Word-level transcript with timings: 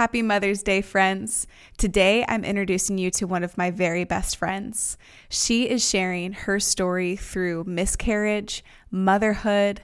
Happy 0.00 0.22
Mother's 0.22 0.62
Day, 0.62 0.80
friends. 0.80 1.46
Today 1.76 2.24
I'm 2.26 2.42
introducing 2.42 2.96
you 2.96 3.10
to 3.10 3.26
one 3.26 3.44
of 3.44 3.58
my 3.58 3.70
very 3.70 4.04
best 4.04 4.38
friends. 4.38 4.96
She 5.28 5.68
is 5.68 5.86
sharing 5.86 6.32
her 6.32 6.58
story 6.58 7.16
through 7.16 7.64
miscarriage, 7.64 8.64
motherhood, 8.90 9.82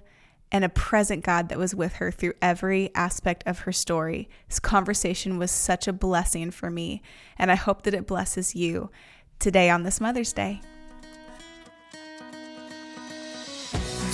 and 0.50 0.64
a 0.64 0.70
present 0.70 1.22
God 1.22 1.50
that 1.50 1.58
was 1.58 1.74
with 1.74 1.96
her 1.96 2.10
through 2.10 2.32
every 2.40 2.90
aspect 2.94 3.44
of 3.44 3.58
her 3.58 3.72
story. 3.72 4.30
This 4.48 4.58
conversation 4.58 5.36
was 5.36 5.50
such 5.50 5.86
a 5.86 5.92
blessing 5.92 6.50
for 6.50 6.70
me, 6.70 7.02
and 7.36 7.52
I 7.52 7.56
hope 7.56 7.82
that 7.82 7.92
it 7.92 8.06
blesses 8.06 8.54
you 8.54 8.90
today 9.38 9.68
on 9.68 9.82
this 9.82 10.00
Mother's 10.00 10.32
Day. 10.32 10.62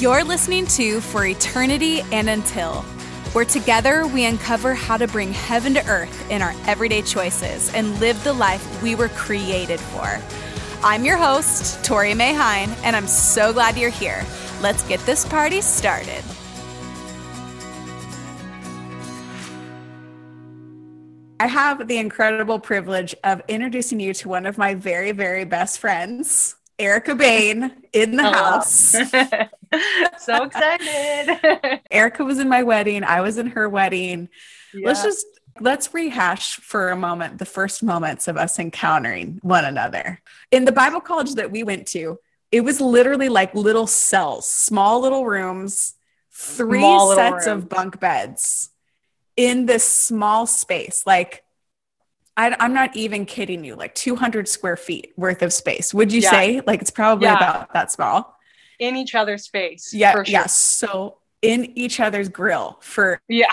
You're 0.00 0.24
listening 0.24 0.66
to 0.66 1.00
For 1.00 1.26
Eternity 1.26 2.00
and 2.10 2.28
Until 2.28 2.84
where 3.32 3.44
together 3.44 4.06
we 4.06 4.24
uncover 4.26 4.74
how 4.74 4.96
to 4.96 5.08
bring 5.08 5.32
heaven 5.32 5.72
to 5.74 5.86
earth 5.86 6.30
in 6.30 6.42
our 6.42 6.54
everyday 6.66 7.00
choices 7.00 7.72
and 7.74 7.98
live 7.98 8.22
the 8.24 8.32
life 8.32 8.82
we 8.82 8.94
were 8.94 9.08
created 9.08 9.80
for. 9.80 10.20
I'm 10.84 11.04
your 11.04 11.16
host, 11.16 11.82
Tori 11.84 12.12
May 12.12 12.34
Hine, 12.34 12.70
and 12.82 12.94
I'm 12.94 13.06
so 13.06 13.52
glad 13.52 13.78
you're 13.78 13.90
here. 13.90 14.24
Let's 14.60 14.82
get 14.82 15.00
this 15.06 15.24
party 15.24 15.60
started. 15.60 16.22
I 21.40 21.46
have 21.46 21.88
the 21.88 21.98
incredible 21.98 22.60
privilege 22.60 23.16
of 23.24 23.42
introducing 23.48 23.98
you 23.98 24.14
to 24.14 24.28
one 24.28 24.46
of 24.46 24.58
my 24.58 24.74
very, 24.74 25.10
very 25.10 25.44
best 25.44 25.78
friends, 25.78 26.54
Erica 26.78 27.14
Bain, 27.14 27.72
in 27.92 28.16
the 28.16 28.24
oh, 28.24 28.30
Hello. 28.30 28.42
house. 28.42 28.96
so 30.24 30.44
excited. 30.44 31.80
Erica 31.90 32.24
was 32.24 32.38
in 32.38 32.48
my 32.48 32.62
wedding. 32.62 33.04
I 33.04 33.20
was 33.20 33.38
in 33.38 33.48
her 33.48 33.68
wedding. 33.68 34.28
Yeah. 34.74 34.88
Let's 34.88 35.02
just 35.02 35.26
let's 35.60 35.92
rehash 35.92 36.56
for 36.56 36.90
a 36.90 36.96
moment 36.96 37.38
the 37.38 37.44
first 37.44 37.82
moments 37.82 38.26
of 38.26 38.36
us 38.36 38.58
encountering 38.58 39.38
one 39.42 39.64
another. 39.64 40.20
In 40.50 40.64
the 40.64 40.72
Bible 40.72 41.00
college 41.00 41.34
that 41.34 41.50
we 41.50 41.62
went 41.62 41.86
to, 41.88 42.18
it 42.50 42.62
was 42.62 42.80
literally 42.80 43.28
like 43.28 43.54
little 43.54 43.86
cells, 43.86 44.48
small 44.48 45.00
little 45.00 45.26
rooms, 45.26 45.94
three 46.30 46.80
small 46.80 47.14
sets 47.14 47.46
of 47.46 47.68
bunk 47.68 48.00
beds 48.00 48.70
in 49.36 49.66
this 49.66 49.84
small 49.84 50.46
space. 50.46 51.04
Like 51.06 51.41
I, 52.36 52.56
am 52.64 52.72
not 52.72 52.96
even 52.96 53.26
kidding 53.26 53.64
you, 53.64 53.74
like 53.74 53.94
200 53.94 54.48
square 54.48 54.76
feet 54.76 55.12
worth 55.16 55.42
of 55.42 55.52
space. 55.52 55.92
Would 55.92 56.12
you 56.12 56.20
yeah. 56.20 56.30
say? 56.30 56.60
Like 56.66 56.80
it's 56.80 56.90
probably 56.90 57.26
yeah. 57.26 57.36
about 57.36 57.72
that 57.74 57.92
small 57.92 58.36
in 58.78 58.96
each 58.96 59.14
other's 59.14 59.46
face. 59.46 59.92
Yeah. 59.92 60.12
Sure. 60.12 60.24
Yeah. 60.26 60.46
So 60.46 61.18
in 61.42 61.76
each 61.76 62.00
other's 62.00 62.28
grill 62.28 62.78
for 62.80 63.20
yeah 63.28 63.50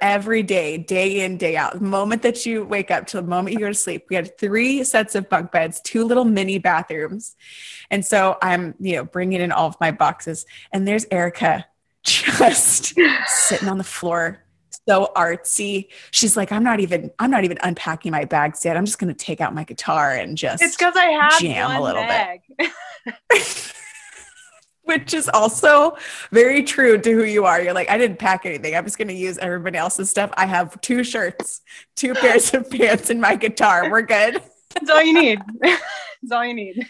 every 0.00 0.42
day, 0.42 0.78
day 0.78 1.24
in, 1.24 1.36
day 1.36 1.56
out. 1.56 1.74
The 1.74 1.84
moment 1.84 2.22
that 2.22 2.46
you 2.46 2.64
wake 2.64 2.90
up 2.90 3.06
to 3.08 3.18
the 3.18 3.22
moment 3.22 3.54
you 3.54 3.60
go 3.60 3.68
to 3.68 3.74
sleep, 3.74 4.06
we 4.08 4.16
had 4.16 4.36
three 4.38 4.82
sets 4.84 5.14
of 5.14 5.28
bunk 5.28 5.52
beds, 5.52 5.80
two 5.82 6.04
little 6.04 6.24
mini 6.24 6.58
bathrooms. 6.58 7.36
And 7.90 8.04
so 8.04 8.38
I'm, 8.42 8.74
you 8.80 8.96
know, 8.96 9.04
bringing 9.04 9.40
in 9.40 9.52
all 9.52 9.68
of 9.68 9.76
my 9.80 9.90
boxes, 9.90 10.46
and 10.72 10.86
there's 10.86 11.06
Erica 11.10 11.66
just 12.02 12.94
sitting 13.26 13.68
on 13.68 13.78
the 13.78 13.84
floor 13.84 14.42
so 14.90 15.12
artsy. 15.14 15.88
She's 16.10 16.36
like, 16.36 16.50
I'm 16.50 16.64
not 16.64 16.80
even, 16.80 17.12
I'm 17.20 17.30
not 17.30 17.44
even 17.44 17.58
unpacking 17.62 18.10
my 18.10 18.24
bags 18.24 18.64
yet. 18.64 18.76
I'm 18.76 18.84
just 18.84 18.98
going 18.98 19.14
to 19.14 19.24
take 19.24 19.40
out 19.40 19.54
my 19.54 19.62
guitar 19.62 20.12
and 20.12 20.36
just. 20.36 20.62
It's 20.62 20.76
because 20.76 20.96
I 20.96 21.04
have 21.04 21.38
jam 21.38 21.70
a 21.70 21.80
little 21.80 22.02
bag. 22.02 22.40
bit. 22.58 22.72
which 24.82 25.14
is 25.14 25.28
also 25.28 25.96
very 26.32 26.64
true 26.64 26.98
to 26.98 27.12
who 27.12 27.22
you 27.22 27.44
are. 27.44 27.62
You're 27.62 27.72
like, 27.72 27.88
I 27.88 27.96
didn't 27.96 28.18
pack 28.18 28.44
anything. 28.44 28.74
I'm 28.74 28.84
just 28.84 28.98
going 28.98 29.06
to 29.06 29.14
use 29.14 29.38
everybody 29.38 29.78
else's 29.78 30.10
stuff. 30.10 30.30
I 30.36 30.46
have 30.46 30.80
two 30.80 31.04
shirts, 31.04 31.60
two 31.94 32.12
pairs 32.14 32.52
of 32.52 32.68
pants, 32.70 33.08
and 33.10 33.20
my 33.20 33.36
guitar. 33.36 33.88
We're 33.88 34.02
good. 34.02 34.42
That's 34.74 34.90
all 34.90 35.02
you 35.02 35.14
need. 35.14 35.40
That's 35.60 36.32
all 36.32 36.44
you 36.44 36.54
need. 36.54 36.88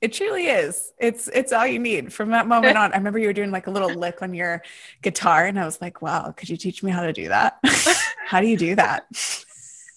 It 0.00 0.12
truly 0.12 0.46
is. 0.46 0.92
It's 0.98 1.28
it's 1.28 1.52
all 1.52 1.66
you 1.66 1.78
need. 1.78 2.12
From 2.12 2.30
that 2.30 2.46
moment 2.46 2.76
on, 2.76 2.92
I 2.92 2.96
remember 2.96 3.18
you 3.18 3.26
were 3.26 3.32
doing 3.32 3.50
like 3.50 3.66
a 3.66 3.70
little 3.70 3.90
lick 3.94 4.22
on 4.22 4.34
your 4.34 4.62
guitar, 5.02 5.46
and 5.46 5.58
I 5.58 5.64
was 5.64 5.80
like, 5.80 6.02
"Wow, 6.02 6.32
could 6.36 6.48
you 6.48 6.56
teach 6.56 6.82
me 6.82 6.90
how 6.90 7.02
to 7.02 7.12
do 7.12 7.28
that? 7.28 7.58
how 8.26 8.40
do 8.40 8.46
you 8.46 8.56
do 8.56 8.74
that?" 8.76 9.06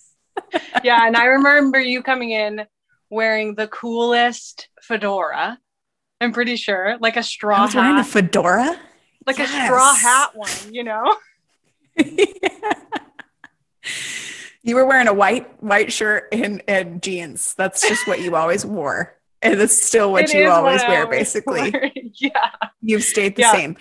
yeah, 0.84 1.06
and 1.08 1.16
I 1.16 1.26
remember 1.26 1.80
you 1.80 2.04
coming 2.04 2.32
in 2.32 2.66
wearing 3.10 3.56
the 3.56 3.68
coolest 3.68 4.70
fedora 4.82 5.60
I'm 6.24 6.32
pretty 6.32 6.56
sure, 6.56 6.98
like 7.02 7.18
a 7.18 7.24
straw. 7.24 7.58
I 7.58 7.62
was 7.64 7.74
hat. 7.74 7.82
wearing 7.82 8.00
a 8.00 8.04
fedora, 8.04 8.80
like 9.28 9.38
yes. 9.38 9.50
a 9.52 9.66
straw 9.66 9.94
hat 9.94 10.36
one. 10.36 10.50
You 10.72 10.84
know. 10.86 11.18
yeah. 11.98 12.74
You 14.66 14.78
were 14.78 14.86
wearing 14.86 15.10
a 15.10 15.14
white 15.14 15.62
white 15.62 15.92
shirt 15.92 16.30
and, 16.32 16.64
and 16.70 17.04
jeans. 17.04 17.54
That's 17.56 17.86
just 17.86 18.08
what 18.08 18.22
you 18.22 18.38
always 18.38 18.66
wore. 18.66 19.14
And 19.44 19.62
it's 19.62 19.82
still 19.82 20.12
what 20.12 20.26
it 20.26 20.34
you 20.34 20.50
always 20.50 20.82
what 20.82 20.90
wear, 20.90 21.04
always 21.04 21.20
basically. 21.20 21.72
Wear. 21.72 21.92
Yeah. 22.16 22.52
You've 22.82 23.04
stayed 23.04 23.36
the 23.36 23.42
yeah. 23.42 23.52
same. 23.52 23.78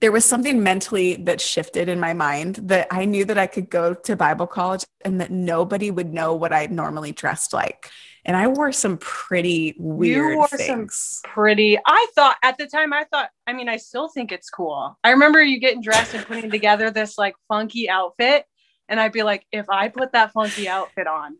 There 0.00 0.10
was 0.10 0.24
something 0.24 0.62
mentally 0.62 1.16
that 1.16 1.40
shifted 1.40 1.88
in 1.88 2.00
my 2.00 2.14
mind 2.14 2.56
that 2.62 2.88
I 2.90 3.04
knew 3.04 3.24
that 3.26 3.36
I 3.36 3.46
could 3.46 3.68
go 3.68 3.92
to 3.92 4.16
Bible 4.16 4.46
college 4.46 4.84
and 5.04 5.20
that 5.20 5.30
nobody 5.30 5.90
would 5.90 6.12
know 6.12 6.34
what 6.34 6.52
I 6.52 6.66
normally 6.66 7.12
dressed 7.12 7.52
like 7.52 7.90
and 8.24 8.36
I 8.36 8.46
wore 8.48 8.72
some 8.72 8.98
pretty 8.98 9.74
weird 9.78 10.32
you 10.32 10.36
wore 10.36 10.48
things. 10.48 11.20
Some 11.24 11.32
pretty. 11.32 11.78
I 11.84 12.06
thought 12.14 12.36
at 12.42 12.58
the 12.58 12.66
time. 12.66 12.92
I 12.92 13.04
thought. 13.04 13.30
I 13.46 13.52
mean, 13.52 13.68
I 13.68 13.76
still 13.76 14.08
think 14.08 14.32
it's 14.32 14.50
cool. 14.50 14.98
I 15.02 15.10
remember 15.10 15.42
you 15.42 15.58
getting 15.58 15.82
dressed 15.82 16.14
and 16.14 16.24
putting 16.26 16.50
together 16.50 16.90
this 16.90 17.16
like 17.16 17.34
funky 17.48 17.88
outfit, 17.88 18.44
and 18.88 19.00
I'd 19.00 19.12
be 19.12 19.22
like, 19.22 19.46
if 19.52 19.68
I 19.70 19.88
put 19.88 20.12
that 20.12 20.32
funky 20.32 20.68
outfit 20.68 21.06
on, 21.06 21.38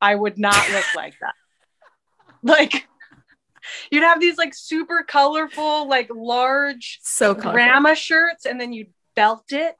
I 0.00 0.14
would 0.14 0.38
not 0.38 0.70
look 0.70 0.84
like 0.94 1.14
that. 1.20 1.34
Like. 2.48 2.88
You'd 3.92 4.02
have 4.02 4.20
these 4.20 4.38
like 4.38 4.54
super 4.54 5.04
colorful, 5.06 5.88
like 5.88 6.10
large 6.12 6.98
so 7.02 7.32
colorful. 7.32 7.52
grandma 7.52 7.94
shirts, 7.94 8.44
and 8.44 8.60
then 8.60 8.72
you'd 8.72 8.88
belt 9.14 9.44
it 9.50 9.76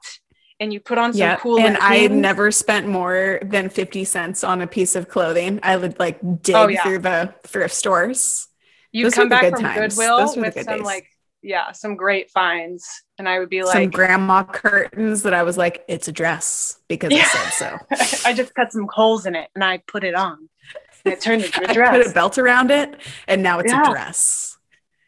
and 0.59 0.71
you 0.71 0.79
put 0.79 0.97
on 0.97 1.13
some 1.13 1.19
yeah, 1.19 1.35
cool 1.37 1.59
and 1.59 1.77
i 1.77 2.07
never 2.07 2.51
spent 2.51 2.87
more 2.87 3.39
than 3.43 3.69
50 3.69 4.05
cents 4.05 4.43
on 4.43 4.61
a 4.61 4.67
piece 4.67 4.95
of 4.95 5.09
clothing 5.09 5.59
i 5.63 5.75
would 5.75 5.99
like 5.99 6.19
dig 6.41 6.55
oh, 6.55 6.67
yeah. 6.67 6.83
through 6.83 6.99
the 6.99 7.33
thrift 7.45 7.73
stores 7.73 8.47
you'd 8.91 9.13
come 9.13 9.29
back 9.29 9.49
from 9.51 9.61
times. 9.61 9.95
goodwill 9.95 10.33
with 10.37 10.53
some 10.53 10.77
days. 10.77 10.85
like 10.85 11.07
yeah 11.41 11.71
some 11.71 11.95
great 11.95 12.31
finds 12.31 12.87
and 13.17 13.27
i 13.27 13.39
would 13.39 13.49
be 13.49 13.63
like 13.63 13.73
some 13.73 13.89
grandma 13.89 14.43
curtains 14.43 15.23
that 15.23 15.33
i 15.33 15.43
was 15.43 15.57
like 15.57 15.83
it's 15.87 16.07
a 16.07 16.11
dress 16.11 16.79
because 16.87 17.11
yeah. 17.11 17.27
i 17.33 17.49
said 17.49 17.79
so 17.89 18.25
i 18.29 18.33
just 18.33 18.53
cut 18.55 18.71
some 18.71 18.87
holes 18.91 19.25
in 19.25 19.35
it 19.35 19.49
and 19.55 19.63
i 19.63 19.77
put 19.87 20.03
it 20.03 20.15
on 20.15 20.49
and 21.05 21.13
it 21.13 21.21
turned 21.21 21.43
into 21.43 21.69
a 21.69 21.73
dress 21.73 21.97
put 21.97 22.07
a 22.07 22.13
belt 22.13 22.37
around 22.37 22.71
it 22.71 22.95
and 23.27 23.43
now 23.43 23.59
it's 23.59 23.71
yeah. 23.71 23.81
a 23.81 23.89
dress 23.89 24.57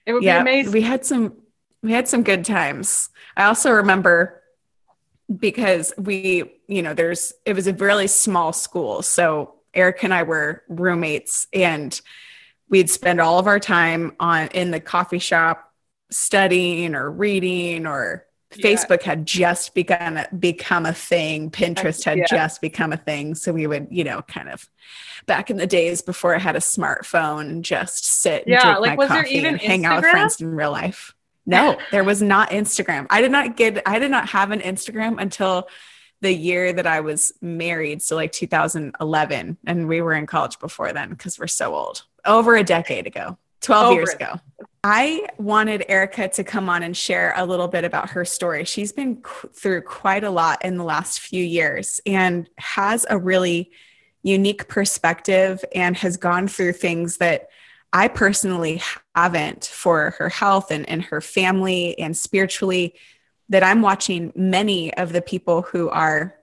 it 0.06 0.14
would 0.14 0.24
yeah, 0.24 0.38
be 0.38 0.52
amazing 0.52 0.74
we 0.74 0.82
had 0.82 1.06
some 1.06 1.34
we 1.82 1.92
had 1.92 2.08
some 2.08 2.24
good 2.24 2.46
times 2.46 3.10
i 3.38 3.46
also 3.46 3.72
remember 3.72 4.42
because 5.34 5.94
we, 5.98 6.60
you 6.68 6.82
know, 6.82 6.94
there's, 6.94 7.34
it 7.46 7.54
was 7.54 7.68
a 7.68 7.74
really 7.74 8.08
small 8.08 8.54
school. 8.54 9.02
So 9.02 9.56
Eric 9.74 10.04
and 10.04 10.14
I 10.14 10.24
were 10.24 10.64
roommates 10.70 11.48
and 11.54 12.00
we'd 12.70 12.90
spend 12.90 13.20
all 13.20 13.40
of 13.40 13.48
our 13.48 13.60
time 13.60 14.16
on 14.20 14.48
in 14.48 14.72
the 14.72 14.80
coffee 14.80 15.20
shop 15.20 15.72
studying 16.12 16.96
or 16.96 17.10
reading 17.10 17.86
or 17.86 18.26
yeah. 18.58 18.72
Facebook 18.72 19.04
had 19.04 19.26
just 19.26 19.74
begun 19.74 20.26
become 20.38 20.86
a 20.86 20.94
thing. 20.94 21.52
Pinterest 21.52 22.04
had 22.04 22.18
yeah. 22.18 22.26
just 22.28 22.62
become 22.62 22.94
a 22.94 22.98
thing. 22.98 23.36
So 23.36 23.54
we 23.54 23.68
would, 23.68 23.88
you 23.90 24.04
know, 24.04 24.22
kind 24.24 24.50
of 24.50 24.70
back 25.26 25.50
in 25.50 25.58
the 25.58 25.68
days 25.68 26.02
before 26.02 26.36
I 26.36 26.40
had 26.40 26.56
a 26.56 26.60
smartphone, 26.60 27.62
just 27.62 28.06
sit 28.06 28.44
and 28.44 28.52
yeah, 28.52 28.64
drink 28.64 28.80
like, 28.80 28.98
my 28.98 29.08
coffee 29.08 29.46
and 29.46 29.60
hang 29.60 29.86
out 29.86 30.02
with 30.02 30.12
friends 30.12 30.42
in 30.42 30.56
real 30.56 30.72
life. 30.72 31.16
No, 31.46 31.78
there 31.92 32.04
was 32.04 32.22
not 32.22 32.50
Instagram. 32.50 33.06
I 33.10 33.22
did 33.22 33.32
not 33.32 33.56
get 33.56 33.82
I 33.86 34.00
did 34.00 34.12
not 34.12 34.30
have 34.30 34.52
an 34.52 34.62
Instagram 34.62 35.22
until 35.22 35.68
the 36.22 36.34
year 36.34 36.74
that 36.74 36.88
I 36.88 37.02
was 37.02 37.34
married, 37.42 38.02
so 38.02 38.16
like 38.16 38.32
2011, 38.32 39.58
and 39.68 39.88
we 39.88 40.02
were 40.02 40.14
in 40.14 40.26
college 40.26 40.60
before 40.60 40.92
then 40.92 41.10
because 41.10 41.38
we're 41.38 41.48
so 41.48 41.76
old. 41.76 42.04
Over 42.26 42.56
a 42.56 42.64
decade 42.64 43.06
ago, 43.06 43.38
12 43.66 43.86
Over 43.86 43.94
years 43.94 44.10
it. 44.12 44.16
ago. 44.16 44.40
I 44.84 45.28
wanted 45.40 45.84
Erica 45.90 46.28
to 46.30 46.44
come 46.44 46.70
on 46.70 46.84
and 46.84 46.96
share 46.96 47.34
a 47.36 47.46
little 47.46 47.68
bit 47.68 47.84
about 47.84 48.12
her 48.12 48.24
story. 48.24 48.66
She's 48.66 48.92
been 48.92 49.24
through 49.54 49.82
quite 49.82 50.24
a 50.24 50.30
lot 50.30 50.64
in 50.64 50.78
the 50.78 50.84
last 50.84 51.20
few 51.20 51.44
years 51.44 52.00
and 52.06 52.48
has 52.60 53.06
a 53.10 53.18
really 53.18 53.72
unique 54.22 54.68
perspective 54.68 55.66
and 55.74 55.98
has 55.98 56.18
gone 56.18 56.48
through 56.48 56.74
things 56.74 57.18
that 57.18 57.50
I 57.94 58.08
personally 58.10 58.82
haven't 59.16 59.66
for 59.66 60.12
her 60.20 60.30
health 60.30 60.70
and, 60.70 60.88
and 60.88 61.02
her 61.06 61.22
family 61.22 61.98
and 61.98 62.16
spiritually, 62.16 62.94
that 63.50 63.64
I'm 63.64 63.82
watching 63.82 64.34
many 64.36 64.94
of 64.96 65.14
the 65.14 65.22
people 65.22 65.64
who 65.64 65.90
are 65.90 66.36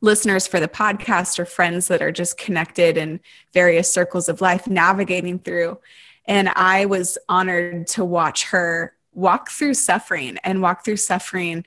listeners 0.00 0.46
for 0.46 0.60
the 0.60 0.68
podcast 0.68 1.38
or 1.38 1.44
friends 1.44 1.88
that 1.88 2.02
are 2.02 2.12
just 2.12 2.38
connected 2.38 2.96
in 2.96 3.20
various 3.52 3.92
circles 3.92 4.28
of 4.28 4.40
life 4.40 4.66
navigating 4.66 5.38
through. 5.38 5.78
And 6.26 6.48
I 6.50 6.86
was 6.86 7.18
honored 7.28 7.86
to 7.88 8.04
watch 8.04 8.44
her 8.46 8.94
walk 9.12 9.50
through 9.50 9.74
suffering 9.74 10.38
and 10.44 10.60
walk 10.60 10.84
through 10.84 10.96
suffering 10.96 11.64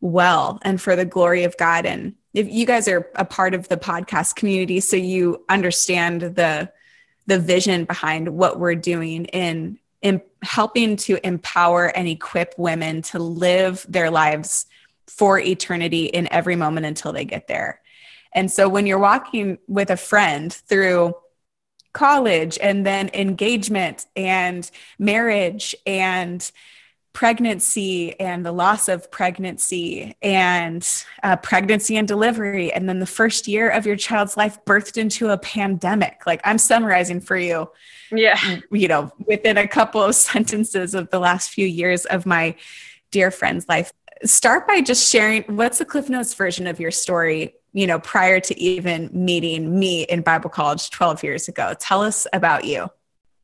well 0.00 0.58
and 0.62 0.80
for 0.80 0.96
the 0.96 1.04
glory 1.04 1.44
of 1.44 1.56
God. 1.56 1.86
And 1.86 2.14
if 2.34 2.48
you 2.48 2.66
guys 2.66 2.88
are 2.88 3.08
a 3.14 3.24
part 3.24 3.54
of 3.54 3.68
the 3.68 3.76
podcast 3.76 4.36
community, 4.36 4.80
so 4.80 4.96
you 4.96 5.44
understand 5.48 6.22
the 6.22 6.70
the 7.26 7.38
vision 7.38 7.84
behind 7.84 8.30
what 8.30 8.58
we're 8.58 8.74
doing 8.74 9.26
in 9.26 9.78
in 10.00 10.22
helping 10.42 10.96
to 10.96 11.24
empower 11.26 11.86
and 11.86 12.08
equip 12.08 12.54
women 12.56 13.02
to 13.02 13.18
live 13.18 13.84
their 13.88 14.10
lives 14.10 14.66
for 15.06 15.38
eternity 15.38 16.06
in 16.06 16.30
every 16.32 16.56
moment 16.56 16.86
until 16.86 17.12
they 17.12 17.24
get 17.24 17.48
there. 17.48 17.80
And 18.32 18.50
so 18.50 18.68
when 18.68 18.86
you're 18.86 18.98
walking 18.98 19.58
with 19.66 19.90
a 19.90 19.96
friend 19.96 20.52
through 20.52 21.14
college 21.92 22.58
and 22.60 22.86
then 22.86 23.10
engagement 23.14 24.06
and 24.14 24.70
marriage 24.98 25.74
and 25.86 26.50
pregnancy 27.12 28.18
and 28.20 28.46
the 28.46 28.52
loss 28.52 28.88
of 28.88 29.10
pregnancy 29.10 30.16
and 30.22 30.88
uh, 31.24 31.34
pregnancy 31.36 31.96
and 31.96 32.06
delivery. 32.06 32.72
And 32.72 32.88
then 32.88 33.00
the 33.00 33.06
first 33.06 33.48
year 33.48 33.68
of 33.68 33.86
your 33.86 33.96
child's 33.96 34.36
life 34.36 34.64
birthed 34.64 34.96
into 34.96 35.30
a 35.30 35.38
pandemic. 35.38 36.22
Like 36.26 36.40
i'm 36.44 36.58
summarizing 36.58 37.20
for 37.20 37.36
you 37.36 37.70
yeah. 38.10 38.38
you 38.70 38.88
know 38.88 39.12
within 39.26 39.58
a 39.58 39.66
couple 39.66 40.02
of 40.02 40.14
sentences 40.14 40.94
of 40.94 41.10
the 41.10 41.18
last 41.18 41.50
few 41.50 41.66
years 41.66 42.04
of 42.06 42.26
my 42.26 42.54
dear 43.10 43.30
friend's 43.30 43.68
life. 43.68 43.92
Start 44.24 44.66
by 44.66 44.80
just 44.80 45.10
sharing 45.10 45.42
what's 45.44 45.78
the 45.78 45.84
cliff 45.84 46.08
notes 46.08 46.34
version 46.34 46.66
of 46.66 46.80
your 46.80 46.90
story 46.90 47.54
you 47.72 47.86
know 47.86 47.98
prior 47.98 48.40
to 48.40 48.58
even 48.60 49.10
meeting 49.12 49.78
me 49.78 50.02
in 50.04 50.22
bible 50.22 50.50
college 50.50 50.90
12 50.90 51.22
years 51.22 51.48
ago. 51.48 51.74
Tell 51.78 52.02
us 52.02 52.26
about 52.32 52.64
you. 52.64 52.88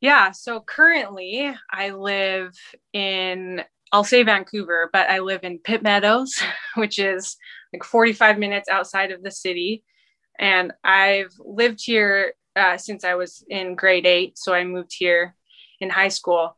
Yeah 0.00 0.32
so 0.32 0.60
currently 0.60 1.54
i 1.70 1.90
live 1.90 2.54
in 2.92 3.62
i'll 3.92 4.04
say 4.04 4.22
vancouver 4.22 4.90
but 4.92 5.08
i 5.08 5.18
live 5.18 5.44
in 5.44 5.58
pitt 5.58 5.82
meadows 5.82 6.42
which 6.74 6.98
is 6.98 7.36
like 7.72 7.84
45 7.84 8.38
minutes 8.38 8.68
outside 8.68 9.10
of 9.10 9.22
the 9.22 9.30
city. 9.30 9.84
And 10.38 10.72
i've 10.82 11.32
lived 11.38 11.80
here 11.84 12.34
uh, 12.56 12.76
since 12.76 13.04
i 13.04 13.14
was 13.14 13.44
in 13.48 13.74
grade 13.74 14.06
eight 14.06 14.38
so 14.38 14.52
i 14.52 14.64
moved 14.64 14.94
here 14.96 15.34
in 15.80 15.90
high 15.90 16.08
school 16.08 16.56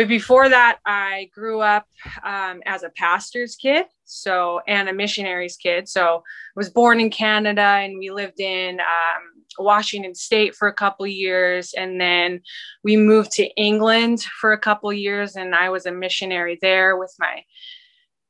but 0.00 0.08
before 0.08 0.48
that, 0.48 0.78
I 0.86 1.28
grew 1.34 1.60
up 1.60 1.84
um, 2.24 2.62
as 2.64 2.84
a 2.84 2.88
pastor's 2.96 3.54
kid, 3.54 3.84
so 4.06 4.62
and 4.66 4.88
a 4.88 4.94
missionary's 4.94 5.58
kid. 5.58 5.90
So 5.90 6.16
I 6.16 6.20
was 6.56 6.70
born 6.70 7.00
in 7.00 7.10
Canada, 7.10 7.60
and 7.60 7.98
we 7.98 8.10
lived 8.10 8.40
in 8.40 8.80
um, 8.80 9.44
Washington 9.58 10.14
State 10.14 10.54
for 10.54 10.68
a 10.68 10.72
couple 10.72 11.06
years, 11.06 11.74
and 11.74 12.00
then 12.00 12.40
we 12.82 12.96
moved 12.96 13.32
to 13.32 13.46
England 13.60 14.22
for 14.40 14.54
a 14.54 14.58
couple 14.58 14.90
years, 14.90 15.36
and 15.36 15.54
I 15.54 15.68
was 15.68 15.84
a 15.84 15.92
missionary 15.92 16.58
there 16.62 16.96
with 16.96 17.14
my 17.18 17.44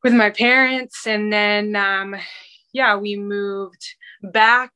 with 0.02 0.12
my 0.12 0.31
parents, 0.31 1.06
and 1.06 1.32
then 1.32 1.76
um, 1.76 2.16
yeah, 2.73 2.96
we 2.96 3.14
moved 3.14 3.94
back, 4.25 4.73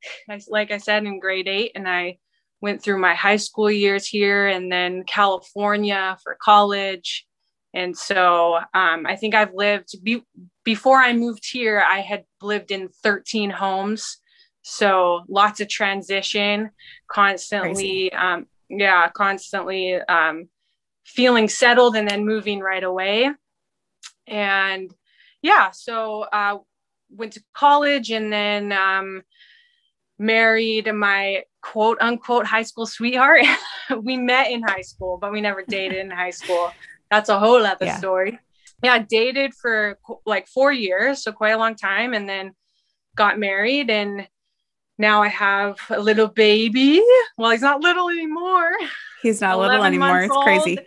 like 0.47 0.71
I 0.71 0.77
said, 0.77 1.03
in 1.03 1.19
grade 1.19 1.49
eight, 1.49 1.73
and 1.75 1.89
I 1.89 2.19
went 2.65 2.81
through 2.81 2.97
my 2.97 3.13
high 3.13 3.35
school 3.35 3.69
years 3.69 4.07
here 4.07 4.47
and 4.47 4.71
then 4.71 5.03
California 5.03 6.17
for 6.23 6.35
college. 6.41 7.27
And 7.75 7.95
so 7.95 8.55
um, 8.73 9.05
I 9.05 9.15
think 9.17 9.35
I've 9.35 9.53
lived 9.53 10.03
be- 10.03 10.25
before 10.63 10.97
I 10.99 11.13
moved 11.13 11.43
here, 11.47 11.83
I 11.87 11.99
had 11.99 12.23
lived 12.41 12.71
in 12.71 12.89
13 13.03 13.51
homes. 13.51 14.17
So 14.63 15.21
lots 15.29 15.61
of 15.61 15.69
transition, 15.69 16.71
constantly, 17.07 18.11
um, 18.13 18.47
yeah, 18.67 19.09
constantly 19.09 19.93
um, 20.01 20.49
feeling 21.05 21.47
settled 21.47 21.95
and 21.95 22.09
then 22.09 22.25
moving 22.25 22.61
right 22.61 22.83
away. 22.83 23.29
And 24.25 24.91
yeah, 25.43 25.69
so 25.69 26.23
uh, 26.23 26.57
went 27.11 27.33
to 27.33 27.43
college 27.53 28.09
and 28.09 28.33
then 28.33 28.71
um, 28.71 29.21
married 30.17 30.91
my 30.91 31.43
quote 31.65 31.97
unquote 31.99 32.45
high 32.45 32.61
school 32.61 32.85
sweetheart. 32.85 33.43
we 34.01 34.17
met 34.17 34.51
in 34.51 34.61
high 34.61 34.81
school, 34.81 35.17
but 35.17 35.31
we 35.31 35.41
never 35.41 35.63
dated 35.67 35.97
in 35.97 36.11
high 36.11 36.29
school. 36.29 36.71
That's 37.09 37.29
a 37.29 37.39
whole 37.39 37.65
other 37.65 37.85
yeah. 37.85 37.97
story. 37.97 38.39
Yeah, 38.83 38.99
dated 38.99 39.53
for 39.55 39.97
like 40.25 40.47
four 40.47 40.71
years, 40.71 41.23
so 41.23 41.31
quite 41.31 41.51
a 41.51 41.57
long 41.57 41.75
time, 41.75 42.13
and 42.13 42.29
then 42.29 42.53
got 43.15 43.39
married. 43.39 43.89
And 43.89 44.27
now 44.99 45.23
I 45.23 45.29
have 45.29 45.79
a 45.89 45.99
little 45.99 46.27
baby. 46.27 47.01
Well, 47.37 47.51
he's 47.51 47.61
not 47.61 47.81
little 47.81 48.09
anymore. 48.09 48.71
He's 49.23 49.41
not 49.41 49.57
little 49.57 49.83
anymore. 49.83 50.21
It's 50.21 50.37
crazy. 50.43 50.77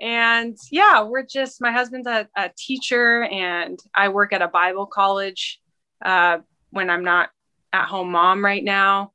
And 0.00 0.56
yeah, 0.72 1.02
we're 1.04 1.26
just, 1.26 1.60
my 1.60 1.70
husband's 1.70 2.08
a, 2.08 2.26
a 2.34 2.50
teacher, 2.56 3.24
and 3.24 3.78
I 3.94 4.08
work 4.08 4.32
at 4.32 4.42
a 4.42 4.48
Bible 4.48 4.86
college 4.86 5.60
uh, 6.04 6.38
when 6.70 6.90
I'm 6.90 7.04
not 7.04 7.28
at 7.72 7.86
home 7.86 8.10
mom 8.10 8.44
right 8.44 8.64
now 8.64 9.12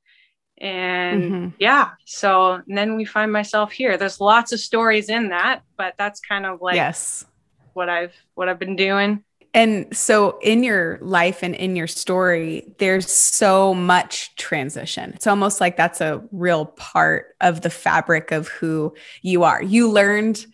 and 0.58 1.24
mm-hmm. 1.24 1.48
yeah 1.60 1.92
so 2.06 2.54
and 2.54 2.78
then 2.78 2.96
we 2.96 3.06
find 3.06 3.32
myself 3.32 3.72
here. 3.72 3.98
There's 3.98 4.22
lots 4.22 4.52
of 4.52 4.60
stories 4.60 5.10
in 5.10 5.30
that 5.30 5.62
but 5.78 5.96
that's 5.98 6.20
kind 6.20 6.46
of 6.46 6.62
like 6.62 6.76
yes. 6.76 7.26
what 7.74 7.90
i've 7.90 8.14
what 8.36 8.50
i've 8.50 8.60
been 8.60 8.76
doing. 8.76 9.24
And 9.54 9.96
so 9.96 10.38
in 10.42 10.64
your 10.64 11.00
life 11.02 11.42
and 11.42 11.56
in 11.56 11.78
your 11.78 11.88
story 11.88 12.74
there's 12.78 13.10
so 13.10 13.74
much 13.74 14.36
transition. 14.36 15.14
It's 15.14 15.28
almost 15.28 15.62
like 15.62 15.78
that's 15.78 16.02
a 16.02 16.24
real 16.32 16.66
part 16.66 17.36
of 17.40 17.62
the 17.62 17.70
fabric 17.70 18.32
of 18.32 18.50
who 18.50 18.94
you 19.22 19.44
are. 19.44 19.64
You 19.64 19.90
learned 19.90 20.46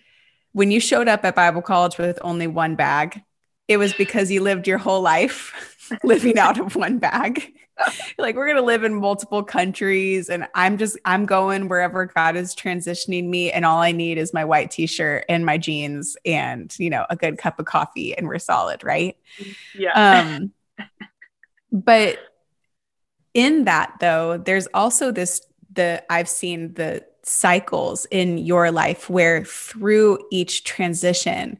when 0.53 0.71
you 0.71 0.79
showed 0.79 1.07
up 1.07 1.23
at 1.25 1.35
bible 1.35 1.61
college 1.61 1.97
with 1.97 2.19
only 2.21 2.47
one 2.47 2.75
bag 2.75 3.21
it 3.67 3.77
was 3.77 3.93
because 3.93 4.29
you 4.29 4.41
lived 4.41 4.67
your 4.67 4.77
whole 4.77 5.01
life 5.01 5.89
living 6.03 6.37
out 6.37 6.59
of 6.59 6.75
one 6.75 6.99
bag 6.99 7.53
like 8.17 8.35
we're 8.35 8.47
gonna 8.47 8.61
live 8.61 8.83
in 8.83 8.93
multiple 8.93 9.43
countries 9.43 10.29
and 10.29 10.47
i'm 10.55 10.77
just 10.77 10.97
i'm 11.05 11.25
going 11.25 11.67
wherever 11.67 12.05
god 12.05 12.35
is 12.35 12.55
transitioning 12.55 13.27
me 13.27 13.51
and 13.51 13.65
all 13.65 13.79
i 13.79 13.91
need 13.91 14.17
is 14.17 14.33
my 14.33 14.45
white 14.45 14.71
t-shirt 14.71 15.25
and 15.29 15.45
my 15.45 15.57
jeans 15.57 16.17
and 16.25 16.75
you 16.77 16.89
know 16.89 17.05
a 17.09 17.15
good 17.15 17.37
cup 17.37 17.59
of 17.59 17.65
coffee 17.65 18.15
and 18.15 18.27
we're 18.27 18.39
solid 18.39 18.83
right? 18.83 19.17
Yeah. 19.75 20.21
Um 20.21 20.51
but 21.71 22.19
in 23.33 23.65
that 23.65 23.95
though 23.99 24.37
there's 24.37 24.67
also 24.73 25.11
this 25.11 25.41
the 25.73 26.03
i've 26.09 26.27
seen 26.27 26.73
the 26.73 27.03
cycles 27.23 28.05
in 28.11 28.37
your 28.37 28.71
life 28.71 29.09
where 29.09 29.45
through 29.45 30.19
each 30.31 30.63
transition 30.63 31.57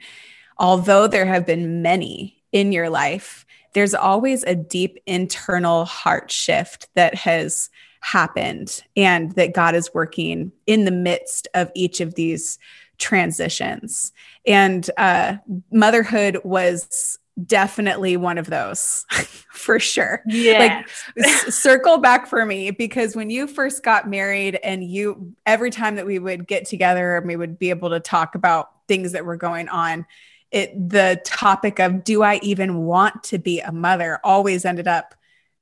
although 0.57 1.07
there 1.07 1.25
have 1.25 1.45
been 1.45 1.81
many 1.81 2.43
in 2.51 2.71
your 2.71 2.89
life 2.89 3.45
there's 3.73 3.93
always 3.93 4.43
a 4.43 4.55
deep 4.55 4.97
internal 5.05 5.85
heart 5.85 6.31
shift 6.31 6.87
that 6.95 7.15
has 7.15 7.69
happened 8.01 8.81
and 8.97 9.31
that 9.33 9.53
God 9.53 9.75
is 9.75 9.93
working 9.93 10.51
in 10.67 10.85
the 10.85 10.91
midst 10.91 11.47
of 11.53 11.71
each 11.75 12.01
of 12.01 12.15
these 12.15 12.57
transitions. 12.97 14.11
And 14.45 14.89
uh, 14.97 15.37
motherhood 15.71 16.39
was 16.43 17.19
definitely 17.45 18.17
one 18.17 18.37
of 18.37 18.47
those 18.47 19.05
for 19.51 19.79
sure. 19.79 20.21
Yeah. 20.27 20.83
Like 21.17 21.27
circle 21.49 21.97
back 21.97 22.27
for 22.27 22.45
me 22.45 22.71
because 22.71 23.15
when 23.15 23.29
you 23.29 23.47
first 23.47 23.83
got 23.83 24.09
married 24.09 24.59
and 24.63 24.83
you 24.83 25.33
every 25.45 25.71
time 25.71 25.95
that 25.95 26.05
we 26.05 26.19
would 26.19 26.47
get 26.47 26.65
together 26.65 27.17
and 27.17 27.27
we 27.27 27.35
would 27.35 27.57
be 27.57 27.69
able 27.69 27.89
to 27.91 27.99
talk 27.99 28.35
about 28.35 28.71
things 28.87 29.13
that 29.13 29.25
were 29.25 29.37
going 29.37 29.69
on, 29.69 30.05
it 30.51 30.89
the 30.89 31.21
topic 31.23 31.79
of 31.79 32.03
do 32.03 32.23
I 32.23 32.39
even 32.43 32.79
want 32.79 33.23
to 33.25 33.37
be 33.37 33.61
a 33.61 33.71
mother 33.71 34.19
always 34.23 34.65
ended 34.65 34.87
up 34.87 35.15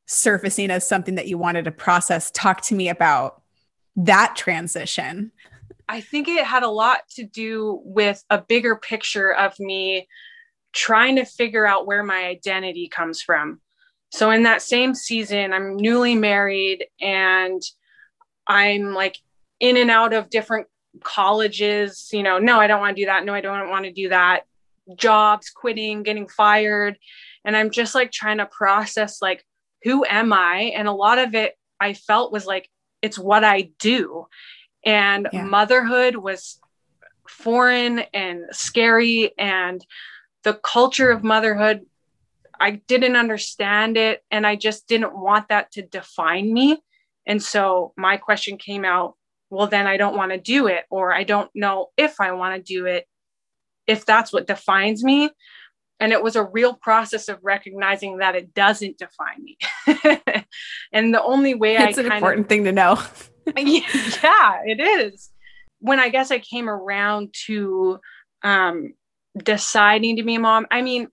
surfacing 0.08 0.72
as 0.72 0.88
something 0.88 1.16
that 1.16 1.28
you 1.28 1.38
wanted 1.38 1.66
to 1.66 1.72
process. 1.72 2.32
Talk 2.32 2.62
to 2.64 2.76
me 2.76 2.90
about 2.90 3.44
that 3.96 4.36
transition. 4.36 5.32
I 5.88 6.02
think 6.02 6.28
it 6.28 6.44
had 6.44 6.64
a 6.64 6.70
lot 6.70 7.02
to 7.12 7.24
do 7.24 7.80
with 7.84 8.24
a 8.30 8.42
bigger 8.42 8.76
picture 8.76 9.32
of 9.32 9.60
me 9.60 10.08
trying 10.74 11.16
to 11.18 11.26
figure 11.26 11.66
out 11.66 11.86
where 11.86 12.04
my 12.04 12.26
identity 12.26 12.88
comes 12.88 13.22
from. 13.22 13.62
So 14.12 14.32
in 14.32 14.44
that 14.44 14.64
same 14.64 14.96
season, 14.96 15.54
I'm 15.54 15.76
newly 15.76 16.16
married 16.16 16.86
and 17.00 17.62
I'm 18.48 18.96
like 18.96 19.18
in 19.60 19.78
and 19.78 19.92
out 19.92 20.14
of 20.14 20.32
different 20.32 20.68
colleges, 21.04 22.10
you 22.12 22.24
know, 22.24 22.40
no, 22.40 22.60
I 22.60 22.66
don't 22.66 22.80
want 22.80 22.98
to 22.98 23.04
do 23.04 23.06
that. 23.06 23.26
No, 23.26 23.34
I 23.34 23.42
don't 23.42 23.70
want 23.70 23.86
to 23.86 23.92
do 23.92 24.10
that 24.10 24.46
jobs, 24.96 25.50
quitting, 25.50 26.04
getting 26.04 26.28
fired. 26.28 26.98
And 27.46 27.56
I'm 27.56 27.70
just 27.70 27.96
like 27.96 28.12
trying 28.12 28.38
to 28.38 28.46
process 28.46 29.22
like, 29.22 29.46
who 29.84 30.06
am 30.06 30.34
I? 30.34 30.74
And 30.76 30.88
a 30.88 30.94
lot 30.94 31.20
of 31.20 31.36
it 31.36 31.56
I 31.80 31.94
felt 31.94 32.32
was 32.32 32.46
like, 32.46 32.70
it's 33.02 33.18
what 33.18 33.44
I 33.44 33.72
do. 33.80 34.28
And 34.86 35.30
yeah. 35.32 35.44
motherhood 35.44 36.16
was 36.16 36.60
foreign 37.28 38.00
and 38.14 38.46
scary. 38.52 39.38
And 39.38 39.86
the 40.44 40.54
culture 40.54 41.12
of 41.12 41.24
motherhood, 41.24 41.86
I 42.60 42.72
didn't 42.72 43.16
understand 43.16 43.96
it. 43.96 44.24
And 44.32 44.46
I 44.46 44.56
just 44.56 44.88
didn't 44.88 45.18
want 45.18 45.48
that 45.50 45.72
to 45.74 45.82
define 45.82 46.52
me. 46.52 46.82
And 47.26 47.42
so 47.42 47.94
my 47.96 48.18
question 48.18 48.58
came 48.58 48.84
out 48.84 49.16
well, 49.50 49.68
then 49.68 49.88
I 49.88 49.98
don't 49.98 50.16
want 50.16 50.32
to 50.32 50.38
do 50.38 50.68
it, 50.68 50.86
or 50.90 51.14
I 51.14 51.24
don't 51.24 51.50
know 51.56 51.88
if 51.98 52.22
I 52.22 52.34
want 52.34 52.56
to 52.56 52.74
do 52.74 52.86
it 52.86 53.08
if 53.90 54.06
that's 54.06 54.32
what 54.32 54.48
defines 54.48 55.04
me. 55.04 55.30
and 56.00 56.14
it 56.14 56.24
was 56.24 56.38
a 56.38 56.44
real 56.44 56.74
process 56.76 57.28
of 57.28 57.40
recognizing 57.42 58.20
that 58.20 58.36
it 58.36 58.54
doesn't 58.54 58.98
define 58.98 59.44
me 59.44 59.58
and 60.94 61.14
the 61.14 61.22
only 61.22 61.56
way 61.56 61.76
it's 61.76 61.98
I 61.98 62.04
an 62.04 62.12
important 62.12 62.46
of, 62.46 62.50
thing 62.50 62.64
to 62.64 62.72
know 62.72 63.02
yeah 63.58 64.62
it 64.64 64.80
is 64.80 65.30
when 65.80 66.00
i 66.00 66.10
guess 66.10 66.32
i 66.32 66.40
came 66.40 66.70
around 66.70 67.34
to 67.48 68.00
um, 68.44 68.94
deciding 69.44 70.16
to 70.18 70.24
be 70.24 70.36
a 70.36 70.40
mom 70.40 70.68
i 70.72 70.82
mean 70.82 71.08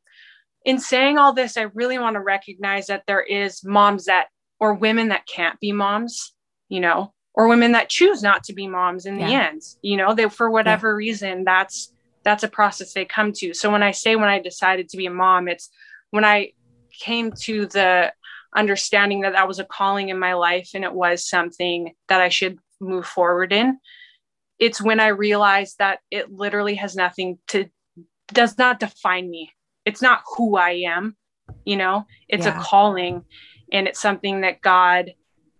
in 0.65 0.79
saying 0.79 1.19
all 1.19 1.33
this 1.33 1.57
i 1.57 1.63
really 1.75 1.99
want 1.99 2.15
to 2.15 2.21
recognize 2.21 2.87
that 2.87 3.03
there 3.07 3.23
is 3.23 3.65
moms 3.65 4.05
that 4.05 4.27
or 4.61 4.75
women 4.75 5.09
that 5.09 5.27
can't 5.27 5.59
be 5.61 5.73
moms 5.73 6.35
you 6.69 6.81
know 6.81 7.13
or 7.35 7.49
women 7.49 7.73
that 7.73 7.89
choose 7.89 8.23
not 8.23 8.45
to 8.45 8.53
be 8.53 8.69
moms 8.69 9.07
in 9.07 9.19
yeah. 9.19 9.27
the 9.27 9.33
end 9.33 9.63
you 9.83 9.97
know 9.97 10.15
they 10.15 10.29
for 10.29 10.51
whatever 10.51 10.91
yeah. 10.91 11.07
reason 11.07 11.45
that's 11.45 11.93
that's 12.27 12.43
a 12.43 12.49
process 12.49 12.93
they 12.93 13.05
come 13.05 13.33
to 13.33 13.55
so 13.55 13.71
when 13.71 13.85
i 13.85 13.93
say 13.93 14.17
when 14.17 14.29
i 14.29 14.41
decided 14.41 14.89
to 14.89 14.97
be 14.97 15.07
a 15.07 15.11
mom 15.11 15.47
it's 15.47 15.71
when 16.11 16.25
i 16.25 16.51
came 16.99 17.31
to 17.31 17.67
the 17.67 18.13
understanding 18.55 19.21
that 19.21 19.33
that 19.33 19.47
was 19.47 19.61
a 19.61 19.65
calling 19.65 20.09
in 20.09 20.19
my 20.19 20.35
life 20.35 20.71
and 20.75 20.83
it 20.83 20.93
was 20.93 21.29
something 21.29 21.95
that 22.09 22.21
i 22.21 22.29
should 22.29 22.59
move 22.81 23.07
forward 23.07 23.53
in 23.53 23.79
it's 24.59 24.83
when 24.83 24.99
i 24.99 25.07
realized 25.07 25.77
that 25.79 26.01
it 26.11 26.33
literally 26.33 26.75
has 26.75 26.97
nothing 26.97 27.39
to 27.47 27.67
does 28.33 28.59
not 28.59 28.81
define 28.81 29.31
me 29.31 29.53
it's 29.85 30.03
not 30.03 30.23
who 30.37 30.57
i 30.57 30.71
am 30.71 31.17
you 31.65 31.77
know 31.77 32.05
it's 32.29 32.45
yeah. 32.45 32.59
a 32.59 32.63
calling 32.63 33.23
and 33.71 33.87
it's 33.87 34.01
something 34.01 34.41
that 34.41 34.61
god 34.61 35.13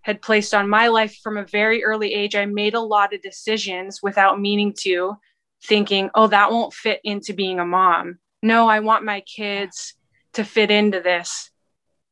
had 0.07 0.23
placed 0.23 0.55
on 0.55 0.69
my 0.69 0.87
life 0.87 1.19
from 1.21 1.37
a 1.37 1.45
very 1.45 1.83
early 1.83 2.15
age. 2.15 2.37
I 2.37 2.47
made 2.47 2.75
a 2.75 2.81
lot 2.81 3.13
of 3.13 3.21
decisions 3.23 4.05
without 4.05 4.41
meaning 4.41 4.73
to, 4.83 5.17
thinking, 5.63 6.11
oh, 6.15 6.29
that 6.29 6.51
won't 6.51 6.73
fit 6.73 7.01
into 7.05 7.33
being 7.33 7.59
a 7.61 7.65
mom. 7.65 8.19
No, 8.43 8.69
I 8.69 8.81
want 8.81 9.05
my 9.05 9.21
kids 9.21 9.95
to 10.35 10.45
fit 10.45 10.71
into 10.71 11.01
this. 11.01 11.51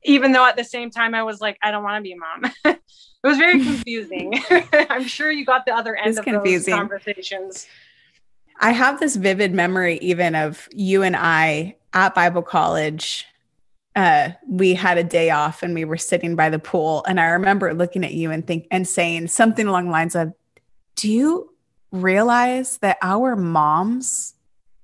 Even 0.05 0.33
though 0.33 0.47
at 0.47 0.57
the 0.57 0.65
same 0.65 0.91
time 0.91 1.15
I 1.15 1.23
was 1.23 1.41
like, 1.41 1.59
I 1.63 1.71
don't 1.71 1.83
want 1.83 1.97
to 1.97 2.03
be 2.03 2.13
a 2.13 2.17
mom. 2.17 2.53
it 2.65 2.81
was 3.23 3.39
very 3.39 3.61
confusing. 3.65 4.35
I'm 4.73 5.07
sure 5.07 5.31
you 5.31 5.45
got 5.45 5.67
the 5.67 5.75
other 5.75 5.97
end 5.97 6.19
of 6.19 6.25
confusing. 6.25 6.73
those 6.73 6.79
conversations. 6.79 7.67
I 8.61 8.73
have 8.73 9.01
this 9.01 9.17
vivid 9.17 9.53
memory 9.53 9.99
even 9.99 10.35
of 10.35 10.69
you 10.73 11.03
and 11.03 11.17
I 11.17 11.77
at 11.93 12.15
Bible 12.15 12.43
college 12.43 13.27
uh, 13.97 14.31
we 14.49 14.75
had 14.75 14.99
a 14.99 15.05
day 15.05 15.31
off 15.31 15.63
and 15.63 15.75
we 15.75 15.85
were 15.85 15.97
sitting 15.97 16.35
by 16.35 16.51
the 16.51 16.59
pool. 16.59 17.05
And 17.07 17.21
I 17.21 17.27
remember 17.27 17.73
looking 17.73 18.05
at 18.05 18.13
you 18.13 18.31
and 18.31 18.47
think 18.47 18.67
and 18.71 18.87
saying 18.89 19.29
something 19.29 19.67
along 19.67 19.87
the 19.87 19.93
lines 19.93 20.17
of, 20.17 20.33
Do 20.97 21.11
you 21.11 21.54
realize 21.95 22.79
that 22.79 22.99
our 23.03 23.37
moms 23.37 24.35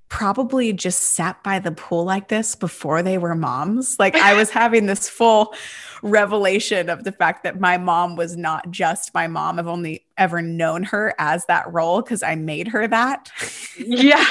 probably 0.09 0.73
just 0.73 1.00
sat 1.00 1.43
by 1.43 1.59
the 1.59 1.71
pool 1.71 2.05
like 2.05 2.29
this 2.29 2.55
before 2.55 3.02
they 3.02 3.19
were 3.19 3.35
moms? 3.35 3.99
Like 3.99 4.14
I 4.14 4.35
was 4.35 4.50
having 4.61 4.87
this 4.87 5.09
full 5.09 5.55
revelation 6.02 6.88
of 6.88 7.05
the 7.05 7.12
fact 7.12 7.45
that 7.45 7.61
my 7.61 7.79
mom 7.79 8.17
was 8.17 8.37
not 8.37 8.71
just 8.71 9.14
my 9.14 9.26
mom. 9.26 9.59
I've 9.59 9.67
only 9.67 10.05
ever 10.17 10.40
known 10.43 10.83
her 10.85 11.14
as 11.19 11.47
that 11.47 11.73
role 11.73 12.02
because 12.02 12.23
I 12.23 12.35
made 12.35 12.69
her 12.69 12.87
that. 12.88 13.31
Yeah. 13.76 14.25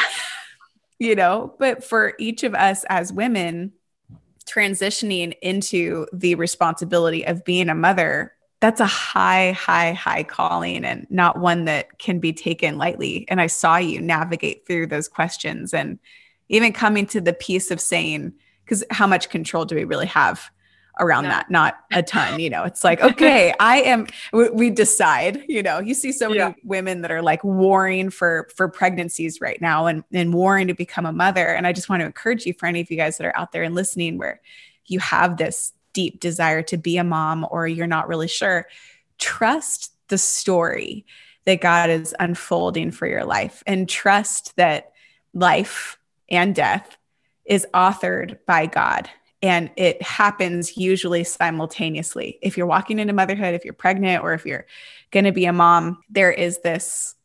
you 0.99 1.15
know, 1.15 1.55
but 1.59 1.83
for 1.83 2.13
each 2.19 2.43
of 2.43 2.53
us 2.53 2.83
as 2.89 3.11
women, 3.13 3.73
transitioning 4.45 5.33
into 5.41 6.07
the 6.11 6.35
responsibility 6.35 7.25
of 7.25 7.45
being 7.45 7.69
a 7.69 7.75
mother, 7.75 8.33
that's 8.59 8.81
a 8.81 8.85
high, 8.85 9.53
high, 9.53 9.93
high 9.93 10.23
calling 10.23 10.83
and 10.83 11.07
not 11.09 11.39
one 11.39 11.65
that 11.65 11.97
can 11.99 12.19
be 12.19 12.33
taken 12.33 12.77
lightly. 12.77 13.25
And 13.29 13.39
I 13.39 13.47
saw 13.47 13.77
you 13.77 14.01
navigate 14.01 14.67
through 14.67 14.87
those 14.87 15.07
questions 15.07 15.73
and 15.73 15.97
even 16.49 16.73
coming 16.73 17.05
to 17.07 17.21
the 17.21 17.33
piece 17.33 17.71
of 17.71 17.79
saying, 17.79 18.33
because 18.65 18.83
how 18.91 19.07
much 19.07 19.29
control 19.29 19.65
do 19.65 19.75
we 19.75 19.85
really 19.85 20.07
have? 20.07 20.49
around 20.99 21.23
no. 21.23 21.29
that 21.29 21.49
not 21.49 21.77
a 21.93 22.03
ton 22.03 22.39
you 22.39 22.49
know 22.49 22.63
it's 22.63 22.83
like 22.83 23.01
okay 23.03 23.53
i 23.59 23.77
am 23.81 24.05
we, 24.33 24.49
we, 24.49 24.69
decide 24.69 25.43
you 25.47 25.63
know 25.63 25.79
you 25.79 25.93
see 25.93 26.11
so 26.11 26.27
many 26.27 26.39
yeah. 26.39 26.53
women 26.63 27.01
that 27.01 27.11
are 27.11 27.21
like 27.21 27.43
warring 27.43 28.09
for 28.09 28.49
for 28.55 28.67
pregnancies 28.67 29.39
right 29.39 29.61
now 29.61 29.85
and 29.85 30.03
and 30.11 30.33
warring 30.33 30.67
to 30.67 30.73
become 30.73 31.05
a 31.05 31.13
mother 31.13 31.47
and 31.47 31.65
i 31.65 31.71
just 31.71 31.89
want 31.89 32.01
to 32.01 32.05
encourage 32.05 32.45
you 32.45 32.53
for 32.53 32.65
any 32.65 32.81
of 32.81 32.91
you 32.91 32.97
guys 32.97 33.17
that 33.17 33.25
are 33.25 33.37
out 33.37 33.51
there 33.51 33.63
and 33.63 33.75
listening 33.75 34.17
where 34.17 34.41
you 34.87 34.99
have 34.99 35.37
this 35.37 35.71
deep 35.99 36.19
desire 36.19 36.61
to 36.61 36.77
be 36.77 36.97
a 36.97 37.03
mom 37.03 37.45
or 37.51 37.67
you're 37.67 37.87
not 37.87 38.07
really 38.07 38.27
sure 38.27 38.67
trust 39.17 39.91
the 40.07 40.17
story 40.17 41.05
that 41.45 41.61
god 41.61 41.89
is 41.89 42.15
unfolding 42.19 42.91
for 42.91 43.07
your 43.07 43.25
life 43.25 43.63
and 43.67 43.89
trust 43.89 44.55
that 44.55 44.91
life 45.33 45.97
and 46.29 46.55
death 46.55 46.97
is 47.45 47.67
authored 47.73 48.37
by 48.45 48.65
god 48.65 49.09
and 49.41 49.71
it 49.77 50.01
happens 50.01 50.75
usually 50.75 51.23
simultaneously. 51.23 52.39
If 52.41 52.57
you're 52.57 52.67
walking 52.67 52.99
into 52.99 53.13
motherhood, 53.13 53.53
if 53.53 53.63
you're 53.63 53.73
pregnant 53.73 54.23
or 54.23 54.33
if 54.33 54.45
you're 54.45 54.65
going 55.11 55.25
to 55.25 55.31
be 55.31 55.45
a 55.45 55.53
mom, 55.53 56.03
there 56.09 56.31
is 56.31 56.59
this 56.59 57.15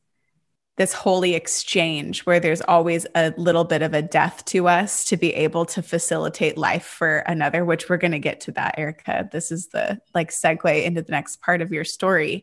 this 0.76 0.92
holy 0.92 1.34
exchange 1.34 2.26
where 2.26 2.40
there's 2.40 2.60
always 2.62 3.06
a 3.14 3.32
little 3.36 3.64
bit 3.64 3.82
of 3.82 3.94
a 3.94 4.02
death 4.02 4.44
to 4.46 4.66
us 4.66 5.04
to 5.04 5.16
be 5.16 5.32
able 5.34 5.64
to 5.64 5.82
facilitate 5.82 6.58
life 6.58 6.84
for 6.84 7.18
another 7.18 7.64
which 7.64 7.88
we're 7.88 7.96
going 7.96 8.12
to 8.12 8.18
get 8.18 8.40
to 8.40 8.52
that 8.52 8.74
Erica. 8.76 9.28
This 9.30 9.52
is 9.52 9.68
the 9.68 10.00
like 10.14 10.30
segue 10.30 10.84
into 10.84 11.02
the 11.02 11.12
next 11.12 11.40
part 11.40 11.62
of 11.62 11.72
your 11.72 11.84
story. 11.84 12.42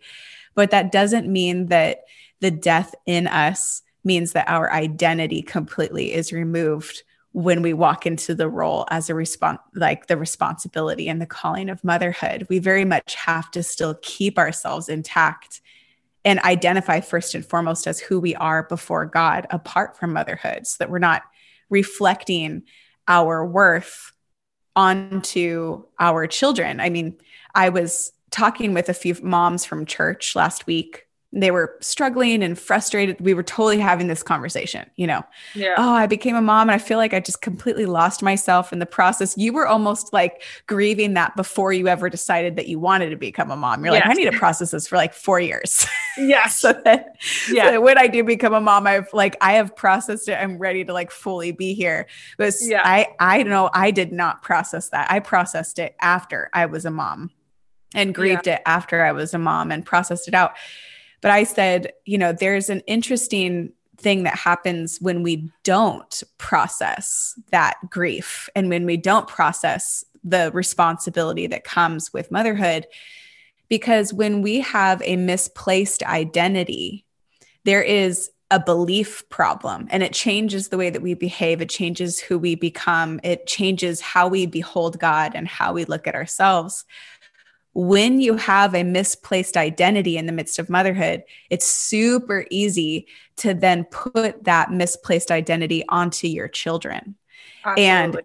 But 0.55 0.71
that 0.71 0.91
doesn't 0.91 1.31
mean 1.31 1.67
that 1.67 2.03
the 2.39 2.51
death 2.51 2.95
in 3.05 3.27
us 3.27 3.81
means 4.03 4.31
that 4.31 4.49
our 4.49 4.71
identity 4.71 5.41
completely 5.41 6.13
is 6.13 6.31
removed 6.31 7.03
when 7.33 7.61
we 7.61 7.73
walk 7.73 8.05
into 8.05 8.35
the 8.35 8.49
role 8.49 8.85
as 8.89 9.09
a 9.09 9.15
response 9.15 9.59
like 9.75 10.07
the 10.07 10.17
responsibility 10.17 11.07
and 11.07 11.21
the 11.21 11.25
calling 11.25 11.69
of 11.69 11.83
motherhood. 11.83 12.45
We 12.49 12.59
very 12.59 12.85
much 12.85 13.15
have 13.15 13.51
to 13.51 13.63
still 13.63 13.95
keep 14.01 14.37
ourselves 14.37 14.89
intact 14.89 15.61
and 16.23 16.39
identify 16.41 16.99
first 16.99 17.33
and 17.35 17.45
foremost 17.45 17.87
as 17.87 17.99
who 17.99 18.19
we 18.19 18.35
are 18.35 18.63
before 18.63 19.05
god 19.05 19.47
apart 19.49 19.97
from 19.97 20.13
motherhood 20.13 20.65
so 20.67 20.75
that 20.79 20.89
we're 20.89 20.99
not 20.99 21.23
reflecting 21.69 22.63
our 23.07 23.45
worth 23.45 24.11
onto 24.75 25.83
our 25.99 26.27
children 26.27 26.79
i 26.79 26.89
mean 26.89 27.17
i 27.55 27.69
was 27.69 28.11
talking 28.29 28.73
with 28.73 28.87
a 28.87 28.93
few 28.93 29.15
moms 29.21 29.65
from 29.65 29.85
church 29.85 30.35
last 30.35 30.65
week 30.65 31.07
they 31.33 31.51
were 31.51 31.77
struggling 31.79 32.43
and 32.43 32.59
frustrated. 32.59 33.19
We 33.21 33.33
were 33.33 33.43
totally 33.43 33.79
having 33.79 34.07
this 34.07 34.21
conversation, 34.21 34.89
you 34.97 35.07
know. 35.07 35.23
Yeah. 35.55 35.75
Oh, 35.77 35.93
I 35.93 36.05
became 36.05 36.35
a 36.35 36.41
mom 36.41 36.69
and 36.69 36.71
I 36.71 36.77
feel 36.77 36.97
like 36.97 37.13
I 37.13 37.21
just 37.21 37.41
completely 37.41 37.85
lost 37.85 38.21
myself 38.21 38.73
in 38.73 38.79
the 38.79 38.85
process. 38.85 39.37
You 39.37 39.53
were 39.53 39.65
almost 39.65 40.11
like 40.11 40.43
grieving 40.67 41.13
that 41.13 41.35
before 41.37 41.71
you 41.71 41.87
ever 41.87 42.09
decided 42.09 42.57
that 42.57 42.67
you 42.67 42.79
wanted 42.79 43.11
to 43.11 43.15
become 43.15 43.49
a 43.49 43.55
mom. 43.55 43.83
You're 43.83 43.93
like, 43.93 44.05
I 44.05 44.13
need 44.13 44.29
to 44.29 44.37
process 44.37 44.71
this 44.71 44.87
for 44.87 44.97
like 44.97 45.13
four 45.13 45.39
years. 45.39 45.85
Yes. 46.17 46.59
so 46.59 46.73
that, 46.85 47.15
yeah. 47.49 47.71
So 47.71 47.81
when 47.81 47.97
I 47.97 48.07
do 48.07 48.23
become 48.23 48.53
a 48.53 48.61
mom, 48.61 48.87
I've 48.87 49.11
like 49.13 49.37
I 49.41 49.53
have 49.53 49.75
processed 49.75 50.29
it. 50.29 50.33
I'm 50.33 50.57
ready 50.57 50.83
to 50.85 50.93
like 50.93 51.11
fully 51.11 51.51
be 51.51 51.73
here. 51.73 52.07
But 52.37 52.53
yeah. 52.61 52.81
I 52.83 53.07
I 53.19 53.43
know 53.43 53.69
I 53.73 53.91
did 53.91 54.11
not 54.11 54.41
process 54.41 54.89
that. 54.89 55.11
I 55.11 55.19
processed 55.19 55.79
it 55.79 55.95
after 56.01 56.49
I 56.53 56.65
was 56.65 56.85
a 56.85 56.91
mom 56.91 57.31
and 57.93 58.15
grieved 58.15 58.47
yeah. 58.47 58.55
it 58.55 58.61
after 58.65 59.03
I 59.03 59.11
was 59.11 59.33
a 59.33 59.37
mom 59.37 59.71
and 59.71 59.85
processed 59.85 60.27
it 60.27 60.33
out 60.33 60.53
but 61.21 61.31
I 61.31 61.43
said, 61.43 61.93
you 62.05 62.17
know, 62.17 62.33
there's 62.33 62.69
an 62.69 62.81
interesting 62.87 63.71
thing 63.97 64.23
that 64.23 64.35
happens 64.35 64.97
when 64.99 65.21
we 65.21 65.51
don't 65.63 66.23
process 66.39 67.39
that 67.51 67.77
grief 67.89 68.49
and 68.55 68.67
when 68.69 68.85
we 68.85 68.97
don't 68.97 69.27
process 69.27 70.03
the 70.23 70.51
responsibility 70.53 71.47
that 71.47 71.63
comes 71.63 72.11
with 72.11 72.31
motherhood. 72.31 72.87
Because 73.71 74.13
when 74.13 74.41
we 74.41 74.59
have 74.59 75.01
a 75.03 75.15
misplaced 75.15 76.03
identity, 76.03 77.05
there 77.63 77.81
is 77.81 78.29
a 78.51 78.59
belief 78.59 79.23
problem 79.29 79.87
and 79.91 80.03
it 80.03 80.11
changes 80.11 80.67
the 80.67 80.77
way 80.77 80.89
that 80.89 81.01
we 81.01 81.13
behave. 81.13 81.61
It 81.61 81.69
changes 81.69 82.19
who 82.19 82.37
we 82.37 82.55
become. 82.55 83.21
It 83.23 83.47
changes 83.47 84.01
how 84.01 84.27
we 84.27 84.45
behold 84.45 84.99
God 84.99 85.31
and 85.35 85.47
how 85.47 85.71
we 85.71 85.85
look 85.85 86.05
at 86.05 86.15
ourselves 86.15 86.83
when 87.73 88.19
you 88.19 88.35
have 88.35 88.75
a 88.75 88.83
misplaced 88.83 89.55
identity 89.55 90.17
in 90.17 90.25
the 90.25 90.31
midst 90.31 90.59
of 90.59 90.69
motherhood, 90.69 91.23
it's 91.49 91.65
super 91.65 92.45
easy 92.49 93.07
to 93.37 93.53
then 93.53 93.85
put 93.85 94.43
that 94.43 94.71
misplaced 94.71 95.31
identity 95.31 95.83
onto 95.87 96.27
your 96.27 96.49
children. 96.49 97.15
Absolutely. 97.63 97.85
And 97.85 98.21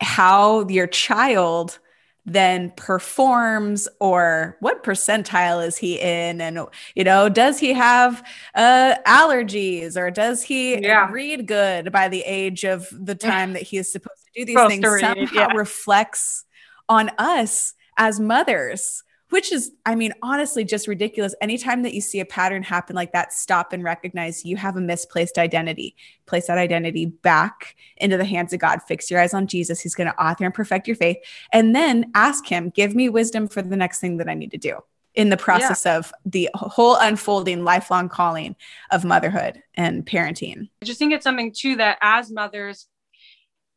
how 0.00 0.68
your 0.68 0.86
child 0.86 1.78
then 2.26 2.72
performs 2.76 3.88
or 4.00 4.56
what 4.60 4.82
percentile 4.82 5.64
is 5.64 5.76
he 5.76 5.98
in 6.00 6.40
and 6.40 6.58
you 6.96 7.04
know 7.04 7.28
does 7.28 7.58
he 7.58 7.72
have 7.72 8.22
uh, 8.56 8.96
allergies 9.06 9.96
or 9.96 10.10
does 10.10 10.42
he 10.42 10.82
yeah. 10.82 11.08
read 11.10 11.46
good 11.46 11.92
by 11.92 12.08
the 12.08 12.22
age 12.22 12.64
of 12.64 12.88
the 12.92 13.14
time 13.14 13.52
that 13.52 13.62
he 13.62 13.78
is 13.78 13.90
supposed 13.90 14.24
to 14.24 14.40
do 14.40 14.44
these 14.44 14.56
supposed 14.56 14.70
things 14.70 15.00
somehow 15.00 15.48
yeah. 15.48 15.52
reflects 15.54 16.44
on 16.88 17.10
us 17.18 17.74
as 17.96 18.18
mothers 18.18 19.04
which 19.30 19.52
is, 19.52 19.72
I 19.84 19.94
mean, 19.94 20.12
honestly, 20.22 20.64
just 20.64 20.86
ridiculous. 20.86 21.34
Anytime 21.40 21.82
that 21.82 21.94
you 21.94 22.00
see 22.00 22.20
a 22.20 22.24
pattern 22.24 22.62
happen 22.62 22.94
like 22.94 23.12
that, 23.12 23.32
stop 23.32 23.72
and 23.72 23.82
recognize 23.82 24.44
you 24.44 24.56
have 24.56 24.76
a 24.76 24.80
misplaced 24.80 25.38
identity. 25.38 25.96
Place 26.26 26.46
that 26.46 26.58
identity 26.58 27.06
back 27.06 27.76
into 27.96 28.16
the 28.16 28.24
hands 28.24 28.52
of 28.52 28.60
God. 28.60 28.82
Fix 28.82 29.10
your 29.10 29.20
eyes 29.20 29.34
on 29.34 29.46
Jesus. 29.46 29.80
He's 29.80 29.94
going 29.94 30.10
to 30.10 30.22
author 30.22 30.44
and 30.44 30.54
perfect 30.54 30.86
your 30.86 30.96
faith. 30.96 31.18
And 31.52 31.74
then 31.74 32.10
ask 32.14 32.46
Him, 32.46 32.70
give 32.70 32.94
me 32.94 33.08
wisdom 33.08 33.48
for 33.48 33.62
the 33.62 33.76
next 33.76 34.00
thing 34.00 34.18
that 34.18 34.28
I 34.28 34.34
need 34.34 34.52
to 34.52 34.58
do 34.58 34.80
in 35.16 35.30
the 35.30 35.36
process 35.36 35.84
yeah. 35.86 35.96
of 35.96 36.12
the 36.26 36.48
whole 36.54 36.96
unfolding 36.96 37.64
lifelong 37.64 38.08
calling 38.08 38.54
of 38.90 39.04
motherhood 39.04 39.62
and 39.74 40.06
parenting. 40.06 40.68
I 40.82 40.84
just 40.84 40.98
think 40.98 41.12
it's 41.12 41.24
something 41.24 41.52
too 41.56 41.76
that 41.76 41.98
as 42.02 42.30
mothers, 42.30 42.86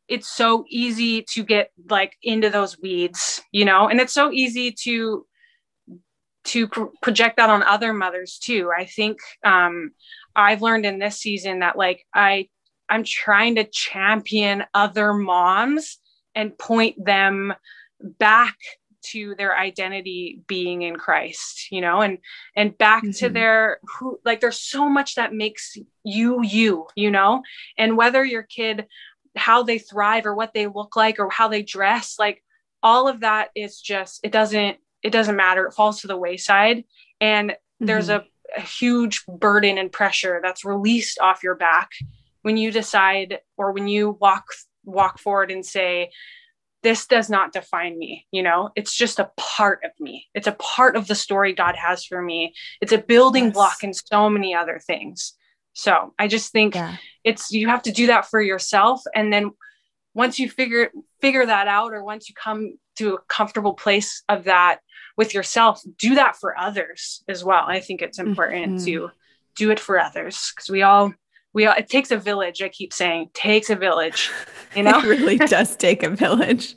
it's 0.06 0.28
so 0.28 0.64
easy 0.68 1.22
to 1.22 1.42
get 1.42 1.70
like 1.88 2.16
into 2.22 2.50
those 2.50 2.78
weeds, 2.78 3.40
you 3.52 3.64
know, 3.64 3.88
and 3.88 4.00
it's 4.00 4.12
so 4.12 4.30
easy 4.30 4.72
to 4.82 5.24
to 6.44 6.68
project 7.02 7.36
that 7.36 7.50
on 7.50 7.62
other 7.62 7.92
mothers 7.92 8.38
too. 8.38 8.70
I 8.76 8.84
think 8.84 9.18
um, 9.44 9.92
I've 10.34 10.62
learned 10.62 10.86
in 10.86 10.98
this 10.98 11.18
season 11.18 11.60
that 11.60 11.76
like 11.76 12.04
I 12.14 12.48
I'm 12.88 13.04
trying 13.04 13.56
to 13.56 13.64
champion 13.64 14.64
other 14.74 15.12
moms 15.12 15.98
and 16.34 16.56
point 16.56 17.04
them 17.04 17.54
back 18.00 18.56
to 19.02 19.34
their 19.36 19.56
identity 19.56 20.42
being 20.46 20.82
in 20.82 20.96
Christ, 20.96 21.70
you 21.70 21.80
know, 21.80 22.00
and 22.00 22.18
and 22.56 22.76
back 22.76 23.02
mm-hmm. 23.02 23.12
to 23.12 23.28
their 23.28 23.80
who 23.98 24.18
like 24.24 24.40
there's 24.40 24.60
so 24.60 24.88
much 24.88 25.14
that 25.14 25.34
makes 25.34 25.76
you 26.04 26.42
you, 26.42 26.86
you 26.96 27.10
know, 27.10 27.42
and 27.78 27.96
whether 27.96 28.24
your 28.24 28.42
kid 28.42 28.86
how 29.36 29.62
they 29.62 29.78
thrive 29.78 30.26
or 30.26 30.34
what 30.34 30.52
they 30.54 30.66
look 30.66 30.96
like 30.96 31.18
or 31.18 31.30
how 31.30 31.48
they 31.48 31.62
dress, 31.62 32.16
like 32.18 32.42
all 32.82 33.08
of 33.08 33.20
that 33.20 33.50
is 33.54 33.80
just 33.80 34.20
it 34.22 34.32
doesn't 34.32 34.78
it 35.02 35.10
doesn't 35.10 35.36
matter. 35.36 35.66
It 35.66 35.74
falls 35.74 36.00
to 36.00 36.06
the 36.06 36.16
wayside 36.16 36.84
and 37.20 37.50
mm-hmm. 37.50 37.86
there's 37.86 38.08
a, 38.08 38.24
a 38.56 38.60
huge 38.60 39.24
burden 39.26 39.78
and 39.78 39.92
pressure 39.92 40.40
that's 40.42 40.64
released 40.64 41.18
off 41.20 41.42
your 41.42 41.54
back 41.54 41.90
when 42.42 42.56
you 42.56 42.70
decide 42.72 43.38
or 43.56 43.72
when 43.72 43.88
you 43.88 44.16
walk 44.20 44.44
walk 44.84 45.18
forward 45.18 45.50
and 45.50 45.64
say 45.64 46.10
this 46.82 47.06
does 47.06 47.28
not 47.28 47.52
define 47.52 47.98
me 47.98 48.26
you 48.30 48.42
know 48.42 48.70
it's 48.74 48.94
just 48.94 49.18
a 49.18 49.30
part 49.36 49.80
of 49.84 49.90
me 50.00 50.26
it's 50.34 50.46
a 50.46 50.52
part 50.52 50.96
of 50.96 51.06
the 51.06 51.14
story 51.14 51.52
god 51.52 51.76
has 51.76 52.04
for 52.04 52.22
me 52.22 52.54
it's 52.80 52.92
a 52.92 52.98
building 52.98 53.44
yes. 53.44 53.52
block 53.52 53.84
in 53.84 53.92
so 53.92 54.30
many 54.30 54.54
other 54.54 54.80
things 54.86 55.34
so 55.74 56.14
i 56.18 56.26
just 56.26 56.50
think 56.50 56.74
yeah. 56.74 56.96
it's 57.24 57.50
you 57.50 57.68
have 57.68 57.82
to 57.82 57.92
do 57.92 58.06
that 58.06 58.26
for 58.26 58.40
yourself 58.40 59.02
and 59.14 59.30
then 59.30 59.50
once 60.14 60.38
you 60.38 60.48
figure 60.48 60.90
figure 61.20 61.44
that 61.44 61.68
out 61.68 61.92
or 61.92 62.02
once 62.02 62.28
you 62.28 62.34
come 62.34 62.78
to 62.96 63.14
a 63.14 63.20
comfortable 63.28 63.74
place 63.74 64.22
of 64.28 64.44
that 64.44 64.80
with 65.16 65.34
yourself 65.34 65.82
do 65.98 66.14
that 66.14 66.36
for 66.36 66.58
others 66.58 67.22
as 67.28 67.44
well 67.44 67.64
i 67.66 67.80
think 67.80 68.02
it's 68.02 68.18
important 68.18 68.76
mm-hmm. 68.76 68.84
to 68.84 69.10
do 69.56 69.70
it 69.70 69.80
for 69.80 69.98
others 69.98 70.52
because 70.54 70.70
we 70.70 70.82
all 70.82 71.12
we 71.52 71.66
all, 71.66 71.74
it 71.76 71.88
takes 71.88 72.10
a 72.10 72.16
village. 72.16 72.62
I 72.62 72.68
keep 72.68 72.92
saying 72.92 73.30
takes 73.34 73.70
a 73.70 73.76
village, 73.76 74.30
you 74.74 74.82
know, 74.84 74.98
it 75.00 75.04
really 75.04 75.36
does 75.38 75.76
take 75.76 76.02
a 76.02 76.10
village. 76.10 76.76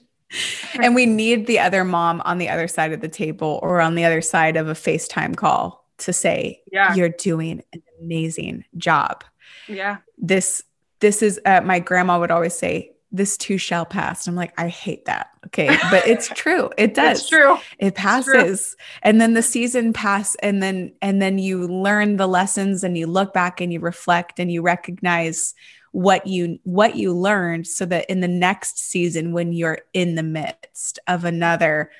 And 0.81 0.95
we 0.95 1.05
need 1.05 1.45
the 1.45 1.59
other 1.59 1.83
mom 1.83 2.21
on 2.25 2.39
the 2.39 2.49
other 2.49 2.67
side 2.67 2.91
of 2.91 3.01
the 3.01 3.07
table 3.07 3.59
or 3.61 3.79
on 3.81 3.93
the 3.93 4.03
other 4.03 4.21
side 4.21 4.57
of 4.57 4.67
a 4.67 4.73
FaceTime 4.73 5.35
call 5.35 5.87
to 5.99 6.11
say, 6.11 6.61
yeah. 6.71 6.95
you're 6.95 7.09
doing 7.09 7.61
an 7.71 7.83
amazing 8.01 8.65
job. 8.75 9.23
Yeah. 9.67 9.97
This, 10.17 10.63
this 11.01 11.21
is, 11.21 11.39
uh, 11.45 11.61
my 11.61 11.77
grandma 11.77 12.19
would 12.19 12.31
always 12.31 12.55
say, 12.55 12.92
this 13.13 13.37
too 13.37 13.59
shall 13.59 13.85
pass. 13.85 14.27
I'm 14.27 14.35
like, 14.35 14.59
I 14.59 14.67
hate 14.67 15.05
that. 15.05 15.29
Okay. 15.45 15.77
But 15.91 16.07
it's 16.07 16.27
true. 16.35 16.71
It 16.77 16.95
does. 16.95 17.19
It's 17.19 17.29
true. 17.29 17.57
It 17.77 17.93
passes. 17.93 18.75
True. 18.75 18.85
And 19.03 19.21
then 19.21 19.35
the 19.35 19.43
season 19.43 19.93
pass 19.93 20.35
and 20.35 20.61
then 20.61 20.93
and 21.01 21.21
then 21.21 21.37
you 21.37 21.67
learn 21.67 22.17
the 22.17 22.27
lessons 22.27 22.83
and 22.83 22.97
you 22.97 23.05
look 23.05 23.31
back 23.31 23.61
and 23.61 23.71
you 23.71 23.79
reflect 23.79 24.39
and 24.39 24.51
you 24.51 24.63
recognize 24.63 25.53
what 25.91 26.25
you 26.25 26.57
what 26.63 26.95
you 26.95 27.13
learned 27.13 27.67
so 27.67 27.85
that 27.85 28.09
in 28.09 28.19
the 28.19 28.27
next 28.27 28.79
season 28.79 29.31
when 29.31 29.53
you're 29.53 29.79
in 29.93 30.15
the 30.15 30.23
midst 30.23 30.97
of 31.07 31.23
another, 31.23 31.91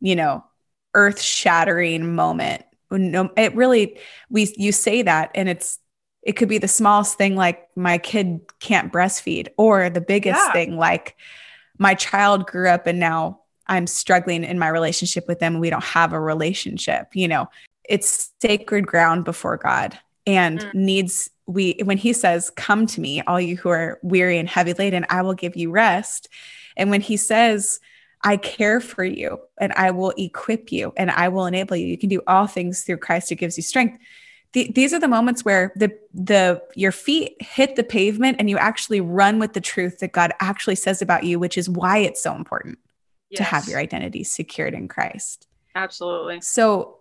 you 0.00 0.14
know, 0.14 0.44
earth-shattering 0.94 2.14
moment. 2.14 2.62
No, 2.92 3.28
it 3.36 3.56
really 3.56 3.98
we 4.30 4.54
you 4.56 4.70
say 4.70 5.02
that 5.02 5.32
and 5.34 5.48
it's 5.48 5.80
it 6.24 6.32
could 6.32 6.48
be 6.48 6.58
the 6.58 6.68
smallest 6.68 7.16
thing 7.16 7.36
like 7.36 7.68
my 7.76 7.98
kid 7.98 8.40
can't 8.58 8.92
breastfeed 8.92 9.48
or 9.56 9.90
the 9.90 10.00
biggest 10.00 10.40
yeah. 10.46 10.52
thing 10.52 10.76
like 10.76 11.16
my 11.78 11.94
child 11.94 12.46
grew 12.46 12.68
up 12.68 12.86
and 12.86 12.98
now 12.98 13.40
I'm 13.66 13.86
struggling 13.86 14.44
in 14.44 14.58
my 14.58 14.68
relationship 14.68 15.26
with 15.28 15.38
them. 15.38 15.58
We 15.58 15.70
don't 15.70 15.84
have 15.84 16.12
a 16.12 16.20
relationship, 16.20 17.08
you 17.14 17.28
know, 17.28 17.48
it's 17.84 18.30
sacred 18.40 18.86
ground 18.86 19.24
before 19.24 19.58
God 19.58 19.98
and 20.26 20.60
mm. 20.60 20.74
needs 20.74 21.30
we 21.46 21.78
when 21.84 21.98
he 21.98 22.14
says 22.14 22.48
come 22.56 22.86
to 22.86 23.00
me 23.02 23.20
all 23.26 23.38
you 23.38 23.56
who 23.58 23.68
are 23.68 23.98
weary 24.02 24.38
and 24.38 24.48
heavy 24.48 24.72
laden 24.72 25.04
I 25.10 25.20
will 25.20 25.34
give 25.34 25.54
you 25.54 25.70
rest 25.70 26.28
and 26.78 26.88
when 26.88 27.02
he 27.02 27.18
says 27.18 27.80
I 28.22 28.38
care 28.38 28.80
for 28.80 29.04
you 29.04 29.38
and 29.60 29.70
I 29.74 29.90
will 29.90 30.14
equip 30.16 30.72
you 30.72 30.94
and 30.96 31.10
I 31.10 31.28
will 31.28 31.44
enable 31.44 31.76
you 31.76 31.86
you 31.86 31.98
can 31.98 32.08
do 32.08 32.22
all 32.26 32.46
things 32.46 32.82
through 32.82 32.96
Christ 32.96 33.28
who 33.28 33.34
gives 33.34 33.58
you 33.58 33.62
strength 33.62 33.98
these 34.54 34.94
are 34.94 35.00
the 35.00 35.08
moments 35.08 35.44
where 35.44 35.72
the 35.74 35.96
the 36.14 36.62
your 36.76 36.92
feet 36.92 37.36
hit 37.40 37.74
the 37.74 37.82
pavement 37.82 38.36
and 38.38 38.48
you 38.48 38.56
actually 38.56 39.00
run 39.00 39.40
with 39.40 39.52
the 39.52 39.60
truth 39.60 39.98
that 39.98 40.12
God 40.12 40.32
actually 40.40 40.76
says 40.76 41.02
about 41.02 41.24
you, 41.24 41.38
which 41.40 41.58
is 41.58 41.68
why 41.68 41.98
it's 41.98 42.22
so 42.22 42.34
important 42.34 42.78
yes. 43.30 43.38
to 43.38 43.44
have 43.44 43.68
your 43.68 43.80
identity 43.80 44.22
secured 44.22 44.72
in 44.72 44.86
Christ. 44.86 45.48
Absolutely. 45.74 46.40
So 46.40 46.98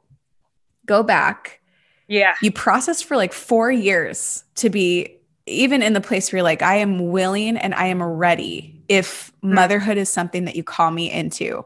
go 0.88 1.04
back. 1.04 1.62
Yeah. 2.08 2.34
You 2.42 2.52
processed 2.52 3.06
for 3.06 3.16
like 3.16 3.34
4 3.34 3.72
years 3.72 4.44
to 4.56 4.70
be 4.70 5.20
even 5.46 5.84
in 5.84 5.94
the 5.94 6.02
place 6.02 6.32
where 6.32 6.40
you're 6.40 6.44
like 6.44 6.64
I 6.64 6.78
am 6.78 7.12
willing 7.12 7.56
and 7.56 7.76
I 7.76 7.86
am 7.86 8.02
ready 8.02 8.82
if 8.90 9.32
mm-hmm. 9.32 9.54
motherhood 9.54 9.98
is 9.98 10.10
something 10.10 10.46
that 10.46 10.56
you 10.56 10.64
call 10.64 10.90
me 10.90 11.12
into. 11.12 11.66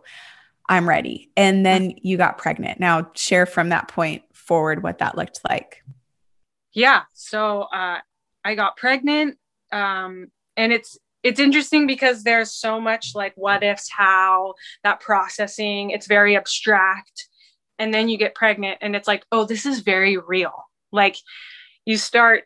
I'm 0.69 0.88
ready. 0.88 1.32
And 1.38 1.65
then 1.65 1.95
you 2.02 2.17
got 2.17 2.38
pregnant. 2.38 2.78
Now 2.78 3.10
share 3.15 3.45
from 3.45 3.69
that 3.69 3.88
point 3.88 4.23
forward 4.47 4.81
what 4.81 4.99
that 4.99 5.17
looked 5.17 5.41
like. 5.47 5.83
Yeah. 6.73 7.03
So 7.13 7.62
uh, 7.63 7.99
I 8.43 8.55
got 8.55 8.77
pregnant. 8.77 9.38
Um, 9.71 10.27
and 10.55 10.71
it's, 10.71 10.97
it's 11.23 11.39
interesting 11.39 11.88
because 11.88 12.23
there's 12.23 12.53
so 12.53 12.79
much 12.79 13.12
like 13.13 13.33
what 13.36 13.63
ifs, 13.63 13.89
how 13.91 14.53
that 14.83 14.99
processing, 14.99 15.89
it's 15.89 16.07
very 16.07 16.38
abstract. 16.38 17.27
And 17.79 17.93
then 17.93 18.10
you 18.10 18.17
get 18.17 18.36
pregnant 18.36 18.77
and 18.81 18.95
it's 18.95 19.07
like, 19.07 19.25
oh, 19.31 19.45
this 19.45 19.65
is 19.65 19.79
very 19.79 20.17
real. 20.17 20.53
Like 20.91 21.17
you 21.86 21.97
start, 21.97 22.43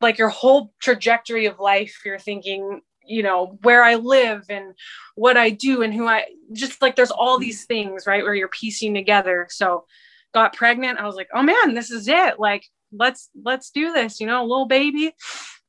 like 0.00 0.18
your 0.18 0.28
whole 0.28 0.72
trajectory 0.80 1.46
of 1.46 1.58
life, 1.58 2.00
you're 2.04 2.18
thinking, 2.18 2.80
you 3.04 3.22
know 3.22 3.58
where 3.62 3.82
i 3.82 3.96
live 3.96 4.44
and 4.48 4.74
what 5.16 5.36
i 5.36 5.50
do 5.50 5.82
and 5.82 5.92
who 5.92 6.06
i 6.06 6.24
just 6.52 6.80
like 6.80 6.94
there's 6.94 7.10
all 7.10 7.36
these 7.36 7.64
things 7.64 8.06
right 8.06 8.22
where 8.22 8.34
you're 8.34 8.46
piecing 8.46 8.94
together 8.94 9.48
so 9.50 9.84
got 10.32 10.54
pregnant, 10.54 10.98
I 10.98 11.04
was 11.04 11.14
like, 11.14 11.28
oh 11.34 11.42
man, 11.42 11.74
this 11.74 11.90
is 11.90 12.08
it. 12.08 12.38
Like, 12.38 12.64
let's 12.92 13.30
let's 13.44 13.70
do 13.70 13.92
this, 13.92 14.20
you 14.20 14.26
know, 14.26 14.44
little 14.44 14.66
baby. 14.66 15.14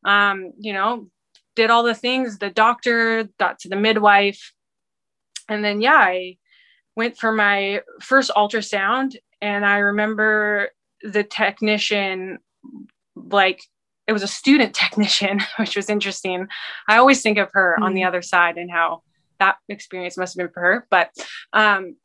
Um, 0.06 0.52
you 0.60 0.74
know, 0.74 1.08
did 1.56 1.70
all 1.70 1.84
the 1.84 1.96
things, 1.96 2.38
the 2.38 2.50
doctor 2.50 3.30
got 3.40 3.60
to 3.60 3.70
the 3.70 3.76
midwife. 3.76 4.54
And 5.50 5.64
then 5.64 5.82
yeah, 5.82 5.94
I 5.94 6.38
went 6.96 7.18
for 7.18 7.32
my 7.32 7.82
first 8.02 8.32
ultrasound 8.36 9.16
and 9.42 9.66
I 9.66 9.78
remember 9.78 10.70
the 11.02 11.24
technician 11.24 12.40
like 13.16 13.62
it 14.08 14.14
was 14.14 14.24
a 14.24 14.28
student 14.28 14.74
technician, 14.84 15.42
which 15.58 15.76
was 15.76 15.90
interesting. 15.90 16.48
I 16.88 16.98
always 16.98 17.22
think 17.22 17.38
of 17.38 17.50
her 17.54 17.76
mm-hmm. 17.76 17.84
on 17.84 17.94
the 17.94 18.02
mm-hmm. 18.02 18.08
other 18.10 18.22
side 18.22 18.58
and 18.58 18.72
how 18.72 19.04
that 19.40 19.58
experience 19.70 20.18
must 20.18 20.34
have 20.34 20.46
been 20.46 20.54
for 20.54 20.62
her. 20.62 20.88
But 20.90 21.12
um, 21.52 21.96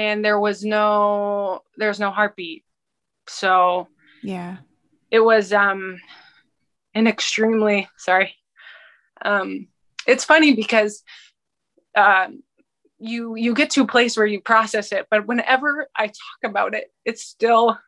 and 0.00 0.24
there 0.24 0.40
was 0.40 0.64
no 0.64 1.62
there's 1.76 2.00
no 2.00 2.10
heartbeat. 2.10 2.64
So 3.28 3.88
yeah. 4.22 4.58
it 5.10 5.20
was 5.20 5.52
um 5.52 6.00
an 6.94 7.06
extremely 7.06 7.88
sorry. 7.96 8.34
Um 9.22 9.68
it's 10.06 10.24
funny 10.24 10.54
because 10.54 11.02
um 11.94 12.42
you 12.98 13.34
you 13.36 13.54
get 13.54 13.70
to 13.70 13.82
a 13.82 13.86
place 13.86 14.16
where 14.16 14.26
you 14.26 14.40
process 14.40 14.92
it 14.92 15.06
but 15.10 15.26
whenever 15.26 15.88
i 15.96 16.06
talk 16.06 16.40
about 16.44 16.74
it 16.74 16.92
it's 17.06 17.24
still 17.24 17.78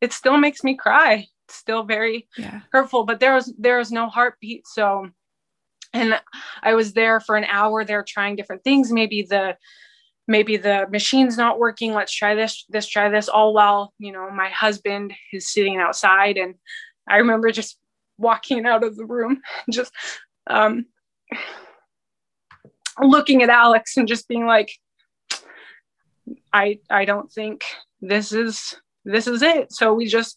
it 0.00 0.12
still 0.12 0.36
makes 0.36 0.64
me 0.64 0.74
cry. 0.74 1.28
It's 1.46 1.54
still 1.54 1.84
very 1.84 2.28
yeah. 2.36 2.60
hurtful 2.72 3.04
but 3.04 3.20
there 3.20 3.34
was 3.34 3.52
there 3.58 3.78
was 3.78 3.90
no 3.90 4.08
heartbeat. 4.08 4.66
So 4.66 5.08
and 5.92 6.18
i 6.62 6.74
was 6.74 6.92
there 6.92 7.20
for 7.20 7.36
an 7.36 7.44
hour 7.44 7.84
there 7.84 8.04
trying 8.06 8.36
different 8.36 8.62
things. 8.64 8.92
Maybe 8.92 9.22
the 9.22 9.56
maybe 10.28 10.56
the 10.56 10.86
machine's 10.90 11.36
not 11.36 11.58
working 11.58 11.92
let's 11.92 12.12
try 12.12 12.34
this 12.34 12.64
this 12.68 12.86
try 12.86 13.08
this 13.08 13.28
all 13.28 13.52
while 13.52 13.92
you 13.98 14.12
know 14.12 14.30
my 14.30 14.48
husband 14.48 15.12
is 15.32 15.52
sitting 15.52 15.78
outside 15.78 16.36
and 16.36 16.54
i 17.08 17.16
remember 17.16 17.50
just 17.50 17.78
walking 18.18 18.66
out 18.66 18.84
of 18.84 18.96
the 18.96 19.04
room 19.04 19.40
just 19.70 19.92
um 20.48 20.86
looking 23.00 23.42
at 23.42 23.48
alex 23.48 23.96
and 23.96 24.06
just 24.06 24.28
being 24.28 24.46
like 24.46 24.70
I 26.52 26.78
I 26.90 27.04
don't 27.04 27.30
think 27.30 27.64
this 28.00 28.32
is 28.32 28.74
this 29.04 29.26
is 29.26 29.42
it. 29.42 29.72
So 29.72 29.94
we 29.94 30.06
just 30.06 30.36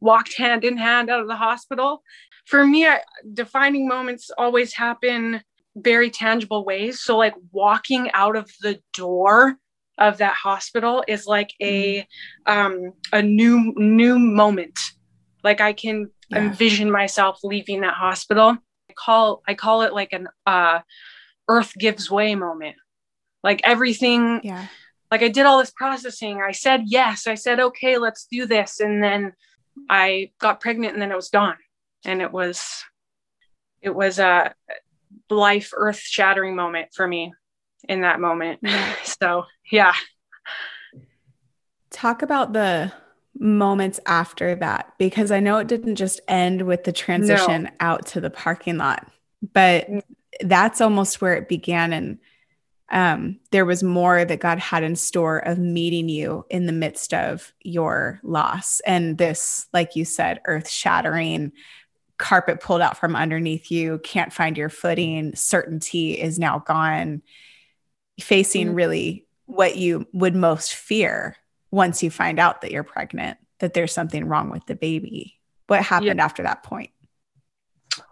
walked 0.00 0.36
hand 0.36 0.64
in 0.64 0.76
hand 0.76 1.10
out 1.10 1.20
of 1.20 1.28
the 1.28 1.36
hospital. 1.36 2.02
For 2.46 2.66
me, 2.66 2.86
I, 2.86 3.00
defining 3.32 3.86
moments 3.86 4.30
always 4.36 4.72
happen 4.72 5.42
very 5.76 6.10
tangible 6.10 6.64
ways. 6.64 7.00
So 7.00 7.16
like 7.16 7.34
walking 7.52 8.10
out 8.12 8.36
of 8.36 8.50
the 8.60 8.80
door 8.92 9.56
of 9.98 10.18
that 10.18 10.34
hospital 10.34 11.04
is 11.06 11.26
like 11.26 11.52
a 11.60 12.00
mm. 12.00 12.06
um 12.46 12.92
a 13.12 13.22
new 13.22 13.72
new 13.76 14.18
moment. 14.18 14.78
Like 15.44 15.60
I 15.60 15.72
can 15.72 16.10
yeah. 16.28 16.38
envision 16.38 16.90
myself 16.90 17.40
leaving 17.42 17.82
that 17.82 17.94
hospital. 17.94 18.56
I 18.88 18.92
call 18.96 19.42
I 19.46 19.54
call 19.54 19.82
it 19.82 19.92
like 19.92 20.12
an 20.12 20.28
uh 20.46 20.80
earth 21.48 21.72
gives 21.78 22.10
way 22.10 22.34
moment. 22.34 22.76
Like 23.42 23.60
everything 23.64 24.40
yeah 24.42 24.66
like 25.10 25.22
I 25.22 25.28
did 25.28 25.46
all 25.46 25.58
this 25.58 25.72
processing. 25.72 26.40
I 26.40 26.52
said 26.52 26.84
yes. 26.86 27.26
I 27.26 27.34
said, 27.34 27.58
okay, 27.58 27.98
let's 27.98 28.26
do 28.30 28.46
this. 28.46 28.80
And 28.80 29.02
then 29.02 29.32
I 29.88 30.30
got 30.38 30.60
pregnant 30.60 30.92
and 30.92 31.02
then 31.02 31.10
it 31.10 31.16
was 31.16 31.30
gone. 31.30 31.56
And 32.04 32.22
it 32.22 32.30
was, 32.30 32.64
it 33.82 33.94
was 33.94 34.18
a 34.18 34.54
life 35.28 35.70
earth 35.74 36.00
shattering 36.00 36.56
moment 36.56 36.88
for 36.94 37.06
me 37.06 37.32
in 37.88 38.02
that 38.02 38.20
moment. 38.20 38.60
So, 39.22 39.44
yeah. 39.70 39.92
Talk 41.90 42.22
about 42.22 42.54
the 42.54 42.90
moments 43.38 44.00
after 44.06 44.54
that, 44.54 44.94
because 44.98 45.30
I 45.30 45.40
know 45.40 45.58
it 45.58 45.66
didn't 45.66 45.96
just 45.96 46.20
end 46.26 46.62
with 46.62 46.84
the 46.84 46.92
transition 46.92 47.64
no. 47.64 47.70
out 47.80 48.06
to 48.06 48.20
the 48.20 48.30
parking 48.30 48.78
lot, 48.78 49.06
but 49.52 49.90
mm. 49.90 50.02
that's 50.40 50.80
almost 50.80 51.20
where 51.20 51.34
it 51.34 51.48
began. 51.48 51.92
And 51.92 52.18
um, 52.90 53.40
there 53.50 53.64
was 53.64 53.82
more 53.82 54.24
that 54.24 54.40
God 54.40 54.58
had 54.58 54.82
in 54.82 54.96
store 54.96 55.38
of 55.38 55.58
meeting 55.58 56.08
you 56.08 56.44
in 56.50 56.66
the 56.66 56.72
midst 56.72 57.12
of 57.12 57.52
your 57.60 58.20
loss. 58.22 58.80
And 58.86 59.18
this, 59.18 59.66
like 59.72 59.96
you 59.96 60.04
said, 60.04 60.40
earth 60.46 60.68
shattering, 60.68 61.52
carpet 62.20 62.60
pulled 62.60 62.82
out 62.82 62.98
from 62.98 63.16
underneath 63.16 63.70
you, 63.70 63.98
can't 64.04 64.32
find 64.32 64.56
your 64.56 64.68
footing, 64.68 65.34
certainty 65.34 66.12
is 66.20 66.38
now 66.38 66.60
gone, 66.60 67.22
facing 68.20 68.68
mm-hmm. 68.68 68.76
really 68.76 69.26
what 69.46 69.76
you 69.76 70.06
would 70.12 70.36
most 70.36 70.74
fear 70.74 71.36
once 71.72 72.02
you 72.02 72.10
find 72.10 72.38
out 72.38 72.60
that 72.60 72.70
you're 72.70 72.84
pregnant, 72.84 73.38
that 73.58 73.74
there's 73.74 73.92
something 73.92 74.26
wrong 74.26 74.50
with 74.50 74.64
the 74.66 74.76
baby. 74.76 75.34
What 75.66 75.82
happened 75.82 76.18
yeah. 76.18 76.24
after 76.24 76.42
that 76.42 76.62
point? 76.62 76.90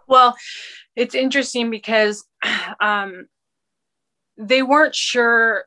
Well, 0.07 0.35
it's 0.95 1.15
interesting 1.15 1.69
because 1.69 2.25
um, 2.81 3.27
they 4.37 4.63
weren't 4.63 4.95
sure 4.95 5.65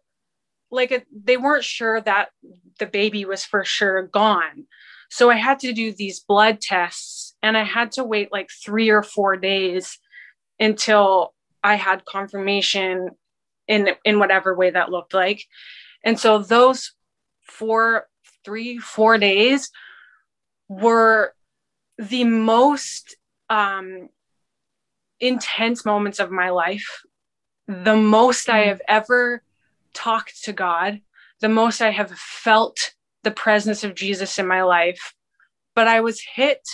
like 0.70 1.06
they 1.14 1.36
weren't 1.36 1.64
sure 1.64 2.00
that 2.00 2.30
the 2.78 2.86
baby 2.86 3.26
was 3.26 3.44
for 3.44 3.62
sure 3.62 4.06
gone 4.06 4.64
so 5.10 5.30
i 5.30 5.34
had 5.34 5.58
to 5.58 5.74
do 5.74 5.92
these 5.92 6.20
blood 6.20 6.62
tests 6.62 7.21
and 7.42 7.56
i 7.56 7.64
had 7.64 7.92
to 7.92 8.04
wait 8.04 8.32
like 8.32 8.48
three 8.64 8.90
or 8.90 9.02
four 9.02 9.36
days 9.36 9.98
until 10.60 11.34
i 11.62 11.74
had 11.74 12.04
confirmation 12.04 13.10
in 13.68 13.88
in 14.04 14.18
whatever 14.18 14.54
way 14.54 14.70
that 14.70 14.90
looked 14.90 15.14
like. 15.14 15.44
And 16.04 16.18
so 16.18 16.38
those 16.38 16.92
four 17.42 18.08
three 18.44 18.78
four 18.78 19.18
days 19.18 19.70
were 20.68 21.34
the 21.98 22.24
most 22.24 23.16
um 23.48 24.08
intense 25.20 25.84
moments 25.84 26.18
of 26.18 26.30
my 26.30 26.50
life. 26.50 27.02
The 27.68 27.96
most 27.96 28.48
I 28.48 28.66
have 28.66 28.82
ever 28.88 29.42
talked 29.94 30.44
to 30.44 30.52
God, 30.52 31.00
the 31.40 31.48
most 31.48 31.80
I 31.80 31.90
have 31.90 32.10
felt 32.10 32.94
the 33.22 33.30
presence 33.30 33.84
of 33.84 33.94
Jesus 33.94 34.38
in 34.38 34.46
my 34.46 34.62
life. 34.62 35.14
But 35.74 35.86
I 35.86 36.00
was 36.00 36.20
hit 36.20 36.68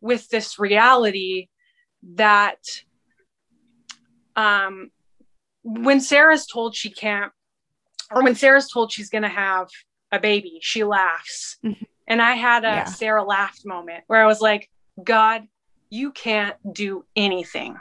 with 0.00 0.28
this 0.28 0.58
reality 0.58 1.48
that 2.14 2.58
um, 4.34 4.90
when 5.62 6.00
Sarah's 6.00 6.46
told 6.46 6.76
she 6.76 6.90
can't, 6.90 7.32
or 8.10 8.22
when 8.22 8.34
Sarah's 8.34 8.68
told 8.68 8.92
she's 8.92 9.10
going 9.10 9.22
to 9.22 9.28
have 9.28 9.68
a 10.12 10.20
baby, 10.20 10.58
she 10.62 10.84
laughs. 10.84 11.58
Mm-hmm. 11.64 11.84
And 12.08 12.22
I 12.22 12.34
had 12.34 12.64
a 12.64 12.68
yeah. 12.68 12.84
Sarah 12.84 13.24
laughed 13.24 13.66
moment 13.66 14.04
where 14.06 14.22
I 14.22 14.26
was 14.26 14.40
like, 14.40 14.70
God, 15.02 15.42
you 15.90 16.12
can't 16.12 16.56
do 16.72 17.04
anything. 17.16 17.76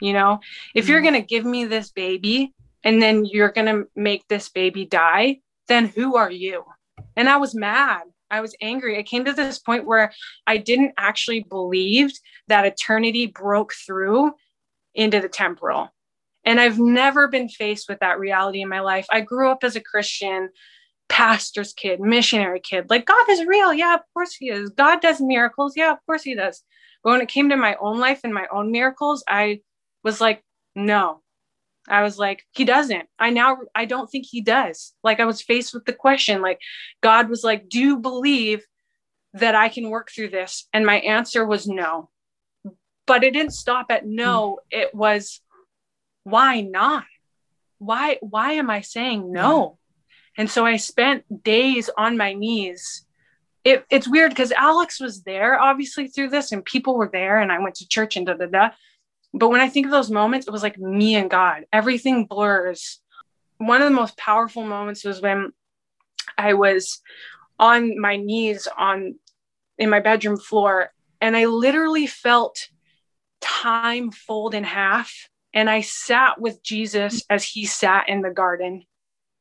You 0.00 0.12
know, 0.12 0.40
if 0.74 0.88
you're 0.88 0.98
mm-hmm. 1.00 1.10
going 1.10 1.22
to 1.22 1.26
give 1.26 1.44
me 1.44 1.64
this 1.64 1.90
baby 1.90 2.54
and 2.84 3.02
then 3.02 3.24
you're 3.24 3.50
going 3.50 3.66
to 3.66 3.88
make 3.94 4.26
this 4.28 4.48
baby 4.48 4.86
die, 4.86 5.40
then 5.68 5.86
who 5.86 6.16
are 6.16 6.30
you? 6.30 6.64
And 7.16 7.28
I 7.28 7.36
was 7.36 7.54
mad. 7.54 8.02
I 8.30 8.40
was 8.40 8.56
angry. 8.60 8.96
It 8.96 9.04
came 9.04 9.24
to 9.24 9.32
this 9.32 9.58
point 9.58 9.86
where 9.86 10.12
I 10.46 10.56
didn't 10.56 10.92
actually 10.96 11.40
believe 11.40 12.10
that 12.48 12.66
eternity 12.66 13.26
broke 13.26 13.72
through 13.74 14.32
into 14.94 15.20
the 15.20 15.28
temporal. 15.28 15.88
And 16.44 16.60
I've 16.60 16.78
never 16.78 17.28
been 17.28 17.48
faced 17.48 17.88
with 17.88 18.00
that 18.00 18.18
reality 18.18 18.62
in 18.62 18.68
my 18.68 18.80
life. 18.80 19.06
I 19.10 19.20
grew 19.20 19.50
up 19.50 19.62
as 19.62 19.76
a 19.76 19.80
Christian, 19.80 20.48
pastor's 21.08 21.72
kid, 21.72 22.00
missionary 22.00 22.60
kid. 22.60 22.88
Like, 22.88 23.04
God 23.04 23.28
is 23.28 23.44
real. 23.44 23.74
Yeah, 23.74 23.94
of 23.94 24.00
course 24.14 24.34
he 24.34 24.48
is. 24.48 24.70
God 24.70 25.00
does 25.02 25.20
miracles. 25.20 25.74
Yeah, 25.76 25.92
of 25.92 25.98
course 26.06 26.22
he 26.22 26.34
does. 26.34 26.62
But 27.02 27.10
when 27.10 27.20
it 27.20 27.28
came 27.28 27.48
to 27.50 27.56
my 27.56 27.76
own 27.80 27.98
life 27.98 28.20
and 28.24 28.32
my 28.32 28.46
own 28.50 28.70
miracles, 28.70 29.22
I 29.28 29.60
was 30.02 30.20
like, 30.20 30.42
no. 30.74 31.22
I 31.88 32.02
was 32.02 32.18
like, 32.18 32.44
he 32.52 32.64
doesn't. 32.64 33.08
I 33.18 33.30
now, 33.30 33.58
I 33.74 33.84
don't 33.84 34.08
think 34.08 34.26
he 34.26 34.42
does. 34.42 34.92
Like, 35.02 35.18
I 35.18 35.24
was 35.24 35.42
faced 35.42 35.74
with 35.74 35.84
the 35.84 35.92
question, 35.92 36.42
like, 36.42 36.60
God 37.00 37.28
was 37.28 37.42
like, 37.42 37.68
do 37.68 37.80
you 37.80 37.98
believe 37.98 38.64
that 39.34 39.54
I 39.54 39.68
can 39.68 39.90
work 39.90 40.10
through 40.10 40.28
this? 40.30 40.68
And 40.72 40.84
my 40.84 40.96
answer 40.96 41.44
was 41.44 41.66
no. 41.66 42.10
But 43.06 43.24
it 43.24 43.32
didn't 43.32 43.54
stop 43.54 43.86
at 43.90 44.06
no. 44.06 44.58
Mm. 44.72 44.80
It 44.82 44.94
was, 44.94 45.40
why 46.24 46.60
not? 46.60 47.04
Why, 47.78 48.18
why 48.20 48.52
am 48.52 48.70
I 48.70 48.82
saying 48.82 49.32
no? 49.32 49.78
And 50.36 50.50
so 50.50 50.64
I 50.64 50.76
spent 50.76 51.42
days 51.42 51.90
on 51.96 52.16
my 52.16 52.34
knees. 52.34 53.04
It, 53.64 53.84
it's 53.90 54.08
weird 54.08 54.30
because 54.30 54.52
Alex 54.52 55.00
was 55.00 55.22
there, 55.22 55.60
obviously, 55.60 56.08
through 56.08 56.30
this, 56.30 56.52
and 56.52 56.64
people 56.64 56.96
were 56.96 57.10
there, 57.12 57.40
and 57.40 57.50
I 57.50 57.58
went 57.58 57.74
to 57.76 57.88
church 57.88 58.16
and 58.16 58.26
da 58.26 58.34
da 58.34 58.46
da. 58.46 58.70
But 59.32 59.50
when 59.50 59.60
I 59.60 59.68
think 59.68 59.86
of 59.86 59.92
those 59.92 60.10
moments, 60.10 60.46
it 60.46 60.52
was 60.52 60.62
like 60.62 60.78
me 60.78 61.14
and 61.14 61.30
God. 61.30 61.64
Everything 61.72 62.26
blurs. 62.26 63.00
One 63.58 63.80
of 63.80 63.88
the 63.88 63.94
most 63.94 64.16
powerful 64.16 64.64
moments 64.64 65.04
was 65.04 65.20
when 65.20 65.52
I 66.36 66.54
was 66.54 67.00
on 67.58 68.00
my 68.00 68.16
knees 68.16 68.66
on 68.76 69.16
in 69.78 69.90
my 69.90 70.00
bedroom 70.00 70.38
floor 70.38 70.92
and 71.20 71.36
I 71.36 71.46
literally 71.46 72.06
felt 72.06 72.68
time 73.40 74.10
fold 74.10 74.54
in 74.54 74.64
half 74.64 75.28
and 75.52 75.68
I 75.68 75.80
sat 75.80 76.40
with 76.40 76.62
Jesus 76.62 77.22
as 77.28 77.44
he 77.44 77.66
sat 77.66 78.08
in 78.08 78.22
the 78.22 78.30
garden 78.30 78.84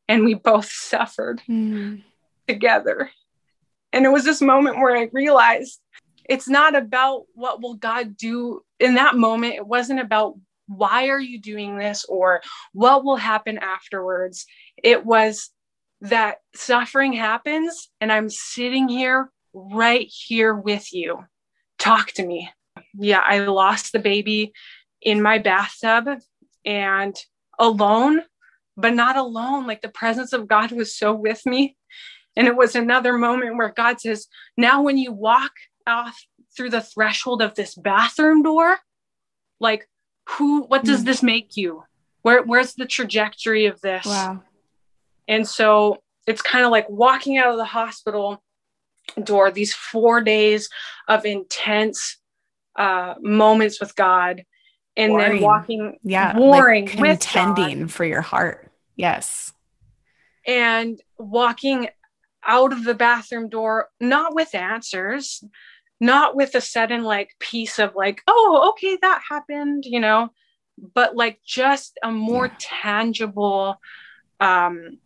and 0.08 0.26
we 0.26 0.34
both 0.34 0.70
suffered 0.72 1.42
mm. 1.48 2.04
together. 2.48 3.10
And 3.94 4.06
it 4.06 4.10
was 4.10 4.24
this 4.24 4.42
moment 4.42 4.78
where 4.78 4.96
I 4.96 5.10
realized 5.12 5.80
it's 6.26 6.48
not 6.48 6.76
about 6.76 7.24
what 7.34 7.62
will 7.62 7.76
God 7.76 8.18
do 8.18 8.62
in 8.80 8.96
that 8.96 9.16
moment. 9.16 9.56
It 9.56 9.68
wasn't 9.68 10.00
about 10.00 10.36
why 10.68 11.08
are 11.08 11.20
you 11.20 11.40
doing 11.40 11.78
this 11.78 12.06
or 12.06 12.42
what 12.74 13.04
will 13.04 13.16
happen 13.16 13.58
afterwards. 13.58 14.46
It 14.82 15.06
was 15.06 15.50
that 16.02 16.38
suffering 16.56 17.14
happens 17.14 17.90
and 18.00 18.12
I'm 18.12 18.30
sitting 18.30 18.88
here 18.88 19.32
right 19.54 20.08
here 20.08 20.54
with 20.54 20.94
you. 20.94 21.26
Talk 21.78 22.12
to 22.14 22.26
me. 22.26 22.50
Yeah, 22.94 23.22
I 23.26 23.40
lost 23.40 23.92
the 23.92 24.00
baby 24.00 24.54
in 25.02 25.22
my 25.22 25.40
bathtub 25.40 26.08
and 26.66 27.18
alone, 27.58 28.22
but 28.78 28.94
not 28.94 29.18
alone. 29.18 29.66
Like 29.66 29.82
the 29.82 29.90
presence 29.90 30.34
of 30.34 30.48
God 30.48 30.72
was 30.72 30.96
so 30.96 31.14
with 31.14 31.46
me. 31.46 31.76
And 32.36 32.48
it 32.48 32.56
was 32.56 32.76
another 32.76 33.18
moment 33.18 33.58
where 33.58 33.74
God 33.76 34.00
says, 34.00 34.28
Now, 34.56 34.82
when 34.82 34.98
you 34.98 35.12
walk 35.12 35.52
off 35.88 36.18
through 36.56 36.70
the 36.70 36.82
threshold 36.82 37.42
of 37.42 37.56
this 37.56 37.76
bathroom 37.76 38.44
door? 38.44 38.78
Like 39.60 39.88
who 40.30 40.64
what 40.64 40.84
does 40.84 41.02
mm. 41.02 41.06
this 41.06 41.24
make 41.24 41.58
you? 41.58 41.84
Where 42.22 42.44
where's 42.44 42.76
the 42.76 42.86
trajectory 42.86 43.66
of 43.66 43.82
this? 43.82 44.06
Wow. 44.06 44.44
And 45.28 45.48
so 45.48 46.02
it's 46.28 46.42
kind 46.42 46.66
of 46.66 46.72
like 46.72 46.90
walking 46.90 47.38
out 47.38 47.52
of 47.52 47.58
the 47.58 47.66
hospital 47.66 48.44
door 49.24 49.52
these 49.52 49.74
four 49.74 50.22
days 50.22 50.70
of 51.08 51.26
intense 51.26 52.18
uh, 52.76 53.16
moments 53.20 53.80
with 53.80 53.96
god 53.96 54.44
and 54.96 55.14
warring. 55.14 55.32
then 55.32 55.42
walking 55.42 56.00
yeah 56.04 56.38
warring 56.38 56.86
like 56.86 57.20
contending 57.20 57.88
for 57.88 58.06
your 58.06 58.22
heart. 58.22 58.72
Yes. 58.96 59.54
And 60.46 61.02
walking 61.18 61.90
out 62.46 62.74
of 62.74 62.84
the 62.84 62.94
bathroom 62.94 63.50
door 63.50 63.90
not 64.00 64.36
with 64.36 64.56
answers 64.56 65.44
not 66.00 66.36
with 66.36 66.56
a 66.56 66.62
sudden 66.62 67.04
like 67.04 67.32
piece 67.40 67.80
of 67.80 67.94
like 67.96 68.22
oh 68.28 68.70
okay 68.70 68.98
that 69.02 69.22
happened 69.30 69.84
you 69.86 70.00
know 70.00 70.30
but 70.94 71.16
like 71.16 71.40
just 71.46 71.98
a 72.04 72.12
more 72.12 72.48
yeah. 72.48 72.56
tangible 72.60 73.80
um 74.40 74.98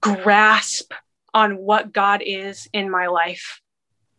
grasp 0.00 0.92
on 1.34 1.56
what 1.58 1.92
God 1.92 2.22
is 2.24 2.68
in 2.72 2.90
my 2.90 3.06
life. 3.06 3.60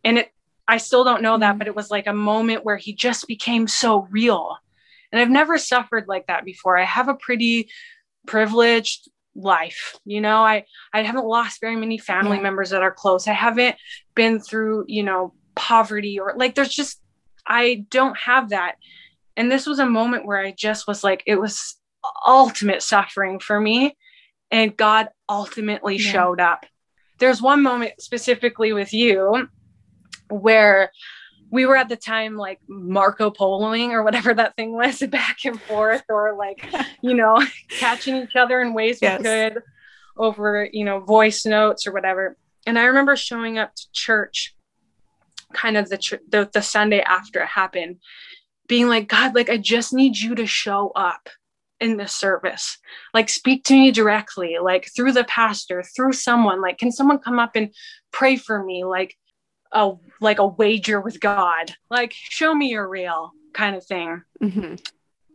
And 0.03 0.19
it 0.19 0.31
I 0.67 0.77
still 0.77 1.03
don't 1.03 1.23
know 1.23 1.39
that, 1.39 1.55
mm. 1.55 1.57
but 1.57 1.67
it 1.67 1.75
was 1.75 1.89
like 1.89 2.05
a 2.05 2.13
moment 2.13 2.63
where 2.63 2.77
he 2.77 2.93
just 2.93 3.27
became 3.27 3.67
so 3.67 4.07
real. 4.11 4.55
And 5.11 5.19
I've 5.19 5.29
never 5.29 5.57
suffered 5.57 6.05
like 6.07 6.27
that 6.27 6.45
before. 6.45 6.77
I 6.77 6.85
have 6.85 7.07
a 7.07 7.15
pretty 7.15 7.69
privileged 8.27 9.09
life. 9.35 9.97
You 10.05 10.21
know, 10.21 10.37
I 10.37 10.65
I 10.93 11.01
haven't 11.01 11.25
lost 11.25 11.61
very 11.61 11.75
many 11.75 11.97
family 11.97 12.37
yeah. 12.37 12.43
members 12.43 12.69
that 12.69 12.83
are 12.83 12.93
close. 12.93 13.27
I 13.27 13.33
haven't 13.33 13.75
been 14.13 14.39
through, 14.39 14.85
you 14.87 15.03
know, 15.03 15.33
poverty 15.59 16.19
or 16.19 16.33
like 16.37 16.55
there's 16.55 16.73
just 16.73 17.01
I 17.45 17.85
don't 17.89 18.17
have 18.17 18.49
that. 18.49 18.75
And 19.35 19.51
this 19.51 19.67
was 19.67 19.79
a 19.79 19.85
moment 19.85 20.25
where 20.25 20.39
I 20.39 20.51
just 20.51 20.87
was 20.87 21.03
like 21.03 21.21
it 21.25 21.35
was 21.35 21.75
ultimate 22.25 22.81
suffering 22.81 23.39
for 23.39 23.59
me 23.59 23.97
and 24.51 24.75
God 24.75 25.09
ultimately 25.27 25.97
yeah. 25.97 26.11
showed 26.11 26.39
up. 26.39 26.65
There's 27.19 27.41
one 27.41 27.61
moment 27.61 28.01
specifically 28.01 28.71
with 28.71 28.93
you 28.93 29.49
where 30.29 30.91
we 31.51 31.65
were 31.65 31.75
at 31.75 31.89
the 31.89 31.97
time 31.97 32.37
like 32.37 32.59
Marco 32.67 33.31
Poloing 33.31 33.89
or 33.89 34.03
whatever 34.03 34.33
that 34.33 34.55
thing 34.55 34.73
was 34.73 34.99
back 35.09 35.39
and 35.45 35.61
forth 35.61 36.03
or 36.09 36.35
like, 36.37 36.65
you 37.01 37.13
know, 37.13 37.43
catching 37.69 38.15
each 38.15 38.35
other 38.35 38.61
in 38.61 38.73
ways 38.73 38.99
yes. 39.01 39.19
we 39.19 39.25
could 39.25 39.63
over, 40.17 40.69
you 40.71 40.85
know, 40.85 40.99
voice 40.99 41.45
notes 41.45 41.85
or 41.87 41.91
whatever. 41.91 42.37
And 42.65 42.77
I 42.77 42.85
remember 42.85 43.15
showing 43.15 43.57
up 43.57 43.75
to 43.75 43.91
church 43.91 44.55
kind 45.53 45.77
of 45.77 45.89
the, 45.89 45.97
tr- 45.97 46.15
the, 46.29 46.49
the 46.53 46.61
Sunday 46.61 47.01
after 47.01 47.41
it 47.41 47.47
happened, 47.47 47.97
being 48.67 48.87
like, 48.87 49.07
God, 49.07 49.35
like, 49.35 49.49
I 49.49 49.57
just 49.57 49.93
need 49.93 50.17
you 50.17 50.35
to 50.35 50.45
show 50.45 50.91
up 50.95 51.29
in 51.79 51.97
this 51.97 52.13
service. 52.13 52.77
Like, 53.13 53.29
speak 53.29 53.63
to 53.65 53.73
me 53.73 53.91
directly, 53.91 54.57
like 54.61 54.89
through 54.95 55.13
the 55.13 55.23
pastor, 55.23 55.83
through 55.83 56.13
someone. 56.13 56.61
Like, 56.61 56.77
can 56.77 56.91
someone 56.91 57.19
come 57.19 57.39
up 57.39 57.55
and 57.55 57.73
pray 58.11 58.35
for 58.35 58.63
me? 58.63 58.83
Like, 58.83 59.15
a 59.71 59.91
like 60.19 60.39
a 60.39 60.47
wager 60.47 60.99
with 60.99 61.19
God, 61.19 61.75
like 61.89 62.11
show 62.13 62.53
me 62.53 62.69
you're 62.69 62.87
real 62.87 63.33
kind 63.53 63.75
of 63.75 63.85
thing. 63.85 64.23
Mm-hmm. 64.41 64.75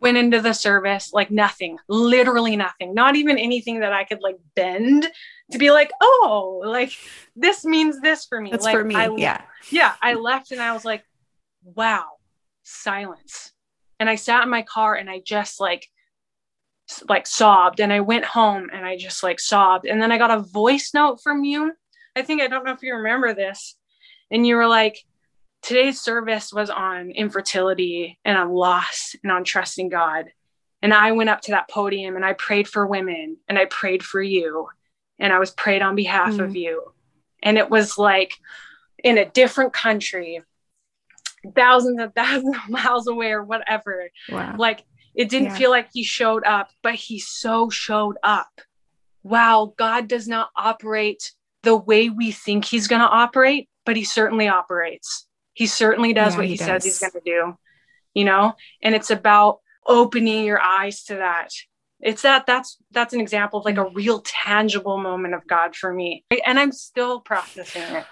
Went 0.01 0.17
into 0.17 0.41
the 0.41 0.53
service 0.53 1.13
like 1.13 1.31
nothing, 1.31 1.79
literally 1.89 2.57
nothing, 2.57 2.95
not 2.95 3.17
even 3.17 3.39
anything 3.39 3.81
that 3.81 3.93
I 3.93 4.05
could 4.05 4.21
like 4.23 4.37
bend 4.57 5.07
to 5.53 5.59
be 5.59 5.71
like, 5.71 5.91
oh, 6.01 6.63
like 6.65 6.93
this 7.37 7.65
means 7.65 8.01
this 8.01 8.25
for 8.25 8.41
me. 8.41 8.51
That's 8.51 8.65
like, 8.65 8.75
for 8.75 8.85
me. 8.85 8.95
I, 8.95 9.09
yeah. 9.17 9.43
Yeah. 9.71 9.95
I 10.01 10.15
left 10.15 10.53
and 10.53 10.61
I 10.61 10.73
was 10.73 10.85
like, 10.85 11.05
wow, 11.63 12.07
silence. 12.63 13.53
And 14.01 14.09
I 14.09 14.17
sat 14.17 14.43
in 14.43 14.51
my 14.51 14.63
car 14.63 14.95
and 14.95 15.09
I 15.09 15.21
just 15.21 15.61
like, 15.61 15.87
like 17.09 17.27
sobbed 17.27 17.81
and 17.81 17.93
I 17.93 18.01
went 18.01 18.25
home 18.25 18.69
and 18.73 18.85
I 18.85 18.97
just 18.97 19.23
like 19.23 19.41
sobbed. 19.41 19.87
And 19.87 20.01
then 20.03 20.13
I 20.13 20.19
got 20.19 20.31
a 20.31 20.41
voice 20.41 20.93
note 20.93 21.21
from 21.23 21.45
you. 21.45 21.73
I 22.17 22.23
think 22.23 22.43
I 22.43 22.47
don't 22.47 22.65
know 22.65 22.73
if 22.73 22.83
you 22.83 22.95
remember 22.95 23.35
this 23.35 23.77
and 24.31 24.47
you 24.47 24.57
were 24.57 24.67
like 24.67 25.05
today's 25.63 26.01
service 26.01 26.53
was 26.53 26.71
on 26.71 27.11
infertility 27.11 28.19
and 28.25 28.37
on 28.37 28.53
loss 28.53 29.17
and 29.23 29.33
on 29.33 29.45
trusting 29.45 29.89
god 29.89 30.27
and 30.83 30.93
i 30.93 31.13
went 31.13 31.31
up 31.31 31.41
to 31.41 31.53
that 31.53 31.71
podium 31.71 32.17
and 32.17 32.25
i 32.25 32.33
prayed 32.35 32.69
for 32.69 32.87
women 32.87 33.37
and 33.49 33.59
i 33.59 33.65
prayed 33.67 34.03
for 34.03 34.21
you 34.21 34.69
and 35.19 35.33
i 35.33 35.39
was 35.39 35.51
prayed 35.51 35.83
on 35.83 35.95
behalf 35.95 36.35
mm. 36.35 36.45
of 36.45 36.57
you 36.57 36.93
and 37.43 37.59
it 37.59 37.71
was 37.71 37.99
like 37.99 38.35
in 39.03 39.19
a 39.19 39.29
different 39.31 39.73
country 39.73 40.43
thousands 41.55 42.01
and 42.01 42.15
thousands 42.17 42.57
of 42.57 42.71
miles 42.71 43.07
away 43.07 43.33
or 43.33 43.43
whatever 43.43 44.09
wow. 44.31 44.55
like 44.59 44.85
it 45.15 45.29
didn't 45.29 45.49
yeah. 45.49 45.57
feel 45.57 45.71
like 45.71 45.89
he 45.93 46.05
showed 46.05 46.45
up 46.45 46.71
but 46.83 46.95
he 46.95 47.19
so 47.19 47.71
showed 47.71 48.17
up 48.23 48.61
wow 49.23 49.73
god 49.77 50.09
does 50.09 50.27
not 50.27 50.49
operate 50.57 51.33
the 51.63 51.77
way 51.77 52.11
we 52.11 52.31
think 52.31 52.65
he's 52.65 52.89
going 52.89 53.01
to 53.01 53.09
operate 53.09 53.69
but 53.85 53.97
he 53.97 54.05
certainly 54.05 54.49
operates. 54.49 55.27
He 55.53 55.67
certainly 55.67 56.13
does 56.13 56.35
yeah, 56.35 56.39
what 56.39 56.47
he, 56.47 56.53
he 56.53 56.57
does. 56.57 56.67
says 56.67 56.85
he's 56.85 56.99
going 56.99 57.13
to 57.13 57.21
do, 57.25 57.57
you 58.15 58.25
know? 58.25 58.55
And 58.83 58.95
it's 58.95 59.11
about 59.11 59.61
opening 59.87 60.45
your 60.45 60.61
eyes 60.61 61.05
to 61.05 61.17
that. 61.17 61.51
It's 62.05 62.21
that 62.23 62.45
that's 62.45 62.77
that's 62.91 63.15
an 63.15 63.21
example 63.21 63.61
of 63.61 63.65
like 63.65 63.79
a 63.79 63.89
real 63.89 64.21
tangible 64.21 64.99
moment 64.99 65.33
of 65.33 65.47
God 65.47 65.75
for 65.75 65.93
me. 65.93 66.23
And 66.47 66.59
I'm 66.59 66.71
still 66.71 67.21
processing 67.21 67.83
it. 67.83 68.05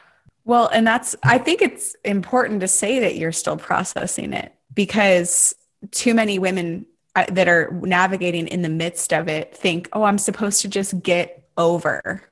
Well, 0.44 0.68
and 0.68 0.86
that's 0.86 1.14
I 1.22 1.36
think 1.36 1.60
it's 1.60 1.94
important 2.02 2.62
to 2.62 2.68
say 2.68 3.00
that 3.00 3.16
you're 3.16 3.32
still 3.32 3.58
processing 3.58 4.32
it 4.32 4.54
because 4.72 5.54
too 5.90 6.14
many 6.14 6.38
women 6.38 6.86
uh, 7.14 7.26
that 7.28 7.48
are 7.48 7.70
navigating 7.82 8.48
in 8.48 8.62
the 8.62 8.70
midst 8.70 9.12
of 9.12 9.28
it 9.28 9.54
think, 9.54 9.90
"Oh, 9.92 10.04
I'm 10.04 10.18
supposed 10.18 10.62
to 10.62 10.68
just 10.68 11.00
get 11.02 11.46
over 11.58 12.22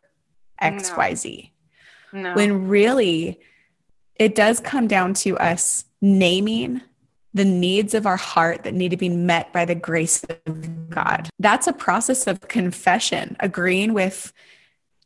XYZ." 0.62 1.50
No. 2.12 2.34
When 2.34 2.68
really, 2.68 3.38
it 4.16 4.34
does 4.34 4.60
come 4.60 4.88
down 4.88 5.12
to 5.14 5.36
us 5.36 5.84
naming 6.00 6.80
the 7.32 7.44
needs 7.44 7.94
of 7.94 8.06
our 8.06 8.16
heart 8.16 8.64
that 8.64 8.74
need 8.74 8.90
to 8.90 8.96
be 8.96 9.08
met 9.08 9.52
by 9.52 9.64
the 9.64 9.74
grace 9.74 10.24
of 10.24 10.90
God. 10.90 11.28
That's 11.38 11.66
a 11.66 11.72
process 11.72 12.26
of 12.26 12.40
confession, 12.40 13.36
agreeing 13.40 13.92
with 13.94 14.32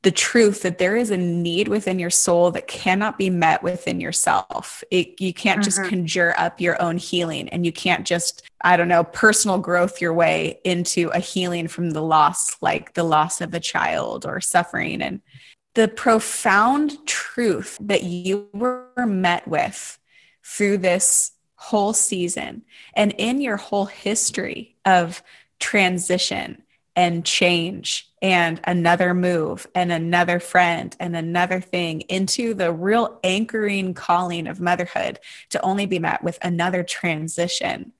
the 0.04 0.10
truth 0.10 0.62
that 0.62 0.76
there 0.76 0.96
is 0.96 1.10
a 1.10 1.16
need 1.16 1.66
within 1.66 1.98
your 1.98 2.10
soul 2.10 2.50
that 2.50 2.66
cannot 2.66 3.16
be 3.16 3.30
met 3.30 3.62
within 3.62 4.00
yourself. 4.00 4.84
It, 4.90 5.18
you 5.18 5.32
can't 5.32 5.60
mm-hmm. 5.60 5.64
just 5.64 5.82
conjure 5.84 6.34
up 6.36 6.60
your 6.60 6.80
own 6.80 6.98
healing 6.98 7.48
and 7.48 7.64
you 7.64 7.72
can't 7.72 8.06
just, 8.06 8.42
I 8.62 8.76
don't 8.76 8.88
know, 8.88 9.04
personal 9.04 9.58
growth 9.58 10.02
your 10.02 10.12
way 10.12 10.60
into 10.62 11.08
a 11.08 11.18
healing 11.18 11.68
from 11.68 11.90
the 11.90 12.02
loss, 12.02 12.56
like 12.60 12.92
the 12.92 13.02
loss 13.02 13.40
of 13.40 13.54
a 13.54 13.60
child 13.60 14.26
or 14.26 14.42
suffering. 14.42 15.00
And 15.00 15.22
the 15.74 15.88
profound 15.88 17.06
truth 17.06 17.78
that 17.80 18.02
you 18.02 18.48
were 18.52 18.90
met 19.06 19.48
with 19.48 19.98
through 20.44 20.78
this 20.78 21.32
whole 21.64 21.94
season 21.94 22.62
and 22.92 23.14
in 23.16 23.40
your 23.40 23.56
whole 23.56 23.86
history 23.86 24.76
of 24.84 25.22
transition 25.58 26.62
and 26.94 27.24
change 27.24 28.10
and 28.20 28.60
another 28.64 29.14
move 29.14 29.66
and 29.74 29.90
another 29.90 30.38
friend 30.38 30.94
and 31.00 31.16
another 31.16 31.60
thing 31.60 32.02
into 32.02 32.52
the 32.52 32.70
real 32.70 33.18
anchoring 33.24 33.94
calling 33.94 34.46
of 34.46 34.60
motherhood 34.60 35.18
to 35.48 35.60
only 35.62 35.86
be 35.86 35.98
met 35.98 36.22
with 36.22 36.38
another 36.42 36.82
transition. 36.82 37.92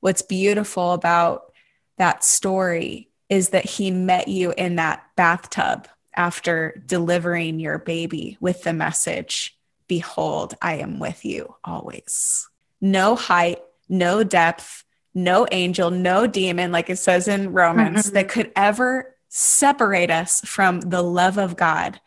What's 0.00 0.22
beautiful 0.22 0.92
about 0.92 1.52
that 1.96 2.22
story 2.22 3.08
is 3.30 3.50
that 3.50 3.64
he 3.64 3.90
met 3.90 4.28
you 4.28 4.52
in 4.56 4.76
that 4.76 5.02
bathtub 5.16 5.88
after 6.14 6.82
delivering 6.84 7.58
your 7.58 7.78
baby 7.78 8.36
with 8.38 8.64
the 8.64 8.72
message 8.74 9.54
Behold, 9.88 10.54
I 10.60 10.74
am 10.74 10.98
with 10.98 11.24
you 11.24 11.56
always. 11.64 12.47
No 12.80 13.16
height, 13.16 13.58
no 13.88 14.22
depth, 14.22 14.84
no 15.14 15.46
angel, 15.50 15.90
no 15.90 16.26
demon, 16.26 16.72
like 16.72 16.90
it 16.90 16.98
says 16.98 17.28
in 17.28 17.52
Romans, 17.52 18.06
mm-hmm. 18.06 18.14
that 18.14 18.28
could 18.28 18.52
ever 18.54 19.14
separate 19.28 20.10
us 20.10 20.40
from 20.42 20.80
the 20.80 21.02
love 21.02 21.38
of 21.38 21.56
God. 21.56 22.00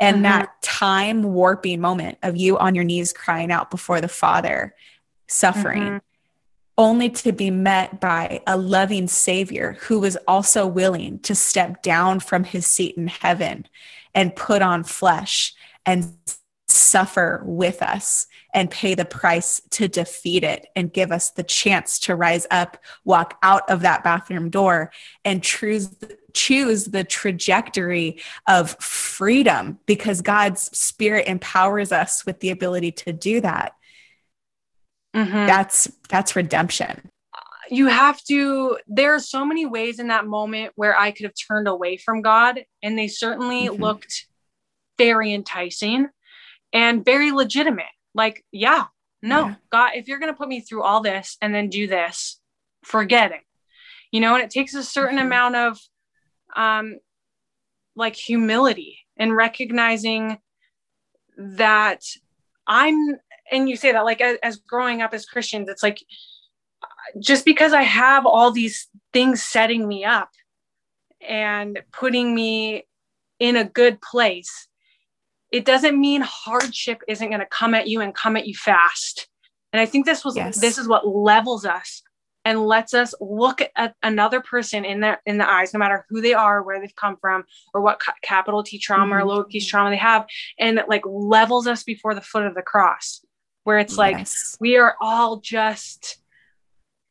And 0.00 0.16
mm-hmm. 0.16 0.22
that 0.24 0.62
time 0.62 1.22
warping 1.22 1.80
moment 1.80 2.18
of 2.22 2.36
you 2.36 2.58
on 2.58 2.74
your 2.74 2.84
knees 2.84 3.12
crying 3.12 3.50
out 3.50 3.70
before 3.70 4.00
the 4.00 4.08
Father, 4.08 4.74
suffering. 5.26 5.82
Mm-hmm 5.82 5.96
only 6.78 7.08
to 7.08 7.32
be 7.32 7.50
met 7.50 8.00
by 8.00 8.40
a 8.46 8.56
loving 8.56 9.08
Savior 9.08 9.78
who 9.82 10.00
was 10.00 10.16
also 10.28 10.66
willing 10.66 11.18
to 11.20 11.34
step 11.34 11.82
down 11.82 12.20
from 12.20 12.44
his 12.44 12.66
seat 12.66 12.96
in 12.96 13.08
heaven 13.08 13.66
and 14.14 14.36
put 14.36 14.62
on 14.62 14.84
flesh 14.84 15.54
and 15.84 16.12
suffer 16.76 17.42
with 17.44 17.82
us 17.82 18.26
and 18.54 18.70
pay 18.70 18.94
the 18.94 19.04
price 19.04 19.60
to 19.70 19.88
defeat 19.88 20.44
it 20.44 20.66
and 20.76 20.92
give 20.92 21.12
us 21.12 21.30
the 21.30 21.42
chance 21.42 21.98
to 22.00 22.14
rise 22.14 22.46
up, 22.50 22.78
walk 23.04 23.38
out 23.42 23.68
of 23.70 23.80
that 23.82 24.04
bathroom 24.04 24.50
door, 24.50 24.92
and 25.24 25.42
choose 25.42 25.94
choose 26.32 26.84
the 26.84 27.02
trajectory 27.02 28.20
of 28.46 28.76
freedom 28.78 29.78
because 29.86 30.20
God's 30.20 30.64
spirit 30.76 31.26
empowers 31.28 31.92
us 31.92 32.26
with 32.26 32.40
the 32.40 32.50
ability 32.50 32.92
to 32.92 33.12
do 33.12 33.40
that 33.40 33.72
mm-hmm. 35.16 35.46
that's 35.46 35.90
that's 36.08 36.36
redemption 36.36 37.10
you 37.70 37.86
have 37.86 38.22
to 38.24 38.78
there 38.86 39.14
are 39.14 39.20
so 39.20 39.44
many 39.44 39.66
ways 39.66 39.98
in 39.98 40.08
that 40.08 40.26
moment 40.26 40.72
where 40.76 40.96
i 40.96 41.10
could 41.10 41.24
have 41.24 41.34
turned 41.48 41.66
away 41.66 41.96
from 41.96 42.22
god 42.22 42.60
and 42.82 42.98
they 42.98 43.08
certainly 43.08 43.68
mm-hmm. 43.68 43.82
looked 43.82 44.26
very 44.98 45.32
enticing 45.32 46.08
and 46.72 47.04
very 47.04 47.32
legitimate 47.32 47.84
like 48.14 48.44
yeah 48.52 48.84
no 49.22 49.46
yeah. 49.46 49.54
god 49.70 49.90
if 49.94 50.08
you're 50.08 50.18
going 50.18 50.32
to 50.32 50.36
put 50.36 50.48
me 50.48 50.60
through 50.60 50.82
all 50.82 51.00
this 51.00 51.36
and 51.40 51.54
then 51.54 51.68
do 51.68 51.86
this 51.86 52.40
forget 52.84 53.32
it 53.32 53.40
you 54.10 54.20
know 54.20 54.34
and 54.34 54.44
it 54.44 54.50
takes 54.50 54.74
a 54.74 54.82
certain 54.82 55.16
mm-hmm. 55.16 55.26
amount 55.26 55.56
of 55.56 55.78
um 56.54 56.96
like 57.94 58.14
humility 58.14 58.98
and 59.16 59.34
recognizing 59.34 60.38
that 61.38 62.02
i'm 62.66 63.18
and 63.50 63.68
you 63.68 63.76
say 63.76 63.92
that 63.92 64.04
like 64.04 64.20
as, 64.20 64.38
as 64.42 64.56
growing 64.56 65.02
up 65.02 65.14
as 65.14 65.26
Christians, 65.26 65.68
it's 65.68 65.82
like 65.82 66.02
just 67.18 67.44
because 67.44 67.72
I 67.72 67.82
have 67.82 68.26
all 68.26 68.50
these 68.50 68.88
things 69.12 69.42
setting 69.42 69.86
me 69.86 70.04
up 70.04 70.30
and 71.26 71.80
putting 71.92 72.34
me 72.34 72.86
in 73.38 73.56
a 73.56 73.64
good 73.64 74.00
place, 74.00 74.68
it 75.52 75.64
doesn't 75.64 75.98
mean 76.00 76.22
hardship 76.22 77.00
isn't 77.08 77.28
going 77.28 77.40
to 77.40 77.46
come 77.46 77.74
at 77.74 77.88
you 77.88 78.00
and 78.00 78.14
come 78.14 78.36
at 78.36 78.46
you 78.46 78.54
fast. 78.54 79.28
And 79.72 79.80
I 79.80 79.86
think 79.86 80.06
this 80.06 80.24
was 80.24 80.36
Yes. 80.36 80.60
this 80.60 80.78
is 80.78 80.88
what 80.88 81.06
levels 81.06 81.64
us 81.64 82.02
and 82.44 82.64
lets 82.64 82.94
us 82.94 83.12
look 83.20 83.60
at 83.74 83.94
another 84.02 84.40
person 84.40 84.84
in 84.84 85.00
their 85.00 85.20
in 85.26 85.38
the 85.38 85.48
eyes, 85.48 85.72
no 85.74 85.78
matter 85.78 86.06
who 86.08 86.20
they 86.20 86.32
are, 86.34 86.62
where 86.62 86.80
they've 86.80 86.94
come 86.94 87.16
from, 87.20 87.44
or 87.74 87.80
what 87.80 87.98
ca- 88.00 88.14
capital 88.22 88.62
T 88.62 88.78
trauma 88.78 89.16
or 89.16 89.20
Mhm. 89.20 89.26
lowercase 89.50 89.66
trauma 89.68 89.90
they 89.90 89.96
have, 89.96 90.26
and 90.58 90.78
it 90.78 90.88
like 90.88 91.02
levels 91.04 91.66
us 91.66 91.82
before 91.82 92.14
the 92.14 92.20
foot 92.20 92.46
of 92.46 92.54
the 92.54 92.62
cross, 92.62 93.24
where 93.64 93.78
it's 93.78 93.98
like 93.98 94.18
Yes. 94.18 94.56
we 94.60 94.76
are 94.76 94.96
all 95.00 95.36
just 95.38 96.18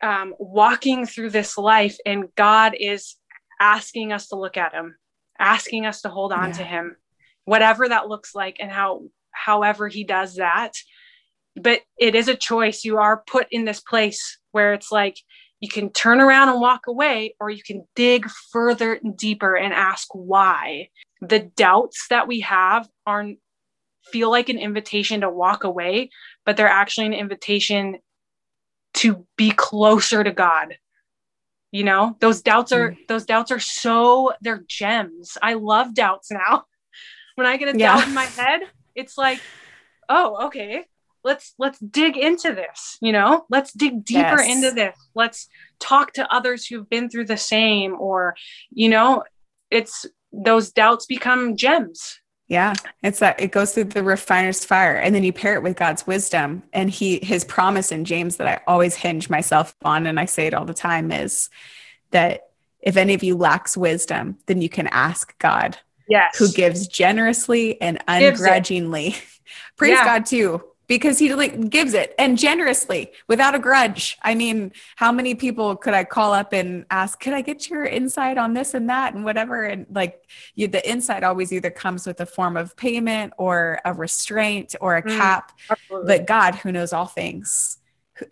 um, 0.02 0.36
walking 0.40 1.06
through 1.06 1.30
this 1.30 1.58
life 1.58 1.98
and 2.06 2.26
god 2.36 2.76
is 2.78 3.16
asking 3.62 4.12
us 4.12 4.28
to 4.28 4.36
look 4.36 4.58
at 4.58 4.74
him 4.74 4.98
asking 5.40 5.86
us 5.86 6.02
to 6.02 6.10
hold 6.10 6.34
on 6.34 6.52
to 6.52 6.64
him 6.64 6.98
whatever 7.46 7.88
that 7.88 8.08
looks 8.08 8.36
like 8.36 8.58
and 8.60 8.72
how 8.72 9.04
however 9.32 9.88
he 9.88 10.04
does 10.04 10.36
that 10.36 10.74
but 11.56 11.82
it 11.98 12.16
is 12.16 12.28
a 12.28 12.36
choice 12.36 12.84
you 12.84 12.98
are 12.98 13.24
put 13.28 13.48
in 13.52 13.66
this 13.66 13.80
place 13.80 14.38
where 14.52 14.74
it's 14.74 14.92
like 14.92 15.18
you 15.62 15.70
can 15.70 15.90
turn 15.92 16.20
around 16.20 16.50
and 16.50 16.60
walk 16.60 16.88
away 16.88 17.34
or 17.40 17.50
you 17.50 17.64
can 17.64 17.86
dig 17.96 18.30
further 18.52 18.94
and 18.94 19.18
deeper 19.18 19.56
and 19.56 19.74
ask 19.74 20.08
why 20.14 20.90
the 21.22 21.40
doubts 21.40 22.08
that 22.10 22.28
we 22.28 22.42
have 22.42 22.88
aren't 23.06 23.40
feel 24.12 24.30
like 24.30 24.50
an 24.50 24.60
invitation 24.60 25.22
to 25.22 25.30
walk 25.30 25.64
away 25.64 26.10
but 26.46 26.58
they're 26.58 26.68
actually 26.68 27.08
an 27.08 27.14
invitation 27.14 27.98
to 28.96 29.26
be 29.38 29.52
closer 29.52 30.24
to 30.24 30.32
God. 30.32 30.78
You 31.72 31.84
know, 31.84 32.16
those 32.22 32.42
doubts 32.42 32.72
are 32.72 32.92
mm. 32.92 32.98
those 33.08 33.26
doubts 33.26 33.52
are 33.52 33.60
so 33.60 34.34
they're 34.42 34.64
gems. 34.68 35.38
I 35.42 35.56
love 35.56 35.94
doubts 35.94 36.32
now. 36.32 36.64
When 37.36 37.46
I 37.48 37.58
get 37.58 37.74
a 37.74 37.78
Yeah. 37.78 37.96
doubt 37.96 38.08
in 38.08 38.14
my 38.14 38.26
head, 38.26 38.62
it's 38.96 39.18
like, 39.18 39.42
oh, 40.10 40.48
okay. 40.48 40.86
Let's 41.24 41.56
let's 41.58 41.80
dig 41.80 42.18
into 42.18 42.54
this, 42.54 42.98
you 43.02 43.12
know? 43.12 43.46
Let's 43.50 43.74
dig 43.74 44.06
deeper 44.06 44.42
Yes. 44.42 44.56
into 44.56 44.72
this. 44.72 44.96
Let's 45.16 45.48
talk 45.80 46.14
to 46.14 46.32
others 46.32 46.68
who've 46.68 46.90
been 46.90 47.10
through 47.10 47.26
the 47.26 47.38
same 47.38 47.96
or, 48.00 48.36
you 48.70 48.90
know, 48.90 49.24
it's 49.72 50.06
those 50.32 50.72
doubts 50.72 51.08
become 51.08 51.58
gems. 51.58 52.20
Yeah, 52.48 52.74
it's 53.02 53.20
that 53.20 53.42
it 53.42 53.52
goes 53.52 53.74
through 53.74 53.86
the 53.86 54.04
refiner's 54.04 54.64
fire, 54.64 54.96
and 54.98 55.16
then 55.16 55.24
you 55.24 55.34
pair 55.34 55.56
it 55.56 55.64
with 55.64 55.76
God's 55.78 56.06
wisdom 56.06 56.62
and 56.74 56.92
He 56.92 57.20
His 57.24 57.44
promise 57.44 57.92
in 57.92 58.06
James 58.06 58.38
that 58.38 58.48
I 58.48 58.62
always 58.68 58.94
hinge 58.96 59.28
myself 59.28 59.76
on, 59.84 60.06
and 60.06 60.20
I 60.20 60.26
say 60.26 60.46
it 60.46 60.54
all 60.54 60.66
the 60.66 60.76
time 60.76 61.12
is 61.12 61.50
that 62.12 62.50
if 62.82 62.98
any 62.98 63.16
of 63.16 63.24
you 63.24 63.36
lacks 63.36 63.76
wisdom, 63.76 64.38
then 64.46 64.62
you 64.62 64.70
can 64.70 64.86
ask 64.90 65.36
God, 65.40 65.80
Yes. 66.08 66.38
who 66.38 66.52
gives 66.52 66.88
generously 66.88 67.80
and 67.82 68.02
ungrudgingly. 68.08 69.16
Praise 69.78 69.92
Yeah. 69.98 70.06
God 70.06 70.26
too, 70.26 70.64
because 70.88 71.20
He 71.20 71.34
like 71.34 71.70
gives 71.70 71.94
it 71.94 72.14
and 72.20 72.38
generously 72.38 73.12
without 73.28 73.56
a 73.56 73.60
grudge. 73.60 74.18
I 74.22 74.36
mean, 74.36 74.72
how 74.96 75.12
many 75.12 75.36
people 75.36 75.76
could 75.76 75.94
I 75.94 76.04
call 76.04 76.34
up 76.34 76.54
and 76.54 76.86
ask, 76.92 77.20
"Could 77.20 77.34
I 77.34 77.42
get 77.42 77.70
your 77.70 77.86
insight 77.86 78.38
on 78.38 78.54
this 78.54 78.74
and 78.74 78.90
that 78.90 79.14
and 79.14 79.24
whatever?" 79.26 79.64
And 79.64 79.86
like, 79.92 80.22
you, 80.56 80.68
the 80.68 80.88
insight 80.90 81.24
always 81.24 81.52
either 81.52 81.72
comes 81.72 82.06
with 82.08 82.20
a 82.22 82.26
form 82.26 82.56
of 82.58 82.76
payment 82.78 83.34
or 83.38 83.80
a 83.86 83.94
restraint 83.94 84.76
or 84.82 84.96
a 84.98 85.04
Mm. 85.04 85.18
cap. 85.18 85.52
But 85.90 86.26
God, 86.28 86.56
who 86.56 86.72
knows 86.72 86.94
all 86.94 87.08
things, 87.08 87.78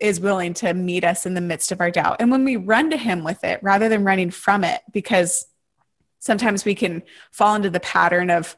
is 0.00 0.18
willing 0.18 0.54
to 0.54 0.72
meet 0.74 1.04
us 1.04 1.26
in 1.26 1.34
the 1.34 1.40
midst 1.42 1.70
of 1.70 1.80
our 1.80 1.90
doubt. 1.90 2.16
And 2.20 2.30
when 2.30 2.44
we 2.44 2.56
run 2.56 2.88
to 2.90 2.96
Him 2.96 3.22
with 3.24 3.44
it, 3.44 3.60
rather 3.62 3.88
than 3.88 4.02
running 4.04 4.30
from 4.30 4.64
it, 4.64 4.80
because 4.92 5.46
sometimes 6.24 6.64
we 6.64 6.74
can 6.74 7.02
fall 7.30 7.54
into 7.54 7.70
the 7.70 7.80
pattern 7.80 8.30
of 8.30 8.56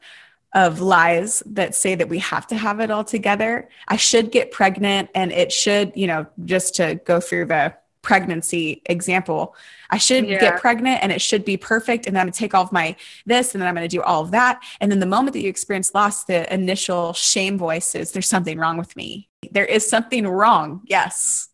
of 0.53 0.79
lies 0.79 1.43
that 1.45 1.75
say 1.75 1.93
that 1.93 2.07
we 2.07 2.19
have 2.19 2.47
to 2.47 2.55
have 2.55 2.79
it 2.79 2.89
all 2.89 3.03
together. 3.03 3.67
I 3.89 3.97
should 3.97 4.31
get 4.31 4.49
pregnant 4.49 5.09
and 5.13 5.31
it 5.31 5.51
should, 5.51 5.91
you 5.93 6.07
know, 6.07 6.25
just 6.45 6.75
to 6.75 6.95
go 7.05 7.19
through 7.19 7.47
the 7.47 7.75
pregnancy 8.01 8.81
example, 8.85 9.53
I 9.89 9.97
should 9.97 10.25
Yeah. 10.25 10.39
get 10.39 10.61
pregnant 10.61 11.03
and 11.03 11.11
it 11.11 11.21
should 11.21 11.43
be 11.43 11.57
perfect. 11.57 12.07
And 12.07 12.15
then 12.15 12.21
I'm 12.21 12.27
gonna 12.27 12.31
take 12.31 12.55
all 12.55 12.63
of 12.63 12.71
my 12.71 12.95
this 13.25 13.53
and 13.53 13.61
then 13.61 13.67
I'm 13.67 13.75
gonna 13.75 13.89
do 13.89 14.01
all 14.01 14.21
of 14.23 14.31
that. 14.31 14.63
And 14.79 14.89
then 14.89 15.01
the 15.01 15.05
moment 15.05 15.33
that 15.33 15.41
you 15.41 15.49
experience 15.49 15.93
loss, 15.93 16.23
the 16.23 16.51
initial 16.51 17.11
shame 17.11 17.57
voice 17.57 17.93
is 17.93 18.13
there's 18.13 18.29
something 18.29 18.57
wrong 18.57 18.77
with 18.77 18.95
me. 18.95 19.27
There 19.51 19.65
is 19.65 19.87
something 19.87 20.25
wrong. 20.25 20.81
Yes. 20.85 21.49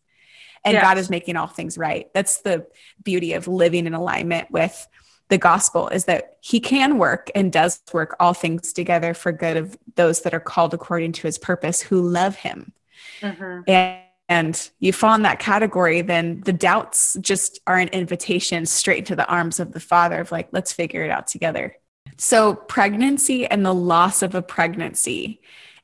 And 0.64 0.80
God 0.80 0.96
is 0.96 1.10
making 1.10 1.36
all 1.36 1.48
things 1.48 1.76
right. 1.76 2.08
That's 2.14 2.38
the 2.38 2.66
beauty 3.02 3.34
of 3.34 3.48
living 3.48 3.86
in 3.86 3.92
alignment 3.92 4.50
with 4.52 4.88
the 5.28 5.38
gospel 5.38 5.88
is 5.88 6.04
that 6.04 6.36
he 6.40 6.60
can 6.60 6.98
work 6.98 7.30
and 7.34 7.52
does 7.52 7.80
work 7.92 8.14
all 8.20 8.34
things 8.34 8.72
together 8.72 9.14
for 9.14 9.32
good 9.32 9.56
of 9.56 9.76
those 9.96 10.22
that 10.22 10.34
are 10.34 10.40
called 10.40 10.74
according 10.74 11.12
to 11.12 11.22
his 11.26 11.38
purpose 11.38 11.80
who 11.80 12.00
love 12.00 12.36
him. 12.36 12.72
Mhm. 13.20 13.64
and, 13.68 14.00
and 14.28 14.70
you 14.80 14.92
fall 14.92 15.14
in 15.14 15.22
that 15.22 15.38
category 15.38 16.00
then 16.00 16.40
the 16.44 16.52
doubts 16.52 17.16
just 17.20 17.60
are 17.66 17.78
an 17.78 17.88
invitation 17.88 18.66
straight 18.66 18.98
into 18.98 19.16
the 19.16 19.26
arms 19.26 19.60
of 19.60 19.72
the 19.72 19.80
father 19.80 20.20
of 20.20 20.32
like 20.32 20.48
let's 20.52 20.72
figure 20.72 21.04
it 21.04 21.10
out 21.10 21.26
together. 21.26 21.76
So 22.16 22.54
pregnancy 22.54 23.46
and 23.46 23.64
the 23.64 23.74
loss 23.74 24.22
of 24.22 24.34
a 24.34 24.42
pregnancy 24.42 25.40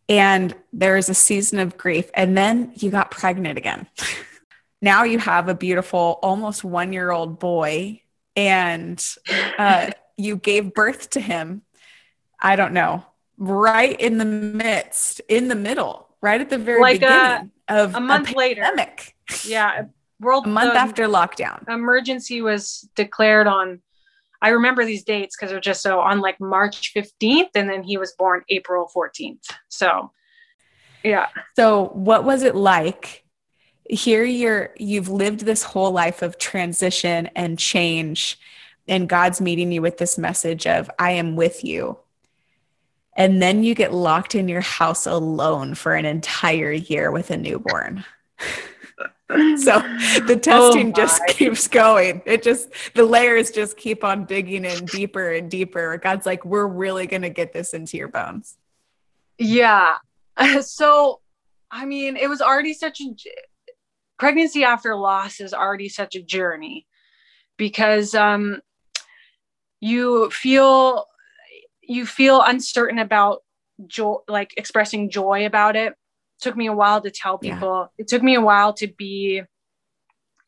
and 0.08 0.54
there 0.72 0.96
is 0.96 1.08
a 1.08 1.14
season 1.14 1.58
of 1.58 1.76
grief 1.76 2.10
and 2.14 2.36
then 2.36 2.72
you 2.76 2.90
got 2.90 3.10
pregnant 3.10 3.58
again. 3.58 3.86
Now 4.82 5.04
you 5.04 5.18
have 5.18 5.48
a 5.48 5.54
beautiful 5.54 6.18
almost 6.22 6.64
one 6.64 6.92
year 6.92 7.10
old 7.10 7.38
boy 7.38 8.00
and 8.40 9.04
uh, 9.58 9.90
you 10.16 10.36
gave 10.36 10.72
birth 10.74 11.10
to 11.10 11.20
him 11.20 11.62
i 12.40 12.56
don't 12.56 12.72
know 12.72 13.04
right 13.38 14.00
in 14.00 14.18
the 14.18 14.24
midst 14.24 15.20
in 15.28 15.48
the 15.48 15.54
middle 15.54 16.08
right 16.22 16.40
at 16.40 16.48
the 16.50 16.58
very 16.58 16.80
Like 16.80 16.96
a- 16.96 17.00
beginning 17.00 17.50
of 17.68 17.94
a 17.94 18.00
month 18.00 18.34
later. 18.34 18.62
pandemic 18.62 19.14
Yeah. 19.44 19.84
World 20.20 20.44
a 20.46 20.48
month 20.50 20.74
after 20.74 21.06
lockdown 21.06 21.66
emergency 21.68 22.42
was 22.42 22.88
declared 22.94 23.46
on 23.46 23.80
I 24.42 24.50
remember 24.50 24.84
these 24.86 25.04
dates 25.04 25.36
because 25.36 25.50
they're 25.50 25.60
just 25.72 25.82
so 25.82 26.00
on 26.00 26.20
like 26.20 26.40
March 26.40 26.92
15th 26.94 27.50
and 27.54 27.68
then 27.70 27.82
he 27.82 27.96
was 27.98 28.12
born 28.18 28.42
April 28.48 28.90
14th. 28.94 29.44
So 29.68 30.12
yeah. 31.02 31.26
So, 31.56 31.88
what 31.94 32.24
was 32.24 32.42
it 32.42 32.54
like? 32.54 33.24
Here 33.90 34.24
you're 34.24 34.70
you've 34.78 35.08
lived 35.08 35.40
this 35.40 35.62
whole 35.62 35.90
life 35.90 36.22
of 36.22 36.38
transition 36.38 37.28
and 37.34 37.58
change 37.58 38.38
and 38.88 39.08
God's 39.08 39.40
meeting 39.40 39.72
you 39.72 39.82
with 39.82 39.98
this 39.98 40.16
message 40.16 40.66
of 40.66 40.90
I 40.98 41.12
am 41.12 41.36
with 41.36 41.64
you. 41.64 41.98
And 43.16 43.42
then 43.42 43.64
you 43.64 43.74
get 43.74 43.92
locked 43.92 44.34
in 44.34 44.48
your 44.48 44.60
house 44.60 45.06
alone 45.06 45.74
for 45.74 45.94
an 45.94 46.04
entire 46.04 46.72
year 46.72 47.10
with 47.10 47.30
a 47.30 47.36
newborn. 47.36 48.04
So 49.30 49.78
the 50.26 50.40
oh 50.50 50.72
testing 50.72 50.92
just 50.92 51.20
Oh 51.20 51.24
my. 51.24 51.32
keeps 51.32 51.68
going. 51.68 52.20
It 52.26 52.42
just 52.42 52.68
the 52.94 53.04
layers 53.04 53.52
just 53.52 53.76
keep 53.76 54.02
on 54.02 54.24
digging 54.24 54.64
in 54.64 54.86
deeper 54.86 55.30
and 55.30 55.48
deeper. 55.48 55.96
God's 55.98 56.26
like, 56.26 56.44
we're 56.44 56.66
really 56.66 57.06
gonna 57.06 57.30
get 57.30 57.52
this 57.52 57.72
into 57.72 57.96
your 57.96 58.08
bones. 58.08 58.56
Yeah. 59.38 59.96
So, 60.62 61.20
I 61.70 61.84
mean, 61.84 62.16
it 62.16 62.28
was 62.28 62.40
already 62.40 62.72
such 62.72 63.00
a 63.02 63.04
pregnancy 64.20 64.64
after 64.64 64.94
loss 64.94 65.40
is 65.40 65.54
already 65.54 65.88
such 65.88 66.14
a 66.14 66.22
journey 66.22 66.86
because 67.56 68.14
um, 68.14 68.60
you 69.80 70.30
feel 70.30 71.06
you 71.82 72.06
feel 72.06 72.42
uncertain 72.42 72.98
about 72.98 73.40
joy, 73.86 74.16
like 74.28 74.52
expressing 74.56 75.10
joy 75.10 75.46
about 75.46 75.74
it. 75.74 75.88
it 75.88 75.96
took 76.42 76.56
me 76.56 76.66
a 76.66 76.72
while 76.72 77.00
to 77.00 77.10
tell 77.10 77.40
Yeah. 77.42 77.54
people. 77.54 77.92
It 77.98 78.06
took 78.06 78.22
me 78.22 78.34
a 78.36 78.40
while 78.40 78.74
to 78.74 78.86
be 78.86 79.42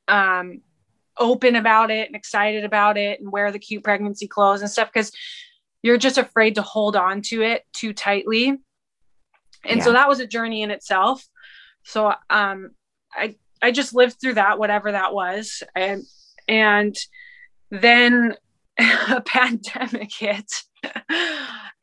um, 0.06 0.60
open 1.18 1.56
about 1.56 1.90
it 1.90 2.06
and 2.06 2.14
excited 2.14 2.64
about 2.64 2.96
it 2.96 3.20
and 3.20 3.32
wear 3.32 3.50
the 3.50 3.58
cute 3.58 3.82
pregnancy 3.82 4.28
clothes 4.28 4.60
and 4.60 4.70
stuff 4.70 4.90
because 4.92 5.12
you're 5.82 5.98
just 5.98 6.18
afraid 6.18 6.54
to 6.56 6.62
hold 6.62 6.94
on 6.94 7.22
to 7.22 7.42
it 7.42 7.64
too 7.72 7.92
tightly 7.92 8.58
and 9.64 9.82
so 9.82 9.92
that 9.92 10.08
was 10.08 10.20
a 10.20 10.26
journey 10.26 10.62
in 10.62 10.70
itself 10.70 11.24
so 11.84 12.12
um 12.30 12.70
i 13.14 13.34
i 13.62 13.70
just 13.70 13.94
lived 13.94 14.20
through 14.20 14.34
that 14.34 14.58
whatever 14.58 14.92
that 14.92 15.14
was. 15.14 15.62
And 15.74 16.02
and 16.48 16.96
then 17.70 18.34
a 18.78 19.20
pandemic 19.20 20.12
hit. 20.18 20.50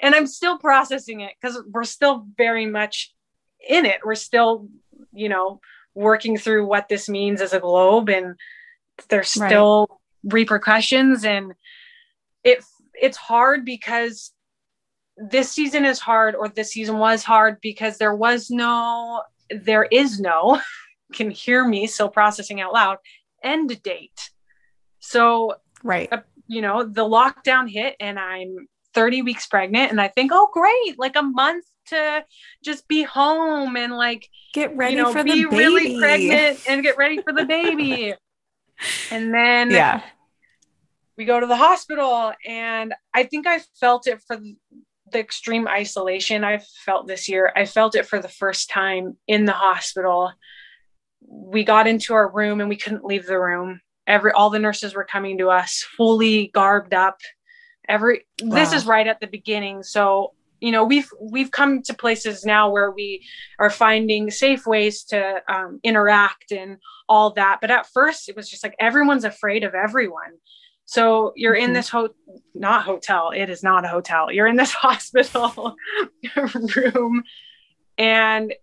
And 0.01 0.15
i'm 0.15 0.27
still 0.27 0.57
processing 0.57 1.21
it 1.21 1.33
because 1.41 1.61
we're 1.71 1.83
still 1.83 2.25
very 2.37 2.65
much 2.65 3.13
in 3.67 3.85
it. 3.85 3.99
We're 4.03 4.15
still 4.15 4.67
you 5.13 5.29
know 5.29 5.59
working 5.95 6.37
through 6.37 6.65
what 6.65 6.87
this 6.89 7.09
means 7.09 7.41
as 7.41 7.53
a 7.53 7.59
globe 7.59 8.09
and 8.09 8.35
there's 9.09 9.35
Right. 9.37 9.49
still 9.49 9.99
repercussions. 10.23 11.25
And 11.25 11.53
it 12.43 12.63
it's 13.01 13.17
hard 13.17 13.65
because 13.65 14.31
this 15.17 15.51
season 15.51 15.85
is 15.85 15.99
hard 15.99 16.35
or 16.35 16.47
this 16.49 16.71
season 16.71 16.97
was 16.97 17.23
hard 17.23 17.57
because 17.61 17.97
there 17.97 18.15
was 18.15 18.49
no 18.49 19.23
there 19.49 19.83
is 19.83 20.19
no 20.19 20.59
can 21.13 21.29
hear 21.31 21.65
me 21.65 21.87
still 21.87 22.09
processing 22.09 22.61
out 22.61 22.73
loud 22.73 22.97
end 23.43 23.81
date 23.83 24.29
so 24.99 25.55
Right. 25.83 26.09
Uh, 26.11 26.21
you 26.47 26.61
know 26.61 26.83
the 26.83 27.05
lockdown 27.05 27.69
hit 27.69 27.95
and 27.99 28.19
i'm 28.19 28.67
30 28.95 29.21
weeks 29.21 29.45
pregnant 29.45 29.91
and 29.91 30.01
I 30.01 30.07
think, 30.07 30.31
oh, 30.33 30.49
great, 30.51 30.97
like 30.97 31.15
a 31.15 31.21
month 31.21 31.63
to 31.89 32.25
just 32.63 32.87
be 32.87 33.03
home 33.03 33.77
and 33.77 33.95
like 33.95 34.27
get 34.51 34.75
ready 34.75 34.95
you 34.95 35.03
know, 35.03 35.13
for 35.13 35.23
be 35.23 35.43
the 35.43 35.49
baby. 35.49 35.55
really 35.57 35.99
pregnant 35.99 36.59
and 36.67 36.81
get 36.81 36.97
ready 36.97 37.21
for 37.21 37.31
the 37.31 37.45
baby. 37.57 38.15
and 39.11 39.31
then 39.33 39.69
Yeah. 39.69 40.01
we 41.19 41.25
go 41.25 41.39
to 41.39 41.45
the 41.45 41.55
hospital 41.55 42.33
and 42.45 42.95
I 43.13 43.23
think 43.25 43.45
I 43.45 43.59
felt 43.79 44.07
it 44.07 44.21
for 44.25 44.37
the 45.11 45.19
extreme 45.19 45.67
isolation 45.67 46.43
I 46.43 46.57
felt 46.83 47.07
this 47.07 47.29
year. 47.29 47.53
I 47.55 47.65
felt 47.65 47.95
it 47.95 48.07
for 48.07 48.19
the 48.19 48.27
first 48.27 48.71
time 48.71 49.17
in 49.27 49.45
the 49.45 49.53
hospital. 49.53 50.31
We 51.27 51.63
got 51.63 51.87
into 51.87 52.13
our 52.13 52.29
room 52.31 52.59
and 52.59 52.69
we 52.69 52.75
couldn't 52.77 53.05
leave 53.05 53.25
the 53.25 53.39
room. 53.39 53.81
Every 54.07 54.31
all 54.31 54.49
the 54.49 54.59
nurses 54.59 54.95
were 54.95 55.03
coming 55.05 55.37
to 55.39 55.49
us 55.49 55.85
fully 55.97 56.47
garbed 56.53 56.93
up. 56.93 57.19
Every 57.87 58.25
this 58.37 58.71
is 58.73 58.85
right 58.85 59.07
at 59.07 59.19
the 59.19 59.27
beginning. 59.27 59.83
So, 59.83 60.33
you 60.59 60.71
know, 60.71 60.83
we've 60.83 61.09
we've 61.21 61.51
come 61.51 61.81
to 61.83 61.93
places 61.93 62.45
now 62.45 62.69
where 62.71 62.91
we 62.91 63.25
are 63.59 63.69
finding 63.69 64.29
safe 64.31 64.65
ways 64.65 65.03
to 65.05 65.41
um, 65.47 65.79
interact 65.83 66.51
and 66.51 66.77
all 67.07 67.31
that. 67.33 67.59
But 67.61 67.71
at 67.71 67.87
first, 67.87 68.29
it 68.29 68.35
was 68.35 68.49
just 68.49 68.63
like 68.63 68.75
everyone's 68.79 69.23
afraid 69.25 69.63
of 69.63 69.73
everyone. 69.73 70.37
So 70.85 71.33
you're 71.35 71.53
in 71.53 71.71
Mhm. 71.71 71.73
this 71.75 71.89
ho 71.89 72.09
not 72.55 72.83
hotel. 72.83 73.31
It 73.35 73.49
is 73.49 73.61
not 73.63 73.85
a 73.85 73.89
hotel. 73.89 74.31
You're 74.31 74.47
in 74.47 74.55
this 74.55 74.71
hospital 74.85 75.75
room, 76.75 77.23
and 77.97 78.53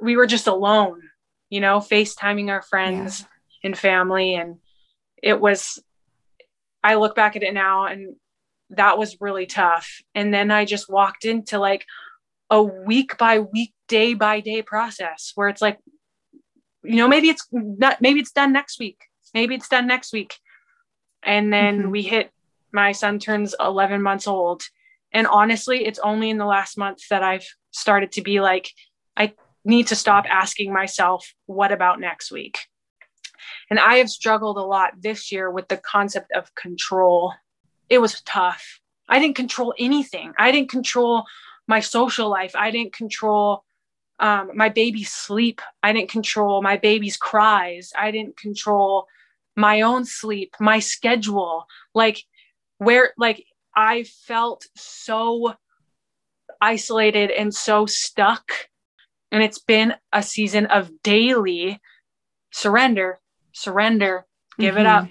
we 0.00 0.16
were 0.16 0.26
just 0.26 0.46
alone. 0.46 1.02
You 1.50 1.60
know, 1.60 1.78
FaceTiming 1.78 2.50
our 2.50 2.62
friends 2.62 3.24
and 3.64 3.76
family, 3.76 4.34
and 4.34 4.56
it 5.22 5.40
was. 5.40 5.82
I 6.82 6.94
look 6.94 7.16
back 7.16 7.34
at 7.34 7.42
it 7.42 7.54
now, 7.54 7.86
and 7.86 8.16
that 8.70 8.98
was 8.98 9.20
really 9.20 9.46
tough. 9.46 10.00
And 10.14 10.32
then 10.32 10.50
I 10.50 10.64
just 10.64 10.88
walked 10.88 11.24
into 11.24 11.58
like 11.58 11.84
a 12.50 12.62
week 12.62 13.18
by 13.18 13.40
week, 13.40 13.72
day 13.88 14.14
by 14.14 14.40
day 14.40 14.62
process 14.62 15.32
where 15.34 15.48
it's 15.48 15.60
like, 15.60 15.78
you 16.84 16.96
know, 16.96 17.08
maybe 17.08 17.28
it's 17.28 17.46
not, 17.50 18.00
maybe 18.00 18.20
it's 18.20 18.30
done 18.32 18.52
next 18.52 18.78
week. 18.78 19.00
Maybe 19.34 19.54
it's 19.54 19.68
done 19.68 19.86
next 19.86 20.12
week. 20.12 20.36
And 21.22 21.52
then 21.52 21.84
Mhm. 21.84 21.90
we 21.90 22.02
hit, 22.02 22.30
my 22.72 22.92
son 22.92 23.18
turns 23.18 23.54
11 23.58 24.02
months 24.02 24.26
old. 24.26 24.62
And 25.12 25.26
honestly, 25.26 25.84
it's 25.84 25.98
only 25.98 26.30
in 26.30 26.38
the 26.38 26.46
last 26.46 26.78
month 26.78 27.00
that 27.10 27.22
I've 27.22 27.46
started 27.70 28.12
to 28.12 28.22
be 28.22 28.40
like, 28.40 28.70
I 29.16 29.34
need 29.64 29.88
to 29.88 29.96
stop 29.96 30.24
asking 30.28 30.72
myself, 30.72 31.34
what 31.46 31.72
about 31.72 32.00
next 32.00 32.30
week? 32.30 32.58
And 33.70 33.78
I 33.78 33.96
have 33.96 34.08
struggled 34.08 34.56
a 34.56 34.62
lot 34.62 34.92
this 35.00 35.30
year 35.30 35.50
with 35.50 35.68
the 35.68 35.76
concept 35.76 36.32
of 36.32 36.54
control. 36.54 37.32
It 37.88 37.98
was 37.98 38.20
tough. 38.22 38.80
I 39.08 39.18
didn't 39.18 39.36
control 39.36 39.74
anything. 39.78 40.32
I 40.38 40.52
didn't 40.52 40.70
control 40.70 41.24
my 41.66 41.80
social 41.80 42.28
life. 42.28 42.52
I 42.54 42.70
didn't 42.70 42.92
control 42.92 43.64
um, 44.20 44.50
my 44.54 44.68
baby's 44.68 45.12
sleep. 45.12 45.60
I 45.82 45.92
didn't 45.92 46.10
control 46.10 46.60
my 46.62 46.76
baby's 46.76 47.16
cries. 47.16 47.92
I 47.96 48.10
didn't 48.10 48.36
control 48.36 49.06
my 49.56 49.82
own 49.82 50.04
sleep, 50.04 50.54
my 50.60 50.78
schedule. 50.78 51.66
Like, 51.94 52.22
where, 52.78 53.12
like, 53.16 53.44
I 53.76 54.04
felt 54.04 54.66
so 54.76 55.54
isolated 56.60 57.30
and 57.30 57.54
so 57.54 57.86
stuck. 57.86 58.50
And 59.30 59.42
it's 59.42 59.58
been 59.58 59.94
a 60.12 60.22
season 60.22 60.66
of 60.66 60.90
daily 61.02 61.80
surrender, 62.50 63.18
surrender, 63.52 64.26
give 64.58 64.78
it 64.78 64.86
up, 64.86 65.08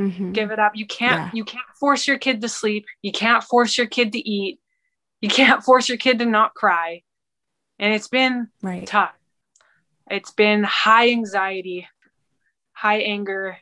Mhm. 0.00 0.32
give 0.32 0.50
it 0.50 0.58
up. 0.58 0.72
You 0.74 0.86
can't 0.86 1.18
Yeah. 1.18 1.30
you 1.34 1.44
can't 1.44 1.66
force 1.78 2.06
your 2.06 2.18
kid 2.18 2.40
to 2.40 2.48
sleep. 2.48 2.86
You 3.02 3.12
can't 3.12 3.42
force 3.44 3.76
your 3.76 3.86
kid 3.86 4.12
to 4.12 4.18
eat. 4.18 4.60
You 5.20 5.28
can't 5.28 5.62
force 5.64 5.88
your 5.88 5.98
kid 5.98 6.18
to 6.20 6.24
not 6.26 6.54
cry. 6.54 7.02
And 7.78 7.92
it's 7.94 8.08
been 8.08 8.48
Right. 8.62 8.86
tough. 8.86 9.14
It's 10.10 10.30
been 10.30 10.64
high 10.64 11.10
anxiety, 11.10 11.86
high 12.72 13.00
anger, 13.00 13.58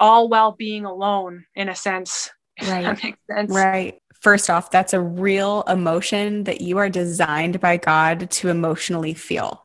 all 0.00 0.28
while 0.28 0.52
being 0.52 0.84
alone 0.84 1.46
in 1.54 1.68
a 1.68 1.74
sense. 1.76 2.30
Right. 2.60 2.82
that 2.84 3.02
makes 3.04 3.18
sense. 3.30 3.52
Right. 3.52 4.02
First 4.20 4.50
off, 4.50 4.70
that's 4.70 4.92
a 4.92 5.00
real 5.00 5.62
emotion 5.66 6.44
that 6.44 6.60
you 6.60 6.78
are 6.78 6.88
designed 6.90 7.60
by 7.60 7.78
God 7.78 8.30
to 8.30 8.48
emotionally 8.48 9.14
feel. 9.14 9.64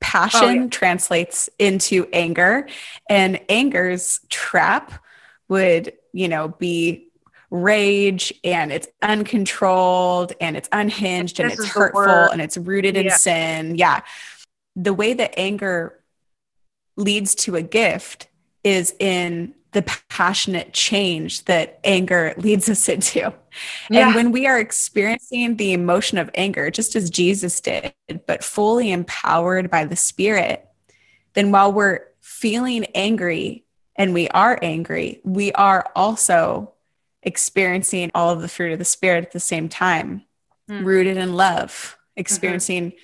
Passion 0.00 0.40
Oh, 0.42 0.50
yeah. 0.52 0.66
translates 0.68 1.48
into 1.58 2.06
anger, 2.12 2.68
and 3.08 3.40
anger's 3.48 4.20
trap 4.28 4.92
would, 5.48 5.94
you 6.12 6.28
know, 6.28 6.48
be 6.48 7.08
rage 7.50 8.32
and 8.42 8.72
it's 8.72 8.88
uncontrolled 9.00 10.32
and 10.40 10.56
it's 10.56 10.68
unhinged 10.72 11.38
and 11.40 11.50
This 11.50 11.60
it's 11.60 11.68
hurtful 11.68 12.02
and 12.02 12.42
it's 12.42 12.56
rooted 12.56 12.96
in 12.96 13.06
Yeah. 13.06 13.16
sin. 13.16 13.76
Yeah. 13.76 14.00
The 14.76 14.92
way 14.92 15.14
that 15.14 15.38
anger 15.38 16.00
leads 16.96 17.34
to 17.36 17.56
a 17.56 17.62
gift 17.62 18.28
is 18.64 18.94
in 18.98 19.54
the 19.74 19.82
passionate 20.08 20.72
change 20.72 21.44
that 21.44 21.80
anger 21.84 22.32
leads 22.38 22.70
us 22.70 22.88
into. 22.88 23.32
Yeah. 23.90 24.06
And 24.06 24.14
when 24.14 24.32
we 24.32 24.46
are 24.46 24.58
experiencing 24.58 25.56
the 25.56 25.72
emotion 25.72 26.16
of 26.16 26.30
anger, 26.34 26.70
just 26.70 26.96
as 26.96 27.10
Jesus 27.10 27.60
did, 27.60 27.92
but 28.26 28.42
fully 28.42 28.90
empowered 28.92 29.70
by 29.70 29.84
the 29.84 29.96
Spirit, 29.96 30.66
then 31.34 31.50
while 31.50 31.72
we're 31.72 32.00
feeling 32.20 32.84
angry 32.94 33.64
and 33.96 34.14
we 34.14 34.28
are 34.28 34.58
angry, 34.62 35.20
we 35.24 35.52
are 35.52 35.90
also 35.94 36.72
experiencing 37.22 38.10
all 38.14 38.30
of 38.30 38.40
the 38.40 38.48
fruit 38.48 38.72
of 38.72 38.78
the 38.78 38.84
Spirit 38.84 39.24
at 39.24 39.32
the 39.32 39.40
same 39.40 39.68
time, 39.68 40.22
Hmm. 40.68 40.84
rooted 40.84 41.18
in 41.18 41.34
love, 41.34 41.98
experiencing 42.16 42.94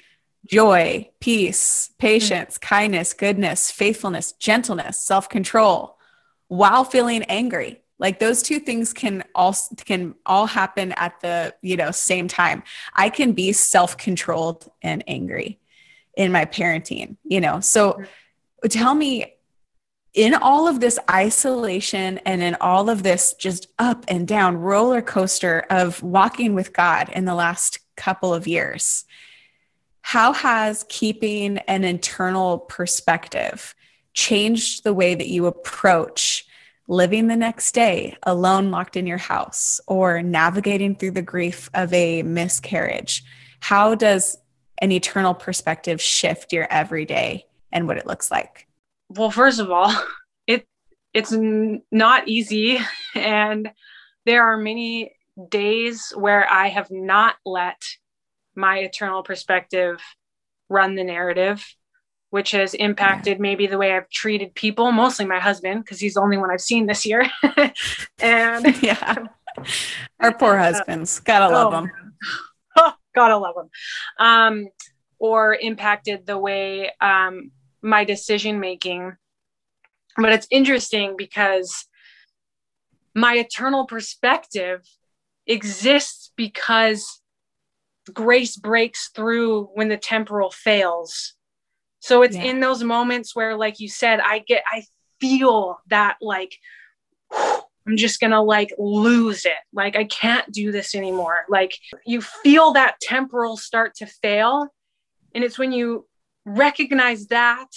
joy, 0.46 1.10
peace, 1.20 1.90
patience, 1.98 2.56
kindness, 2.56 3.12
goodness, 3.12 3.70
faithfulness, 3.70 4.32
gentleness, 4.32 4.98
self 5.00 5.28
control 5.28 5.98
while 6.51 6.82
feeling 6.82 7.22
angry. 7.24 7.80
Like 8.01 8.18
those 8.18 8.42
two 8.42 8.59
things 8.59 8.92
can 8.92 9.22
all 9.34 9.55
can 9.84 10.16
all 10.26 10.46
happen 10.46 10.92
at 10.92 11.20
the 11.20 11.55
you 11.62 11.76
know 11.76 11.92
same 11.92 12.28
time. 12.28 12.64
I 12.94 13.09
can 13.09 13.32
be 13.32 13.53
self-controlled 13.53 14.70
and 14.82 15.05
angry 15.07 15.61
in 16.16 16.32
my 16.32 16.44
parenting 16.44 17.16
you 17.22 17.40
know? 17.40 17.61
So 17.61 18.03
tell 18.68 18.94
me 18.94 19.36
in 20.12 20.34
all 20.34 20.66
of 20.66 20.80
this 20.80 20.98
isolation 21.09 22.18
and 22.26 22.42
in 22.42 22.57
all 22.61 22.90
of 22.90 23.05
this 23.05 23.34
just 23.34 23.68
up 23.78 24.05
and 24.09 24.26
down 24.26 24.57
roller 24.57 25.01
coaster 25.01 25.64
of 25.70 26.03
walking 26.03 26.53
with 26.55 26.72
god 26.72 27.09
in 27.11 27.26
the 27.26 27.34
last 27.34 27.78
couple 27.96 28.34
of 28.34 28.48
years 28.48 29.05
how 30.03 30.32
has 30.32 30.84
keeping 30.88 31.59
an 31.59 31.84
internal 31.84 32.59
perspective 32.59 33.76
changed 34.20 34.84
the 34.84 34.92
way 34.92 35.14
that 35.14 35.28
you 35.28 35.46
approach 35.46 36.44
living 36.86 37.26
the 37.26 37.36
next 37.36 37.72
day 37.72 38.14
alone 38.24 38.70
locked 38.70 38.94
in 38.96 39.06
your 39.06 39.18
house 39.18 39.80
or 39.86 40.22
navigating 40.22 40.94
through 40.94 41.12
the 41.12 41.22
grief 41.22 41.70
of 41.72 41.92
a 41.94 42.22
miscarriage? 42.22 43.24
How 43.60 43.94
does 43.94 44.36
an 44.78 44.92
eternal 44.92 45.32
perspective 45.32 46.02
shift 46.02 46.52
your 46.52 46.70
everyday 46.70 47.46
and 47.72 47.88
what 47.88 47.96
it 47.96 48.06
looks 48.06 48.30
like? 48.30 48.68
Well 49.08 49.30
first 49.30 49.58
of 49.58 49.70
all 49.70 49.90
it 50.46 50.66
it's 51.14 51.32
n- 51.32 51.82
not 51.90 52.28
easy 52.28 52.78
and 53.14 53.70
there 54.26 54.44
are 54.44 54.58
many 54.58 55.16
days 55.48 56.12
where 56.14 56.46
i 56.52 56.68
have 56.68 56.90
not 56.90 57.36
let 57.46 57.80
my 58.54 58.78
eternal 58.78 59.22
perspective 59.22 60.02
run 60.68 60.94
the 60.94 61.04
narrative 61.04 61.64
which 62.31 62.53
has 62.53 62.74
impacted 62.74 63.39
maybe 63.41 63.66
the 63.66 63.78
way 63.78 63.93
i've 63.93 64.09
treated 64.11 64.55
people 64.55 64.91
mostly 64.93 65.24
my 65.24 65.39
husband 65.41 65.85
because 65.85 66.01
he's 66.01 66.14
the 66.14 66.20
only 66.20 66.37
one 66.39 66.51
i've 66.51 66.61
seen 66.61 66.87
this 66.87 67.05
year. 67.07 67.28
And 68.20 68.83
yeah. 68.83 69.16
Our 70.20 70.33
poor 70.33 70.57
husbands. 70.57 71.20
Gotta 71.20 71.49
love 71.53 71.68
Oh, 71.68 71.70
them 71.70 71.85
man. 72.76 72.93
gotta 73.14 73.37
love 73.37 73.55
them 73.57 73.68
um 74.18 74.68
or 75.18 75.55
impacted 75.55 76.24
the 76.26 76.39
way 76.39 76.93
um 77.01 77.51
my 77.83 78.05
decision 78.05 78.61
making 78.61 79.16
but 80.16 80.33
it's 80.33 80.47
interesting 80.51 81.14
because 81.16 81.87
my 83.14 83.35
eternal 83.35 83.87
perspective 83.87 84.83
exists 85.47 86.31
because 86.37 87.20
grace 88.12 88.57
breaks 88.57 89.09
through 89.09 89.64
when 89.74 89.89
the 89.89 89.97
temporal 89.97 90.51
fails 90.51 91.35
so 92.01 92.22
it's 92.22 92.36
Yeah. 92.36 92.44
in 92.44 92.61
those 92.61 92.82
moments 92.82 93.36
where 93.36 93.57
like 93.57 93.78
you 93.78 93.88
said 93.88 94.20
i 94.20 94.40
get 94.40 94.62
i 94.70 94.82
feel 95.20 95.78
that 95.88 96.16
like 96.20 96.57
i'm 97.32 97.96
just 97.96 98.20
gonna 98.20 98.42
like 98.42 98.70
lose 98.78 99.44
it 99.44 99.53
like 99.72 99.96
i 99.96 100.05
can't 100.05 100.51
do 100.53 100.72
this 100.72 100.94
anymore 100.94 101.44
like 101.48 101.76
you 102.05 102.20
feel 102.20 102.72
that 102.72 102.98
temporal 103.01 103.57
start 103.57 103.94
to 103.96 104.07
fail 104.07 104.66
and 105.34 105.44
it's 105.44 105.59
when 105.59 105.72
you 105.72 106.07
recognize 106.44 107.26
that 107.28 107.68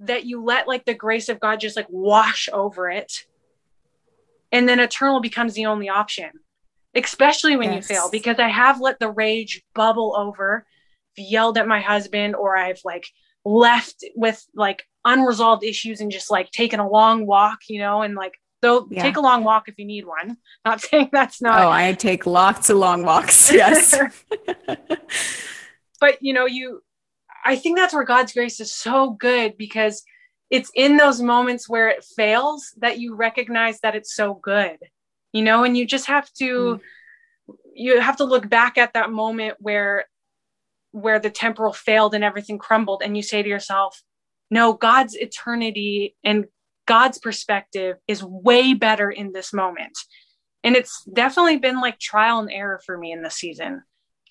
that 0.00 0.24
you 0.24 0.42
let 0.42 0.68
like 0.68 0.84
the 0.84 0.94
grace 0.94 1.28
of 1.28 1.40
god 1.40 1.60
just 1.60 1.76
like 1.76 1.86
wash 1.90 2.48
over 2.52 2.88
it 2.90 3.26
and 4.52 4.68
then 4.68 4.78
eternal 4.80 5.20
becomes 5.20 5.54
the 5.54 5.66
only 5.66 5.88
option 5.88 6.30
especially 6.94 7.56
when 7.56 7.72
Yes. 7.72 7.90
you 7.90 7.94
fail, 7.94 8.08
because 8.10 8.38
I 8.38 8.48
have 8.48 8.80
let 8.80 8.98
the 8.98 9.10
rage 9.10 9.62
bubble 9.74 10.14
over, 10.16 10.64
yelled 11.16 11.58
at 11.58 11.68
my 11.68 11.80
husband, 11.80 12.36
or 12.36 12.56
I've 12.56 12.80
like 12.84 13.08
left 13.44 14.04
with 14.14 14.44
like 14.54 14.84
unresolved 15.04 15.64
issues 15.64 16.00
and 16.00 16.10
just 16.10 16.30
like 16.30 16.50
taken 16.50 16.80
a 16.80 16.88
long 16.88 17.26
walk, 17.26 17.60
you 17.68 17.80
know, 17.80 18.02
and 18.02 18.14
like 18.14 18.34
though 18.62 18.88
Yeah. 18.90 19.02
take 19.02 19.16
a 19.16 19.20
long 19.20 19.44
walk 19.44 19.68
if 19.68 19.78
you 19.78 19.84
need 19.84 20.06
one. 20.06 20.36
Not 20.64 20.80
saying 20.82 21.10
that's 21.12 21.40
not 21.40 21.60
oh, 21.60 21.70
I 21.70 21.92
take 21.92 22.26
lots 22.26 22.70
of 22.70 22.78
long 22.78 23.04
walks. 23.04 23.52
Yes. 23.52 23.94
but 26.00 26.18
you 26.20 26.32
know 26.32 26.46
you 26.46 26.82
i 27.44 27.56
think 27.56 27.76
that's 27.76 27.94
where 27.94 28.04
god's 28.04 28.32
grace 28.32 28.60
is 28.60 28.74
so 28.74 29.10
good 29.10 29.56
because 29.56 30.02
it's 30.50 30.70
in 30.74 30.96
those 30.96 31.20
moments 31.20 31.68
where 31.68 31.88
it 31.88 32.04
fails 32.04 32.72
that 32.78 32.98
you 32.98 33.14
recognize 33.14 33.80
that 33.80 33.96
it's 33.96 34.14
so 34.14 34.34
good 34.34 34.78
you 35.32 35.42
know 35.42 35.64
and 35.64 35.76
you 35.76 35.86
just 35.86 36.06
have 36.06 36.30
to 36.34 36.80
mm. 37.48 37.54
you 37.74 38.00
have 38.00 38.16
to 38.16 38.24
look 38.24 38.48
back 38.48 38.78
at 38.78 38.92
that 38.94 39.10
moment 39.10 39.56
where 39.58 40.06
where 40.96 41.18
the 41.18 41.30
temporal 41.30 41.72
failed 41.72 42.14
and 42.14 42.24
everything 42.24 42.58
crumbled 42.58 43.02
and 43.04 43.16
you 43.16 43.22
say 43.22 43.42
to 43.42 43.48
yourself 43.48 44.02
no 44.50 44.72
god's 44.72 45.14
eternity 45.14 46.16
and 46.24 46.46
god's 46.86 47.18
perspective 47.18 47.96
is 48.08 48.22
way 48.22 48.74
better 48.74 49.10
in 49.10 49.32
this 49.32 49.52
moment 49.52 49.96
and 50.64 50.74
it's 50.76 51.04
definitely 51.12 51.58
been 51.58 51.80
like 51.80 51.98
trial 51.98 52.38
and 52.40 52.50
error 52.50 52.80
for 52.84 52.96
me 52.96 53.12
in 53.12 53.22
this 53.22 53.34
season 53.36 53.82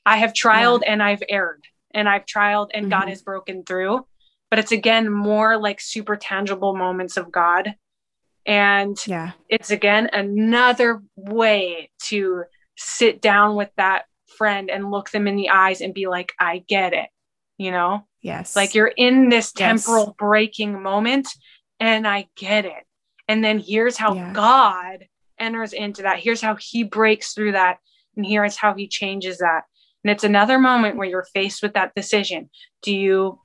I 0.08 0.18
have 0.18 0.34
trialed 0.34 0.84
and 0.86 1.02
I've 1.02 1.24
erred 1.28 1.64
and 1.92 2.08
I've 2.08 2.26
trialed 2.28 2.70
and 2.76 2.92
God 2.92 3.06
Mhm. 3.06 3.10
has 3.10 3.24
broken 3.24 3.64
through. 3.64 4.06
But 4.52 4.60
it's 4.60 4.72
again 4.72 5.10
more 5.12 5.58
like 5.58 5.82
super 5.82 6.16
tangible 6.16 6.76
moments 6.76 7.18
of 7.18 7.32
God. 7.32 7.74
And 8.46 8.96
yeah. 9.08 9.32
it's 9.50 9.72
again 9.72 10.12
another 10.14 11.02
way 11.16 11.90
to 12.04 12.44
sit 12.78 13.20
down 13.20 13.56
with 13.56 13.72
that 13.78 14.06
friend 14.38 14.70
and 14.70 14.92
look 14.92 15.10
them 15.12 15.28
in 15.28 15.36
the 15.36 15.50
eyes 15.50 15.82
and 15.82 15.94
be 15.94 16.08
like, 16.08 16.34
I 16.40 16.64
get 16.68 16.94
it. 16.94 17.10
You 17.58 17.72
know, 17.72 18.06
Yes. 18.22 18.56
like 18.56 18.76
you're 18.76 18.88
in 18.96 19.30
this 19.30 19.54
Yes. 19.58 19.86
temporal 19.86 20.16
breaking 20.18 20.82
moment 20.82 21.28
and 21.80 22.08
I 22.08 22.28
get 22.36 22.66
it. 22.66 22.84
And 23.28 23.44
then 23.44 23.60
here's 23.60 23.98
how 23.98 24.14
Yeah. 24.14 24.34
God 24.34 25.06
enters 25.40 25.74
into 25.74 26.04
that. 26.04 26.20
Here's 26.20 26.42
how 26.42 26.56
he 26.56 26.84
breaks 26.84 27.34
through 27.34 27.54
that. 27.54 27.78
And 28.16 28.26
here's 28.26 28.56
how 28.58 28.74
he 28.74 28.88
changes 28.88 29.38
that. 29.40 29.64
And 30.04 30.12
it's 30.12 30.24
another 30.24 30.60
moment 30.60 30.98
where 30.98 31.08
you're 31.08 31.28
faced 31.34 31.64
with 31.64 31.74
that 31.74 31.94
decision. 31.96 32.50
Do 32.84 32.96
you 32.96 33.40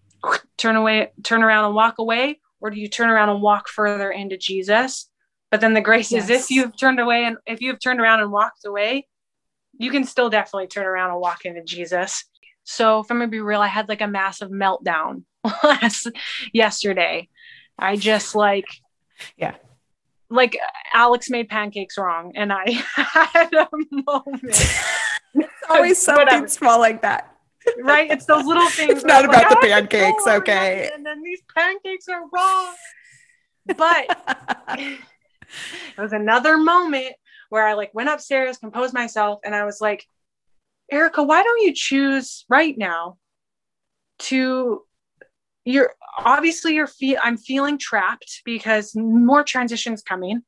turn 0.59 0.77
away, 0.77 1.13
turn 1.23 1.43
around 1.43 1.65
and 1.67 1.75
walk 1.75 1.99
away, 1.99 2.41
or 2.61 2.71
do 2.71 2.79
you 2.79 2.89
turn 2.89 3.09
around 3.09 3.31
and 3.31 3.41
walk 3.43 3.69
further 3.69 4.11
into 4.11 4.37
Jesus? 4.37 5.09
But 5.51 5.61
then 5.61 5.75
the 5.75 5.81
grace 5.81 6.13
is 6.13 6.29
if 6.31 6.51
you've 6.51 6.77
turned 6.77 7.01
away 7.01 7.25
and 7.25 7.39
if 7.47 7.61
you've 7.63 7.81
turned 7.81 8.01
around 8.01 8.21
and 8.21 8.31
walked 8.31 8.65
away, 8.67 9.09
you 9.81 9.91
can 9.91 10.05
still 10.05 10.29
definitely 10.31 10.67
turn 10.69 10.87
around 10.87 11.11
and 11.11 11.21
walk 11.21 11.45
into 11.47 11.63
Jesus. 11.65 12.25
So 12.65 13.01
if 13.01 13.11
I'm 13.11 13.17
gonna 13.19 13.29
be 13.29 13.41
real, 13.41 13.61
I 13.63 13.67
had 13.67 13.89
like 13.89 14.03
a 14.03 14.07
massive 14.07 14.51
meltdown 14.51 15.25
last 15.65 16.09
yesterday. 16.53 17.29
I 17.79 17.97
just 17.97 18.35
like 18.35 18.67
Yeah. 19.37 19.55
Like 20.29 20.57
Alex 20.95 21.31
made 21.31 21.49
pancakes 21.49 21.97
wrong 21.99 22.33
and 22.37 22.53
I 22.53 22.71
had 22.95 23.53
a 23.55 23.69
moment. 23.91 24.45
it's 25.35 25.49
always 25.69 25.99
something 26.11 26.47
small 26.47 26.79
like 26.79 27.01
that. 27.03 27.35
right? 27.83 28.11
It's 28.11 28.27
those 28.27 28.45
little 28.45 28.69
things. 28.69 28.93
It's 28.93 29.05
not 29.05 29.25
I'm 29.25 29.31
like, 29.31 29.47
about 29.47 29.61
the 29.63 29.73
"I 29.73 29.81
have 29.81 29.89
control 29.89 30.13
pancakes, 30.13 30.27
okay." 30.27 30.91
And 30.95 31.05
then 31.05 31.23
these 31.23 31.41
pancakes 31.57 32.07
are 32.09 32.23
wrong. 32.33 32.75
But 33.77 34.05
it 34.79 34.99
was 35.99 36.13
another 36.13 36.57
moment 36.59 37.15
where 37.51 37.67
I 37.67 37.75
like 37.75 37.93
went 37.93 38.09
upstairs, 38.09 38.57
composed 38.59 38.95
myself, 38.95 39.41
and 39.45 39.55
I 39.55 39.65
was 39.65 39.81
like, 39.81 40.07
Erica, 40.91 41.23
why 41.23 41.43
don't 41.43 41.61
you 41.63 41.73
choose 41.75 42.45
right 42.49 42.77
now 42.77 43.19
to 44.21 44.83
you're 45.65 45.93
obviously 46.19 46.75
you're 46.75 46.87
fe- 46.87 47.19
I'm 47.23 47.37
feeling 47.37 47.77
trapped 47.79 48.43
because 48.45 48.97
more 48.97 49.45
transitions 49.45 50.03
coming. 50.03 50.43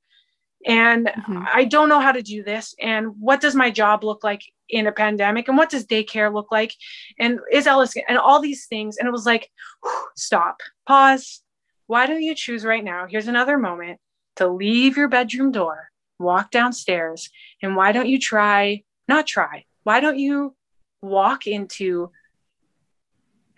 And 0.65 1.07
Mhm. 1.09 1.47
I 1.53 1.65
don't 1.65 1.89
know 1.89 2.01
how 2.01 2.13
to 2.13 2.23
do 2.23 2.43
this. 2.43 2.75
And 2.81 3.09
what 3.21 3.41
does 3.41 3.55
my 3.55 3.71
job 3.71 4.05
look 4.05 4.25
like 4.25 4.43
in 4.69 4.87
a 4.87 4.93
pandemic? 4.93 5.49
And 5.49 5.59
what 5.59 5.71
does 5.71 5.87
daycare 5.87 6.33
look 6.33 6.51
like? 6.51 6.73
And 7.19 7.41
is 7.53 7.67
Ellis 7.67 7.95
and 8.09 8.17
all 8.17 8.41
these 8.41 8.67
things? 8.67 8.97
And 8.97 9.07
it 9.07 9.13
was 9.13 9.27
like, 9.27 9.51
whew, 9.83 10.05
stop, 10.17 10.61
pause. 10.87 11.43
Why 11.89 12.07
don't 12.07 12.23
you 12.23 12.35
choose 12.35 12.65
right 12.65 12.83
now? 12.85 13.07
Here's 13.07 13.29
another 13.29 13.59
moment 13.59 14.01
to 14.37 14.49
leave 14.49 14.97
your 14.97 15.09
bedroom 15.09 15.53
door, 15.53 15.91
walk 16.19 16.51
downstairs, 16.51 17.31
and 17.63 17.77
why 17.77 17.93
don't 17.93 18.09
you 18.09 18.19
try, 18.19 18.83
not 19.09 19.27
try, 19.27 19.65
why 19.85 20.01
don't 20.01 20.19
you 20.19 20.55
walk 21.01 21.47
into 21.47 22.11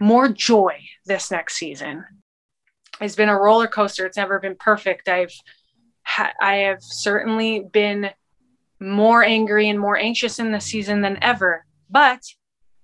more 0.01 0.29
joy 0.29 0.79
this 1.07 1.31
next 1.31 1.57
season? 1.57 2.05
It's 3.01 3.17
been 3.17 3.29
a 3.29 3.39
roller 3.39 3.67
coaster. 3.67 4.07
It's 4.07 4.17
never 4.17 4.39
been 4.39 4.57
perfect. 4.57 5.09
I've 5.09 5.33
I 6.41 6.57
have 6.57 6.83
certainly 6.83 7.61
been 7.73 8.11
more 8.81 9.25
angry 9.25 9.69
and 9.69 9.81
more 9.81 9.97
anxious 9.97 10.39
in 10.39 10.53
this 10.53 10.67
season 10.67 11.01
than 11.01 11.19
ever. 11.23 11.65
But 11.91 12.23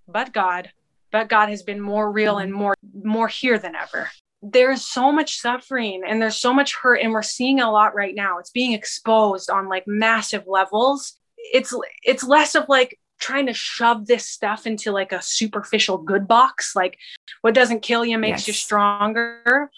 but 0.08 0.32
God, 0.32 0.70
but 1.12 1.28
God 1.28 1.48
has 1.48 1.62
been 1.62 1.80
more 1.80 2.10
real 2.10 2.38
and 2.38 2.52
more 2.52 2.74
more 2.94 3.28
here 3.28 3.58
than 3.58 3.74
ever. 3.76 4.10
There's 4.42 4.86
so 4.86 5.12
much 5.12 5.38
suffering 5.38 6.02
and 6.06 6.20
there's 6.20 6.36
so 6.36 6.54
much 6.54 6.74
hurt 6.74 7.00
and 7.02 7.12
we're 7.12 7.22
seeing 7.22 7.60
a 7.60 7.70
lot 7.70 7.94
right 7.94 8.14
now. 8.14 8.38
It's 8.38 8.50
being 8.50 8.72
exposed 8.72 9.50
on 9.50 9.68
like 9.68 9.84
massive 9.86 10.44
levels. 10.46 11.14
It's 11.36 11.74
it's 12.02 12.24
less 12.24 12.54
of 12.54 12.68
like 12.68 12.98
trying 13.18 13.46
to 13.46 13.52
shove 13.52 14.06
this 14.06 14.26
stuff 14.26 14.66
into 14.66 14.92
like 14.92 15.12
a 15.12 15.20
superficial 15.20 15.98
good 15.98 16.26
box 16.26 16.74
like 16.74 16.96
what 17.42 17.52
doesn't 17.52 17.82
kill 17.82 18.02
you 18.02 18.16
makes 18.16 18.48
you 18.48 18.54
stronger. 18.54 19.70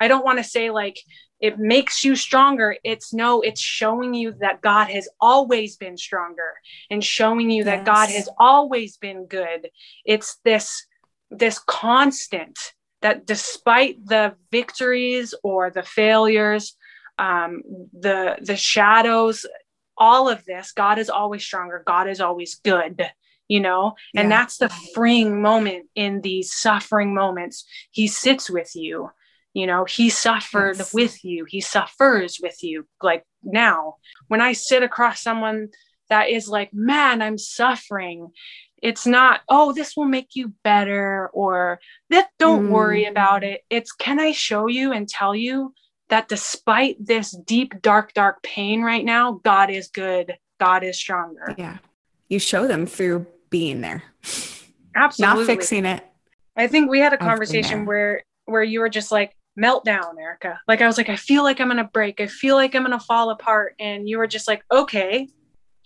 I 0.00 0.06
don't 0.06 0.24
want 0.24 0.38
to 0.38 0.44
say 0.44 0.70
like 0.70 0.98
it 1.40 1.58
makes 1.58 2.04
you 2.04 2.14
stronger. 2.14 2.76
It's 2.84 3.14
no, 3.14 3.40
it's 3.40 3.60
showing 3.60 4.12
you 4.12 4.34
that 4.40 4.60
God 4.60 4.90
has 4.90 5.08
always 5.20 5.76
been 5.76 5.96
stronger 5.96 6.52
and 6.90 7.02
showing 7.02 7.50
you 7.50 7.64
that 7.64 7.86
God 7.86 8.10
has 8.10 8.28
always 8.38 8.98
been 8.98 9.26
good. 9.26 9.70
It's 10.04 10.36
this 10.44 10.86
this 11.30 11.58
constant 11.58 12.58
that 13.02 13.26
despite 13.26 14.04
the 14.06 14.34
victories 14.50 15.34
or 15.42 15.70
the 15.70 15.82
failures, 15.82 16.76
um, 17.18 17.62
the 17.92 18.36
the 18.40 18.56
shadows, 18.56 19.46
all 19.96 20.28
of 20.28 20.44
this, 20.44 20.72
God 20.72 20.98
is 20.98 21.10
always 21.10 21.44
stronger. 21.44 21.82
God 21.86 22.08
is 22.08 22.20
always 22.20 22.56
good. 22.56 23.10
You 23.48 23.58
know, 23.60 23.94
and 24.14 24.30
that's 24.30 24.58
the 24.58 24.68
freeing 24.94 25.42
moment 25.42 25.86
in 25.96 26.20
these 26.20 26.54
suffering 26.54 27.14
moments. 27.14 27.64
He 27.90 28.06
sits 28.06 28.48
with 28.48 28.70
you 28.74 29.10
you 29.52 29.66
know 29.66 29.84
he 29.84 30.08
suffered 30.10 30.78
Yes. 30.78 30.94
with 30.94 31.24
you 31.24 31.44
he 31.44 31.60
suffers 31.60 32.38
with 32.40 32.62
you 32.62 32.86
like 33.02 33.24
now 33.42 33.96
when 34.28 34.40
i 34.40 34.52
sit 34.52 34.84
across 34.84 35.20
someone 35.22 35.68
that 36.08 36.28
is 36.28 36.48
like 36.48 36.70
man 36.72 37.20
i'm 37.20 37.36
suffering 37.36 38.28
it's 38.82 39.06
not 39.06 39.40
oh 39.48 39.72
this 39.72 39.96
will 39.96 40.06
make 40.06 40.30
you 40.34 40.52
better 40.64 41.28
or 41.32 41.78
that 42.08 42.28
don't 42.38 42.66
Mm. 42.66 42.70
worry 42.70 43.04
about 43.04 43.44
it 43.44 43.62
it's 43.70 43.92
can 43.92 44.18
i 44.18 44.32
show 44.32 44.66
you 44.66 44.92
and 44.92 45.08
tell 45.08 45.34
you 45.34 45.72
that 46.08 46.28
despite 46.28 46.96
this 47.04 47.30
deep 47.46 47.80
dark 47.82 48.12
dark 48.14 48.42
pain 48.42 48.82
right 48.82 49.04
now 49.04 49.40
god 49.44 49.70
is 49.70 49.88
good 49.88 50.36
god 50.58 50.82
is 50.82 50.96
stronger 50.98 51.54
Yeah. 51.58 51.78
You 52.28 52.38
show 52.38 52.68
them 52.68 52.86
through 52.86 53.26
being 53.50 53.80
there, 53.80 54.04
absolutely 54.94 55.40
not 55.40 55.46
fixing 55.46 55.84
it. 55.84 56.04
I 56.56 56.68
think 56.68 56.88
we 56.88 57.00
had 57.00 57.12
a 57.12 57.18
conversation 57.18 57.86
where 57.86 58.22
where 58.44 58.62
you 58.62 58.78
were 58.78 58.88
just 58.88 59.10
like 59.10 59.36
meltdown, 59.58 60.16
Erica. 60.20 60.60
Like 60.68 60.80
I 60.80 60.86
was 60.86 60.96
like, 60.96 61.08
I 61.08 61.16
feel 61.16 61.42
like 61.42 61.60
I'm 61.60 61.66
gonna 61.66 61.90
break. 61.92 62.20
I 62.20 62.26
feel 62.28 62.54
like 62.54 62.76
I'm 62.76 62.82
gonna 62.82 63.00
fall 63.00 63.30
apart, 63.30 63.74
and 63.80 64.08
you 64.08 64.18
were 64.18 64.28
just 64.28 64.46
like, 64.46 64.62
okay, 64.70 65.26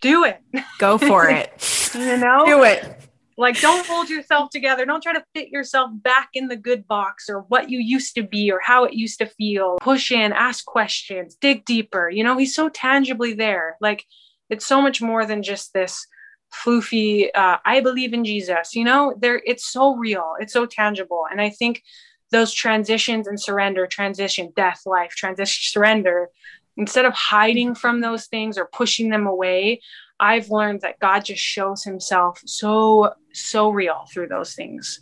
do 0.00 0.24
it. 0.24 0.40
Go 0.78 0.98
for 0.98 1.28
it. 1.28 1.52
You 1.94 2.16
know, 2.16 2.44
Do 2.44 2.64
it. 2.64 3.08
like 3.36 3.60
don't 3.60 3.86
hold 3.86 4.08
yourself 4.10 4.50
together. 4.50 4.84
Don't 4.84 5.00
try 5.00 5.12
to 5.12 5.24
fit 5.32 5.50
yourself 5.50 5.92
back 5.94 6.30
in 6.34 6.48
the 6.48 6.56
good 6.56 6.88
box 6.88 7.28
or 7.28 7.42
what 7.42 7.70
you 7.70 7.78
used 7.78 8.16
to 8.16 8.24
be 8.24 8.50
or 8.50 8.58
how 8.60 8.82
it 8.84 8.94
used 8.94 9.20
to 9.20 9.26
feel. 9.26 9.78
Push 9.80 10.10
in, 10.10 10.32
ask 10.32 10.64
questions, 10.64 11.36
dig 11.36 11.64
deeper. 11.64 12.10
You 12.10 12.24
know, 12.24 12.36
he's 12.36 12.52
so 12.52 12.68
tangibly 12.68 13.32
there. 13.34 13.76
Like 13.80 14.04
it's 14.50 14.66
so 14.66 14.82
much 14.82 15.00
more 15.00 15.24
than 15.24 15.44
just 15.44 15.72
this 15.72 16.04
floofy 16.52 17.28
uh, 17.34 17.56
i 17.64 17.80
believe 17.80 18.12
in 18.12 18.24
jesus 18.24 18.76
you 18.76 18.84
know 18.84 19.12
there 19.18 19.42
it's 19.44 19.66
so 19.66 19.96
real 19.96 20.34
it's 20.38 20.52
so 20.52 20.66
tangible 20.66 21.24
and 21.28 21.40
i 21.40 21.50
think 21.50 21.82
those 22.30 22.52
transitions 22.52 23.26
and 23.26 23.40
surrender 23.40 23.86
transition 23.88 24.52
death 24.54 24.82
life 24.86 25.10
transition 25.16 25.60
surrender 25.72 26.28
instead 26.76 27.04
of 27.04 27.12
hiding 27.14 27.74
from 27.74 28.00
those 28.00 28.26
things 28.26 28.58
or 28.58 28.66
pushing 28.72 29.10
them 29.10 29.26
away 29.26 29.80
i've 30.20 30.50
learned 30.50 30.80
that 30.80 30.98
god 30.98 31.24
just 31.24 31.42
shows 31.42 31.82
himself 31.84 32.40
so 32.46 33.12
so 33.32 33.70
real 33.70 34.04
through 34.12 34.28
those 34.28 34.54
things 34.54 35.00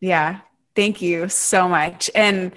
Yeah. 0.00 0.40
Thank 0.76 1.02
you 1.02 1.28
so 1.28 1.68
much. 1.68 2.10
And 2.14 2.52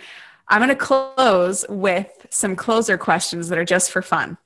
I'm 0.48 0.60
going 0.60 0.70
to 0.70 0.76
close 0.76 1.66
with 1.68 2.28
some 2.30 2.56
closer 2.56 2.98
questions 2.98 3.50
that 3.50 3.58
are 3.58 3.66
just 3.66 3.92
for 3.92 4.02
fun. 4.02 4.38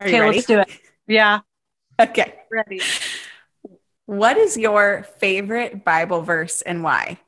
Are 0.00 0.06
okay 0.06 0.20
let's 0.20 0.46
do 0.46 0.60
it 0.60 0.68
yeah 1.08 1.40
Okay. 2.00 2.34
Ready. 2.50 2.80
What 4.06 4.36
is 4.38 4.56
your 4.56 5.04
favorite 5.18 5.84
Bible 5.84 6.22
verse 6.22 6.62
and 6.62 6.82
why? 6.82 7.18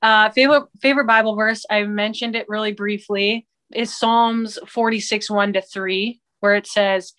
Uh, 0.00 0.30
favorite 0.30 0.64
favorite 0.80 1.06
Bible 1.06 1.34
verse. 1.34 1.66
I 1.68 1.82
mentioned 1.82 2.36
it 2.36 2.48
really 2.48 2.72
briefly. 2.72 3.46
Is 3.74 3.96
Psalms 3.96 4.58
46, 4.66 5.30
1 5.30 5.52
to 5.54 5.62
3, 5.62 6.20
where 6.40 6.54
it 6.54 6.66
says, 6.66 7.12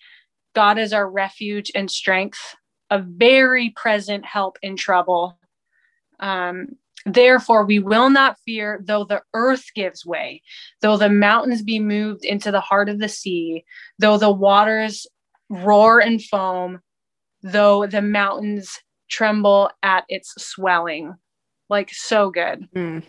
God 0.54 0.78
is 0.78 0.92
our 0.92 1.08
refuge 1.08 1.70
and 1.74 1.90
strength, 1.90 2.56
a 2.90 2.98
very 2.98 3.70
present 3.70 4.24
help 4.24 4.58
in 4.62 4.76
trouble. 4.76 5.38
Um, 6.18 6.76
Therefore, 7.06 7.64
we 7.64 7.78
will 7.78 8.10
not 8.10 8.38
fear, 8.44 8.80
though 8.84 9.04
the 9.04 9.22
earth 9.32 9.64
gives 9.74 10.04
way, 10.04 10.42
though 10.82 10.96
the 10.96 11.08
mountains 11.08 11.62
be 11.62 11.78
moved 11.78 12.24
into 12.24 12.50
the 12.50 12.60
heart 12.60 12.88
of 12.88 12.98
the 12.98 13.08
sea, 13.08 13.64
though 13.98 14.18
the 14.18 14.30
waters 14.30 15.06
roar 15.48 16.00
and 16.00 16.22
foam, 16.22 16.80
though 17.42 17.86
the 17.86 18.02
mountains 18.02 18.78
tremble 19.08 19.70
at 19.82 20.04
its 20.08 20.34
swelling. 20.36 21.14
Like, 21.70 21.90
so 21.92 22.30
good. 22.30 22.68
Mm, 22.76 23.02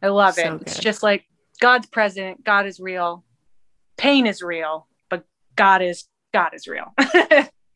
I 0.00 0.08
love 0.08 0.34
So 0.34 0.54
it. 0.54 0.62
It's 0.62 0.78
just 0.78 1.02
like 1.02 1.24
God's 1.60 1.86
present, 1.86 2.44
God 2.44 2.66
is 2.66 2.78
real, 2.80 3.24
pain 3.96 4.26
is 4.26 4.42
real, 4.42 4.86
but 5.10 5.24
God 5.56 5.82
is 5.82 6.04
God 6.32 6.50
is 6.54 6.66
real. 6.68 6.92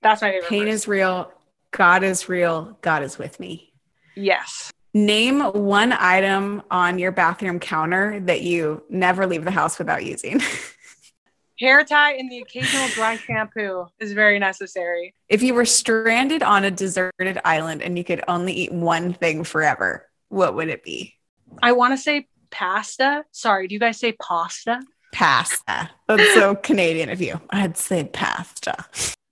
That's 0.02 0.20
my 0.22 0.30
favorite. 0.30 0.48
pain 0.48 0.64
verse. 0.64 0.74
is 0.74 0.88
real. 0.88 1.32
God 1.70 2.02
is 2.02 2.28
real. 2.28 2.76
God 2.82 3.02
is 3.02 3.18
with 3.18 3.40
me. 3.40 3.72
yes. 4.14 4.70
Name 4.94 5.40
one 5.40 5.90
item 5.94 6.62
on 6.70 6.98
your 6.98 7.12
bathroom 7.12 7.58
counter 7.58 8.20
that 8.26 8.42
you 8.42 8.82
never 8.90 9.26
leave 9.26 9.42
the 9.44 9.50
house 9.50 9.78
without 9.78 10.04
using. 10.04 10.38
Hair 11.58 11.84
tie 11.84 12.14
and 12.14 12.30
the 12.30 12.40
occasional 12.40 12.88
dry 12.88 13.16
shampoo 13.16 13.86
is 14.00 14.12
very 14.12 14.38
necessary. 14.38 15.14
if 15.30 15.42
you 15.42 15.54
were 15.54 15.64
stranded 15.64 16.42
on 16.42 16.64
a 16.64 16.70
deserted 16.70 17.38
island 17.44 17.80
and 17.82 17.96
you 17.96 18.04
could 18.04 18.22
only 18.28 18.52
eat 18.52 18.72
one 18.72 19.14
thing 19.14 19.44
forever, 19.44 20.10
what 20.28 20.54
would 20.56 20.68
it 20.68 20.82
be? 20.82 21.14
I 21.62 21.72
want 21.72 21.92
to 21.94 21.98
say 21.98 22.26
pasta. 22.52 23.24
Sorry, 23.32 23.66
do 23.66 23.74
you 23.74 23.80
guys 23.80 23.98
say 23.98 24.12
pasta? 24.12 24.80
Pasta. 25.10 25.90
That's 26.06 26.34
so 26.34 26.54
Canadian 26.62 27.08
of 27.08 27.20
you. 27.20 27.40
I'd 27.50 27.76
say 27.76 28.04
pasta. 28.04 28.86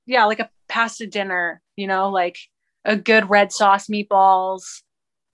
Yeah, 0.06 0.24
like 0.24 0.40
a 0.40 0.50
pasta 0.68 1.06
dinner, 1.06 1.62
you 1.76 1.86
know, 1.86 2.08
like 2.10 2.36
a 2.84 2.96
good 2.96 3.30
red 3.30 3.52
sauce 3.52 3.86
meatballs, 3.86 4.82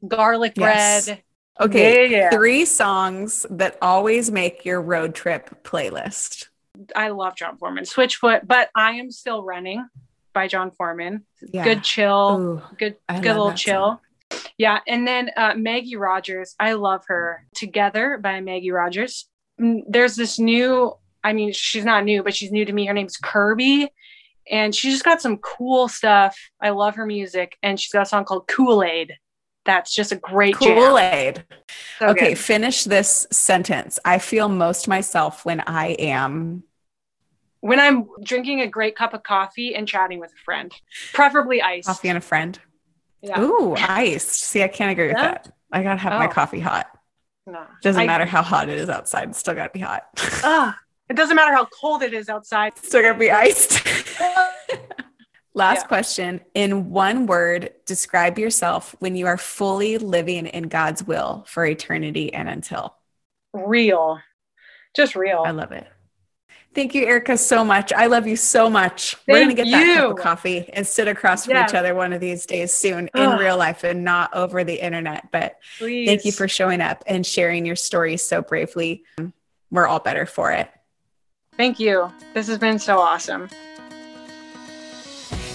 garlic 0.06 0.52
Yes. 0.56 1.06
bread. 1.06 1.22
Okay. 1.58 2.10
Yeah, 2.10 2.16
yeah. 2.18 2.30
Three 2.30 2.66
songs 2.66 3.46
that 3.48 3.78
always 3.80 4.30
make 4.30 4.66
your 4.66 4.82
road 4.82 5.14
trip 5.14 5.62
playlist. 5.64 6.48
I 6.94 7.08
love 7.08 7.34
Jon 7.36 7.56
Foreman. 7.56 7.84
Switchfoot, 7.84 8.46
but 8.46 8.68
I 8.74 8.92
am 8.92 9.10
still 9.10 9.42
running 9.42 9.88
by 10.34 10.48
Jon 10.48 10.70
Foreman. 10.70 11.24
Yeah. 11.40 11.64
Good 11.64 11.82
chill, 11.82 12.36
Ooh, 12.38 12.76
good 12.76 12.96
I 13.08 13.20
good 13.20 13.28
little 13.36 13.54
chill. 13.54 14.02
Yeah, 14.58 14.80
and 14.86 15.06
then 15.06 15.30
uh, 15.36 15.54
Maggie 15.56 15.96
Rogers. 15.96 16.54
I 16.58 16.72
love 16.72 17.04
her. 17.08 17.46
Together 17.54 18.18
by 18.22 18.40
Maggie 18.40 18.70
Rogers. 18.70 19.28
There's 19.58 20.16
this 20.16 20.38
new. 20.38 20.94
I 21.22 21.32
mean, 21.32 21.52
she's 21.52 21.84
not 21.84 22.04
new, 22.04 22.22
but 22.22 22.34
she's 22.34 22.52
new 22.52 22.64
to 22.64 22.72
me. 22.72 22.86
Her 22.86 22.94
name's 22.94 23.16
Kirby, 23.16 23.90
and 24.50 24.74
she 24.74 24.90
just 24.90 25.04
got 25.04 25.20
some 25.20 25.38
cool 25.38 25.88
stuff. 25.88 26.38
I 26.60 26.70
love 26.70 26.94
her 26.96 27.06
music, 27.06 27.56
and 27.62 27.78
she's 27.78 27.92
got 27.92 28.02
a 28.02 28.06
song 28.06 28.24
called 28.24 28.46
Kool 28.48 28.82
Aid. 28.82 29.14
That's 29.64 29.92
just 29.92 30.12
a 30.12 30.16
great. 30.16 30.54
Kool 30.54 30.98
Aid. 30.98 31.44
So 31.98 32.08
okay, 32.08 32.30
good. 32.30 32.38
finish 32.38 32.84
this 32.84 33.26
sentence. 33.32 33.98
I 34.04 34.18
feel 34.18 34.48
most 34.48 34.88
myself 34.88 35.44
when 35.44 35.60
I 35.60 35.88
am. 35.98 36.62
When 37.60 37.80
I'm 37.80 38.06
drinking 38.22 38.60
a 38.60 38.68
great 38.68 38.96
cup 38.96 39.12
of 39.12 39.24
coffee 39.24 39.74
and 39.74 39.88
chatting 39.88 40.20
with 40.20 40.30
a 40.30 40.42
friend, 40.44 40.72
preferably 41.12 41.60
iced. 41.60 41.88
Coffee 41.88 42.08
and 42.08 42.18
a 42.18 42.20
friend. 42.20 42.58
Yeah. 43.22 43.40
Ooh, 43.40 43.74
iced. 43.76 44.28
See, 44.30 44.62
I 44.62 44.68
can't 44.68 44.90
agree 44.92 45.08
with 45.08 45.16
Yeah? 45.16 45.32
that. 45.32 45.52
I 45.72 45.82
gotta 45.82 45.98
have 46.00 46.12
my 46.18 46.26
Oh. 46.26 46.30
coffee 46.30 46.60
hot. 46.60 46.86
No. 47.46 47.64
Doesn't 47.82 48.02
I- 48.02 48.06
matter 48.06 48.24
how 48.26 48.42
hot 48.42 48.68
it 48.68 48.78
is 48.78 48.88
outside. 48.88 49.28
It's 49.30 49.38
still 49.38 49.54
gotta 49.54 49.70
be 49.72 49.80
hot. 49.80 50.04
Ugh, 50.44 50.74
it 51.08 51.14
doesn't 51.14 51.36
matter 51.36 51.52
how 51.54 51.64
cold 51.66 52.02
it 52.02 52.12
is 52.12 52.28
outside. 52.28 52.76
still 52.78 53.02
gotta 53.02 53.18
be 53.18 53.30
iced. 53.30 53.86
Last 55.54 55.82
Yeah. 55.84 55.86
question. 55.88 56.40
In 56.54 56.90
one 56.90 57.26
word, 57.26 57.72
describe 57.86 58.38
yourself 58.38 58.94
when 58.98 59.16
you 59.16 59.26
are 59.26 59.38
fully 59.38 59.96
living 59.96 60.46
in 60.46 60.64
God's 60.64 61.02
will 61.02 61.44
for 61.48 61.64
eternity 61.64 62.32
and 62.34 62.46
until. 62.48 62.94
Real. 63.54 64.20
Just 64.94 65.16
real. 65.16 65.42
I 65.46 65.52
love 65.52 65.72
it. 65.72 65.86
Thank 66.76 66.94
you, 66.94 67.06
Erica, 67.06 67.38
so 67.38 67.64
much. 67.64 67.90
I 67.94 68.04
love 68.04 68.26
you 68.26 68.36
so 68.36 68.68
much. 68.68 69.16
We're 69.26 69.40
gonna 69.40 69.54
Thank 69.56 69.70
get 69.70 69.70
that 69.70 69.96
cup 69.96 70.10
of 70.10 70.22
coffee 70.22 70.68
and 70.74 70.86
sit 70.86 71.08
across 71.08 71.46
from 71.46 71.54
Yeah. 71.54 71.66
each 71.66 71.74
other 71.74 71.94
one 71.94 72.12
of 72.12 72.20
these 72.20 72.44
days 72.44 72.70
soon 72.70 73.08
in 73.14 73.30
real 73.30 73.56
life 73.56 73.82
and 73.82 74.04
not 74.04 74.28
over 74.34 74.62
the 74.62 74.74
internet. 74.74 75.32
But 75.32 75.56
Please. 75.78 76.06
thank 76.06 76.26
you 76.26 76.32
for 76.32 76.46
showing 76.46 76.82
up 76.82 77.02
and 77.06 77.24
sharing 77.24 77.64
your 77.64 77.76
story 77.76 78.18
so 78.18 78.42
bravely. 78.42 79.04
We're 79.70 79.86
all 79.86 80.00
better 80.00 80.26
for 80.26 80.52
it. 80.52 80.68
Thank 81.56 81.80
you. 81.80 82.12
This 82.34 82.46
has 82.48 82.58
been 82.58 82.78
so 82.78 82.98
awesome. 82.98 83.48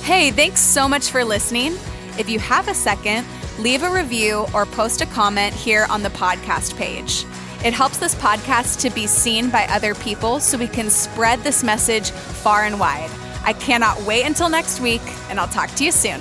Hey, 0.01 0.32
thanks 0.32 0.59
so 0.59 0.88
much 0.89 1.11
for 1.11 1.24
listening. 1.24 1.74
If 2.17 2.30
you 2.30 2.39
have 2.39 2.67
a 2.67 2.74
second, 2.74 3.28
leave 3.59 3.84
a 3.84 3.91
review 3.91 4.47
or 4.55 4.65
post 4.65 5.01
a 5.01 5.05
comment 5.05 5.53
here 5.53 5.86
on 5.91 6.01
the 6.01 6.09
podcast 6.09 6.76
page. 6.78 7.26
It 7.64 7.74
helps 7.74 7.99
this 7.99 8.16
podcast 8.16 8.80
to 8.82 8.89
be 8.89 9.05
seen 9.05 9.51
by 9.51 9.68
other 9.68 9.93
people 9.93 10.39
so 10.39 10.57
we 10.57 10.68
can 10.68 10.89
spread 10.89 11.41
this 11.41 11.64
message 11.64 12.09
far 12.09 12.66
and 12.66 12.80
wide. 12.80 13.12
I 13.43 13.53
cannot 13.53 14.01
wait 14.01 14.24
until 14.24 14.49
next 14.49 14.80
week, 14.80 15.01
and 15.30 15.39
I'll 15.39 15.47
talk 15.47 15.70
to 15.76 15.86
you 15.86 15.91
soon. 15.91 16.20